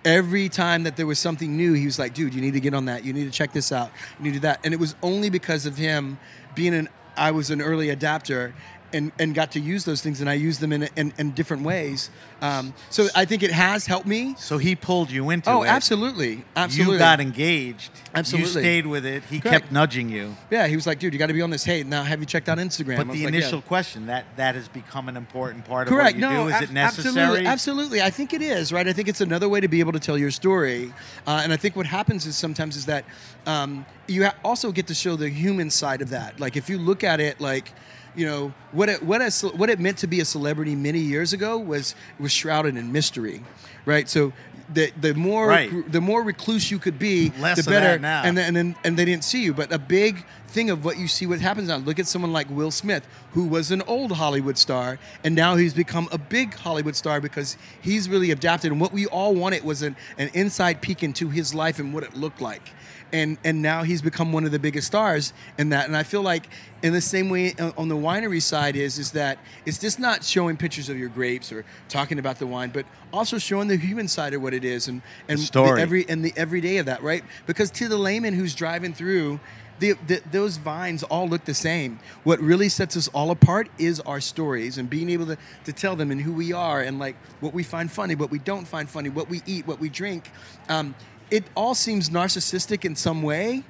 [0.05, 2.73] every time that there was something new, he was like, dude, you need to get
[2.73, 3.03] on that.
[3.03, 3.91] You need to check this out.
[4.19, 4.61] You need to do that.
[4.64, 6.18] And it was only because of him
[6.55, 6.88] being an,
[7.18, 8.55] I was an early adapter.
[8.93, 11.63] And, and got to use those things, and I use them in, in, in different
[11.63, 12.11] ways.
[12.41, 14.35] Um, so I think it has helped me.
[14.37, 15.67] So he pulled you into Oh, it.
[15.67, 16.93] Oh, absolutely, absolutely.
[16.93, 17.89] You got engaged.
[18.13, 18.49] Absolutely.
[18.49, 19.23] You stayed with it.
[19.23, 19.61] He Correct.
[19.63, 20.35] kept nudging you.
[20.51, 21.63] Yeah, he was like, dude, you got to be on this.
[21.63, 22.97] Hey, now have you checked out Instagram?
[22.97, 23.27] But the like, yeah.
[23.29, 26.15] initial question that that has become an important part Correct.
[26.15, 26.49] of what you no, do.
[26.49, 27.07] Is ab- it necessary?
[27.17, 28.01] Absolutely, absolutely.
[28.03, 28.87] I think it is right.
[28.87, 30.93] I think it's another way to be able to tell your story,
[31.25, 33.05] uh, and I think what happens is sometimes is that
[33.47, 36.39] um, you ha- also get to show the human side of that.
[36.39, 37.71] Like if you look at it, like
[38.15, 41.34] you know what it what a, what it meant to be a celebrity many years
[41.34, 43.44] ago was was shrouded in mystery,
[43.85, 44.07] right?
[44.10, 44.34] So.
[44.73, 45.91] The, the more Right.
[45.91, 47.99] the more recluse you could be, Less the better.
[47.99, 48.23] now.
[48.23, 49.53] And then, and then and they didn't see you.
[49.53, 51.77] But a big thing of what you see what happens now.
[51.77, 55.73] Look at someone like Will Smith, who was an old Hollywood star, and now he's
[55.73, 58.72] become a big Hollywood star because he's really adapted.
[58.72, 62.03] And what we all wanted was an, an inside peek into his life and what
[62.03, 62.72] it looked like.
[63.14, 65.85] And, and now he's become one of the biggest stars in that.
[65.85, 66.49] And I feel like
[66.81, 69.38] in the same way uh, on the winery side is is that
[69.68, 73.38] it's just not showing pictures of your grapes or talking about the wine, but also
[73.38, 75.80] showing the human side of what it is and and The story.
[75.81, 77.23] every and the everyday of that, right?
[77.45, 79.40] Because to the layman who's driving through,
[79.80, 81.99] the, the, those vines all look the same.
[82.23, 85.95] What really sets us all apart is our stories and being able to, to tell
[85.95, 88.90] them and who we are and like what we find funny, what we don't find
[88.90, 90.31] funny, what we eat, what we drink.
[90.69, 90.95] Um,
[91.31, 93.63] it all seems narcissistic in some way,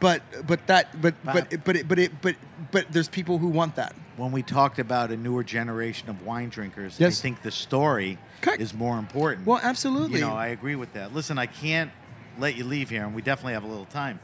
[0.00, 2.36] but but that but but but it, but it but
[2.70, 3.94] but there's people who want that.
[4.16, 7.20] when we talked about a newer generation of wine drinkers, Yes.
[7.20, 8.60] I think the story Correct.
[8.60, 9.46] is more important.
[9.46, 10.18] Well, absolutely.
[10.20, 11.14] You know, I agree with that.
[11.14, 11.90] Listen, I can't
[12.38, 14.18] let you leave here, and we definitely have a little time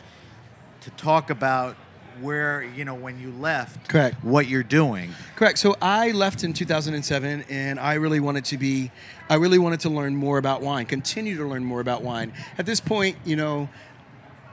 [0.82, 1.76] to talk about
[2.20, 4.22] where you know when you left, Correct.
[4.24, 5.12] what you're doing.
[5.36, 5.58] Correct.
[5.58, 8.90] So I left in 2007, and I really wanted to be,
[9.28, 12.32] I really wanted to learn more about wine, continue to learn more about wine.
[12.58, 13.68] At this point, you know,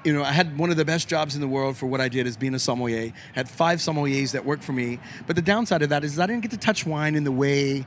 [0.03, 2.09] you know, I had one of the best jobs in the world for what I
[2.09, 3.13] did as being a sommelier.
[3.33, 6.41] had five sommeliers that worked for me, but the downside of that is I didn't
[6.41, 7.85] get to touch wine in the way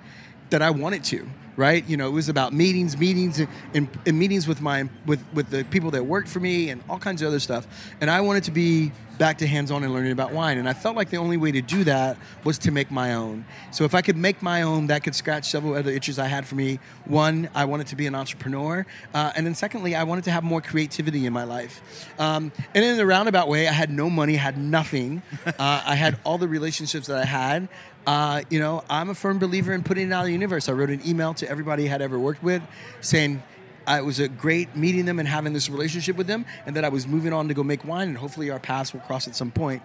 [0.51, 1.29] that I wanted to.
[1.57, 1.89] Right?
[1.89, 5.62] You know, it was about meetings, meetings, and, and meetings with my with with the
[5.62, 7.65] people that worked for me, and all kinds of other stuff.
[8.01, 10.59] And I wanted to be back to hands-on and learning about wine.
[10.59, 13.45] And I felt like the only way to do that was to make my own.
[13.71, 16.47] So if I could make my own, that could scratch several other itches I had
[16.47, 16.81] for me.
[17.05, 20.43] One, I wanted to be an entrepreneur, uh, and then secondly, I wanted to have
[20.43, 22.11] more creativity in my life.
[22.19, 25.23] Um, and in a roundabout way, I had no money, had nothing.
[25.59, 27.69] Uh, I had all the relationships that I had.
[28.06, 30.68] Uh, you know, I'm a firm believer in putting it out of the universe.
[30.68, 32.62] I wrote an email to everybody I had ever worked with,
[33.01, 33.43] saying.
[33.86, 36.85] I it was a great meeting them and having this relationship with them, and that
[36.85, 39.36] I was moving on to go make wine, and hopefully our paths will cross at
[39.36, 39.82] some point.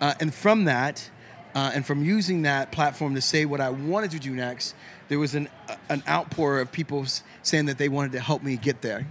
[0.00, 1.10] Uh, and from that,
[1.54, 4.74] uh, and from using that platform to say what I wanted to do next,
[5.08, 5.50] there was an
[5.90, 7.04] an outpour of people
[7.42, 9.06] saying that they wanted to help me get there.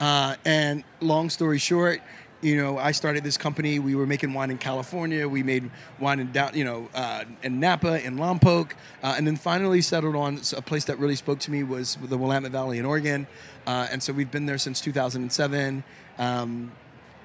[0.00, 2.00] Uh, and long story short,
[2.44, 3.78] you know, I started this company.
[3.78, 5.26] We were making wine in California.
[5.26, 8.72] We made wine in you know, uh, in Napa, in Lompoc,
[9.02, 12.18] uh, and then finally settled on a place that really spoke to me was the
[12.18, 13.26] Willamette Valley in Oregon.
[13.66, 15.82] Uh, and so we've been there since 2007.
[16.18, 16.70] Um,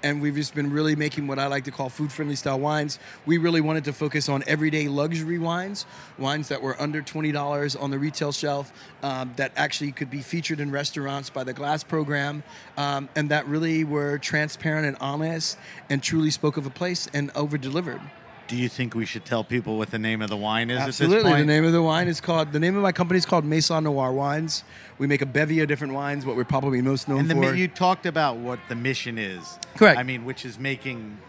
[0.04, 3.00] and we've just been really making what I like to call food friendly style wines.
[3.26, 5.86] We really wanted to focus on everyday luxury wines,
[6.18, 8.72] wines that were under $20 on the retail shelf,
[9.04, 12.44] um, that actually could be featured in restaurants by the Glass program,
[12.78, 15.58] um, and that really were transparent and honest
[15.90, 18.02] and truly spoke of a place and over delivered.
[18.50, 20.88] Do you think we should tell people what the name of the wine is at
[20.88, 21.34] Absolutely.
[21.34, 23.84] The name of the wine is called, the name of my company is called Maison
[23.84, 24.64] Noir Wines.
[24.98, 27.54] We make a bevy of different wines, what we're probably most known and the, for.
[27.54, 29.60] you talked about what the mission is.
[29.76, 30.00] Correct.
[30.00, 31.20] I mean, which is making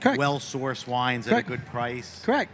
[0.00, 0.18] Correct.
[0.18, 1.48] well-sourced wines Correct.
[1.48, 2.20] at a good price.
[2.24, 2.50] Correct.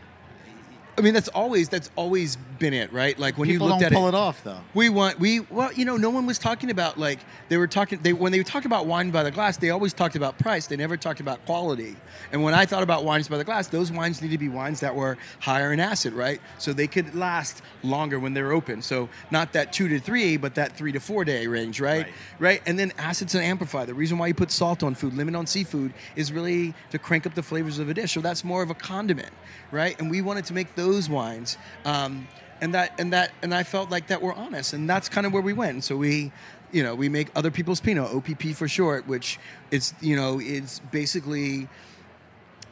[0.99, 3.19] I mean, that's always that's always been it, right?
[3.19, 4.61] Like when People you looked don't at pull it, it off though.
[4.75, 8.01] We want we well, you know, no one was talking about like they were talking
[8.03, 10.67] they when they talk about wine by the glass, they always talked about price.
[10.67, 11.97] They never talked about quality.
[12.31, 14.81] And when I thought about wines by the glass, those wines need to be wines
[14.81, 16.41] that were higher in acid, right?
[16.59, 18.83] So they could last longer when they're open.
[18.83, 22.05] So not that two to three, but that three to four day range, right?
[22.05, 22.13] Right.
[22.39, 22.63] Right.
[22.67, 23.85] And then acids and amplify.
[23.87, 27.27] The reason why you put salt on food, lemon on seafood, is really to crank
[27.27, 28.13] up the flavors of a dish.
[28.13, 29.31] So that's more of a condiment,
[29.71, 29.99] right?
[29.99, 31.57] And we wanted to make those wines.
[31.85, 32.29] Um,
[32.61, 35.33] and that and that and I felt like that we're honest, and that's kind of
[35.33, 35.73] where we went.
[35.73, 36.33] And so we,
[36.71, 39.39] you know, we make other people's Pinot, OPP for short, which
[39.71, 41.69] is you know it's basically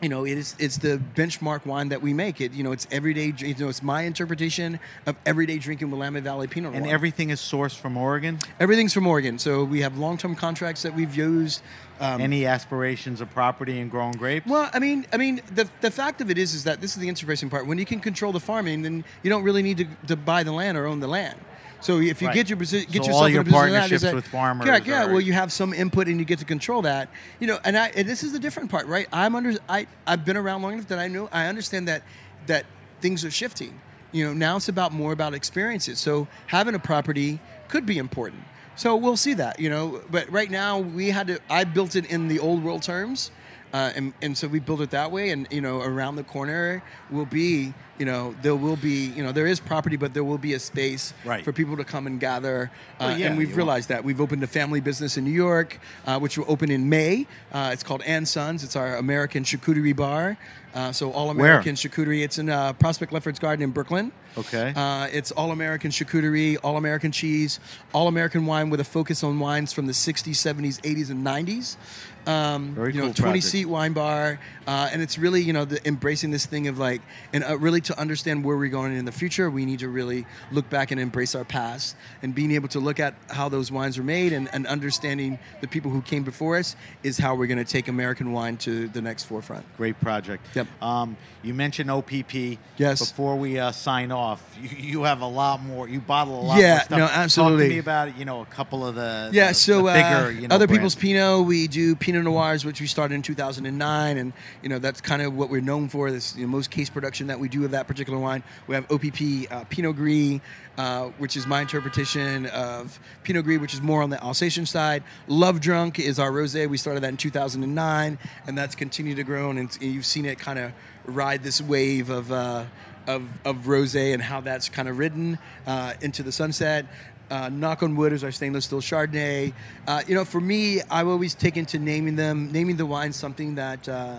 [0.00, 2.40] you know, it is it's the benchmark wine that we make.
[2.40, 3.34] It you know, it's everyday.
[3.36, 6.82] You know, it's my interpretation of everyday drinking Willamette Valley Pinot Noir.
[6.82, 8.38] And everything is sourced from Oregon.
[8.58, 9.38] everything's from Oregon.
[9.38, 11.62] So we have long term contracts that we've used.
[12.00, 14.46] Um, Any aspirations of property and growing grapes?
[14.46, 16.96] well, I mean, I mean, the, the fact of it is, is that this is
[17.02, 17.66] the interesting part.
[17.66, 20.52] When you can control the farming, then you don't really need to, to buy the
[20.52, 21.38] land or own the land.
[21.82, 22.34] So if you Right.
[22.34, 24.86] get your get So yourself all in your a position partnerships that- with farmers correct,
[24.86, 25.06] yeah.
[25.06, 27.08] Well, you have some input and you get to control that.
[27.38, 29.06] You know, and I and this is the different part, right?
[29.12, 29.54] I'm under.
[29.68, 32.02] I I've been around long enough that I know I understand that
[32.46, 32.64] that
[33.00, 33.80] things are shifting.
[34.12, 35.98] You know, now it's about more about experiences.
[35.98, 38.42] So having a property could be important.
[38.80, 39.60] So we'll see that.
[39.60, 41.38] You know, but right now we had to.
[41.50, 43.30] I built it in the old world terms.
[43.74, 46.82] Uh, and, and so we built it that way and you know around the corner
[47.08, 50.38] will be you know there will be you know there is property but there will
[50.38, 51.44] be a space Right.
[51.44, 54.42] for people to come and gather uh, Well, yeah, and we've realized that we've opened
[54.42, 58.02] a family business in new york uh, which will open in may uh, it's called
[58.04, 60.36] and sons it's our american charcuterie bar
[60.74, 64.72] uh, so all american charcuterie it's in uh, prospect lefferts garden in brooklyn Okay.
[64.74, 67.60] Uh, it's all American charcuterie, all American cheese,
[67.92, 71.76] all American wine with a focus on wines from the 60s, 70s, 80s, and 90s.
[72.26, 73.44] Um, Very you know, cool 20 project.
[73.44, 77.00] seat wine bar, uh, and it's really you know the, embracing this thing of like,
[77.32, 80.26] and uh, really to understand where we're going in the future, we need to really
[80.52, 83.96] look back and embrace our past, and being able to look at how those wines
[83.98, 87.58] were made, and, and understanding the people who came before us is how we're going
[87.64, 89.64] to take American wine to the next forefront.
[89.76, 90.44] Great project.
[90.54, 90.66] Yep.
[90.82, 92.58] Um, you mentioned OPP.
[92.76, 92.98] Yes.
[93.10, 95.88] Before we uh, sign off, you, you have a lot more.
[95.88, 96.98] You bottle a lot Yeah, more stuff.
[96.98, 97.64] no, Talk absolutely.
[97.68, 100.40] to me about you know a couple of the Yeah, the- so the uh, bigger
[100.40, 100.78] you know other brands.
[100.78, 104.32] people's Pinot, we do Pinot Noirs, which we started in 2009, and
[104.62, 106.10] you know that's kind of what we're known for.
[106.10, 108.42] This you know, most case production that we do of that particular wine.
[108.66, 110.40] We have OPP uh, Pinot Gris,
[110.76, 115.02] uh, which is my interpretation of Pinot Gris, which is more on the Alsatian side.
[115.28, 116.68] Love Drunk is our rosé.
[116.68, 120.58] We started that in 2009, and that's continued to grow, and you've seen it kind
[120.58, 120.72] of
[121.04, 122.32] ride this wave of.
[122.32, 122.64] Uh,
[123.06, 126.86] of, of rosé and how that's kind of ridden uh, into the sunset.
[127.30, 129.52] Uh, Knock on Wood is our stainless steel Chardonnay.
[129.86, 133.54] Uh, you know, for me, I've always taken to naming them, naming the wine something
[133.54, 134.16] that uh,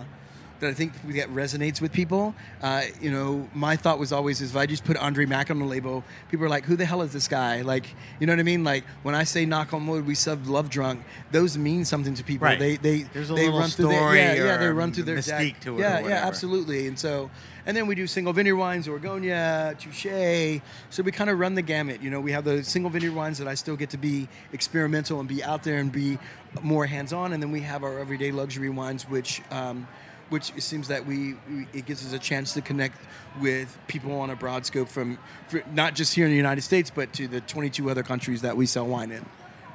[0.62, 2.34] that I think that resonates with people.
[2.62, 5.58] Uh, you know, my thought was always is if I just put Andre Mack on
[5.58, 7.86] the label, people are like, "Who the hell is this guy?" Like,
[8.18, 8.64] you know what I mean?
[8.64, 11.04] Like when I say Knock on Wood, we sub Love Drunk.
[11.30, 12.46] Those mean something to people.
[12.46, 12.58] Right.
[12.58, 15.54] They they There's a they run through their yeah yeah they run through their mystique
[15.54, 15.60] deck.
[15.60, 16.86] to it Yeah yeah absolutely.
[16.86, 17.30] And so
[17.66, 20.60] and then we do single vineyard wines, Oregogne, Touche.
[20.90, 22.02] So we kind of run the gamut.
[22.02, 25.20] You know, we have the single vineyard wines that I still get to be experimental
[25.20, 26.18] and be out there and be
[26.62, 29.42] more hands-on, and then we have our everyday luxury wines, which.
[29.50, 29.86] Um,
[30.32, 32.98] which it seems that we, we it gives us a chance to connect
[33.40, 35.18] with people on a broad scope from,
[35.48, 38.56] for, not just here in the United States, but to the 22 other countries that
[38.56, 39.24] we sell wine in.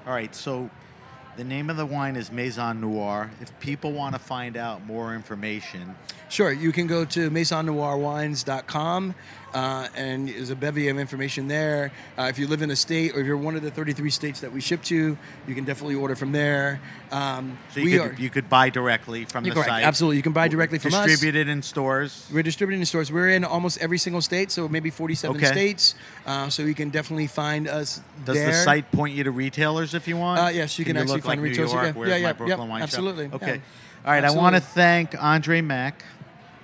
[0.06, 0.70] All right, so
[1.38, 3.30] the name of the wine is Maison Noir.
[3.40, 5.96] If people want to find out more information,
[6.30, 9.16] Sure, you can go to maisonnoirwines.com
[9.54, 11.92] uh, and there's a bevy of information there.
[12.18, 14.42] Uh, if you live in a state or if you're one of the 33 states
[14.42, 15.18] that we ship to,
[15.48, 16.82] you can definitely order from there.
[17.12, 19.70] Um, so you we could are you could buy directly from the correct.
[19.70, 19.84] site.
[19.86, 21.06] Absolutely, you can buy directly from us.
[21.08, 22.30] Distributed in stores.
[22.34, 23.10] We're distributing in stores.
[23.12, 25.46] We're in almost every single state, so maybe 47 Okay.
[25.48, 25.96] states.
[26.26, 28.48] Uh, so you can definitely find us Does there.
[28.48, 30.42] the site point you to retailers if you want?
[30.42, 32.18] Uh, yes, you can actually look find like retailers, York, yeah.
[32.18, 33.56] Yeah, my yeah, yep, absolutely, Okay.
[33.56, 33.62] yeah.
[34.06, 34.24] All right.
[34.24, 36.04] I want to thank Andre Mack.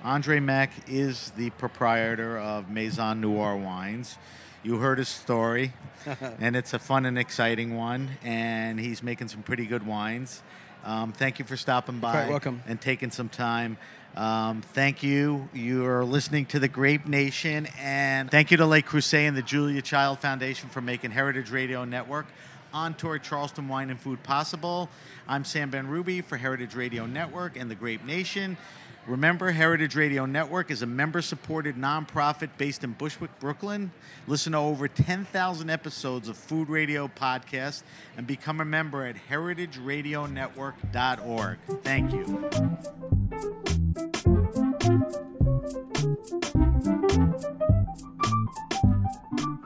[0.04, 4.18] Andre Mack is the proprietor of Maison Noir Wines.
[4.62, 5.72] You heard his story,
[6.40, 8.10] and it's a fun and exciting one.
[8.22, 10.42] And he's making some pretty good wines.
[10.84, 12.62] Um, thank you for stopping by quite welcome.
[12.66, 13.78] and taking some time.
[14.14, 15.48] Um, thank you.
[15.54, 19.80] You're listening to the Grape Nation, and thank you to Lake Crusade and the Julia
[19.80, 22.26] Child Foundation for making Heritage Radio Network
[22.74, 24.90] on tour Charleston Wine and Food possible.
[25.26, 28.58] I'm Sam Benrubi for Heritage Radio Network and the Grape Nation.
[29.06, 33.92] Remember, Heritage Radio Network is a member supported nonprofit based in Bushwick, Brooklyn.
[34.26, 37.82] Listen to over 10,000 episodes of Food Radio podcasts
[38.16, 41.58] and become a member at heritageradionetwork.org.
[41.82, 42.24] Thank you.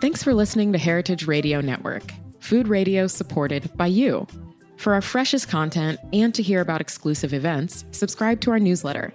[0.01, 4.27] Thanks for listening to Heritage Radio Network, food radio supported by you.
[4.77, 9.15] For our freshest content and to hear about exclusive events, subscribe to our newsletter.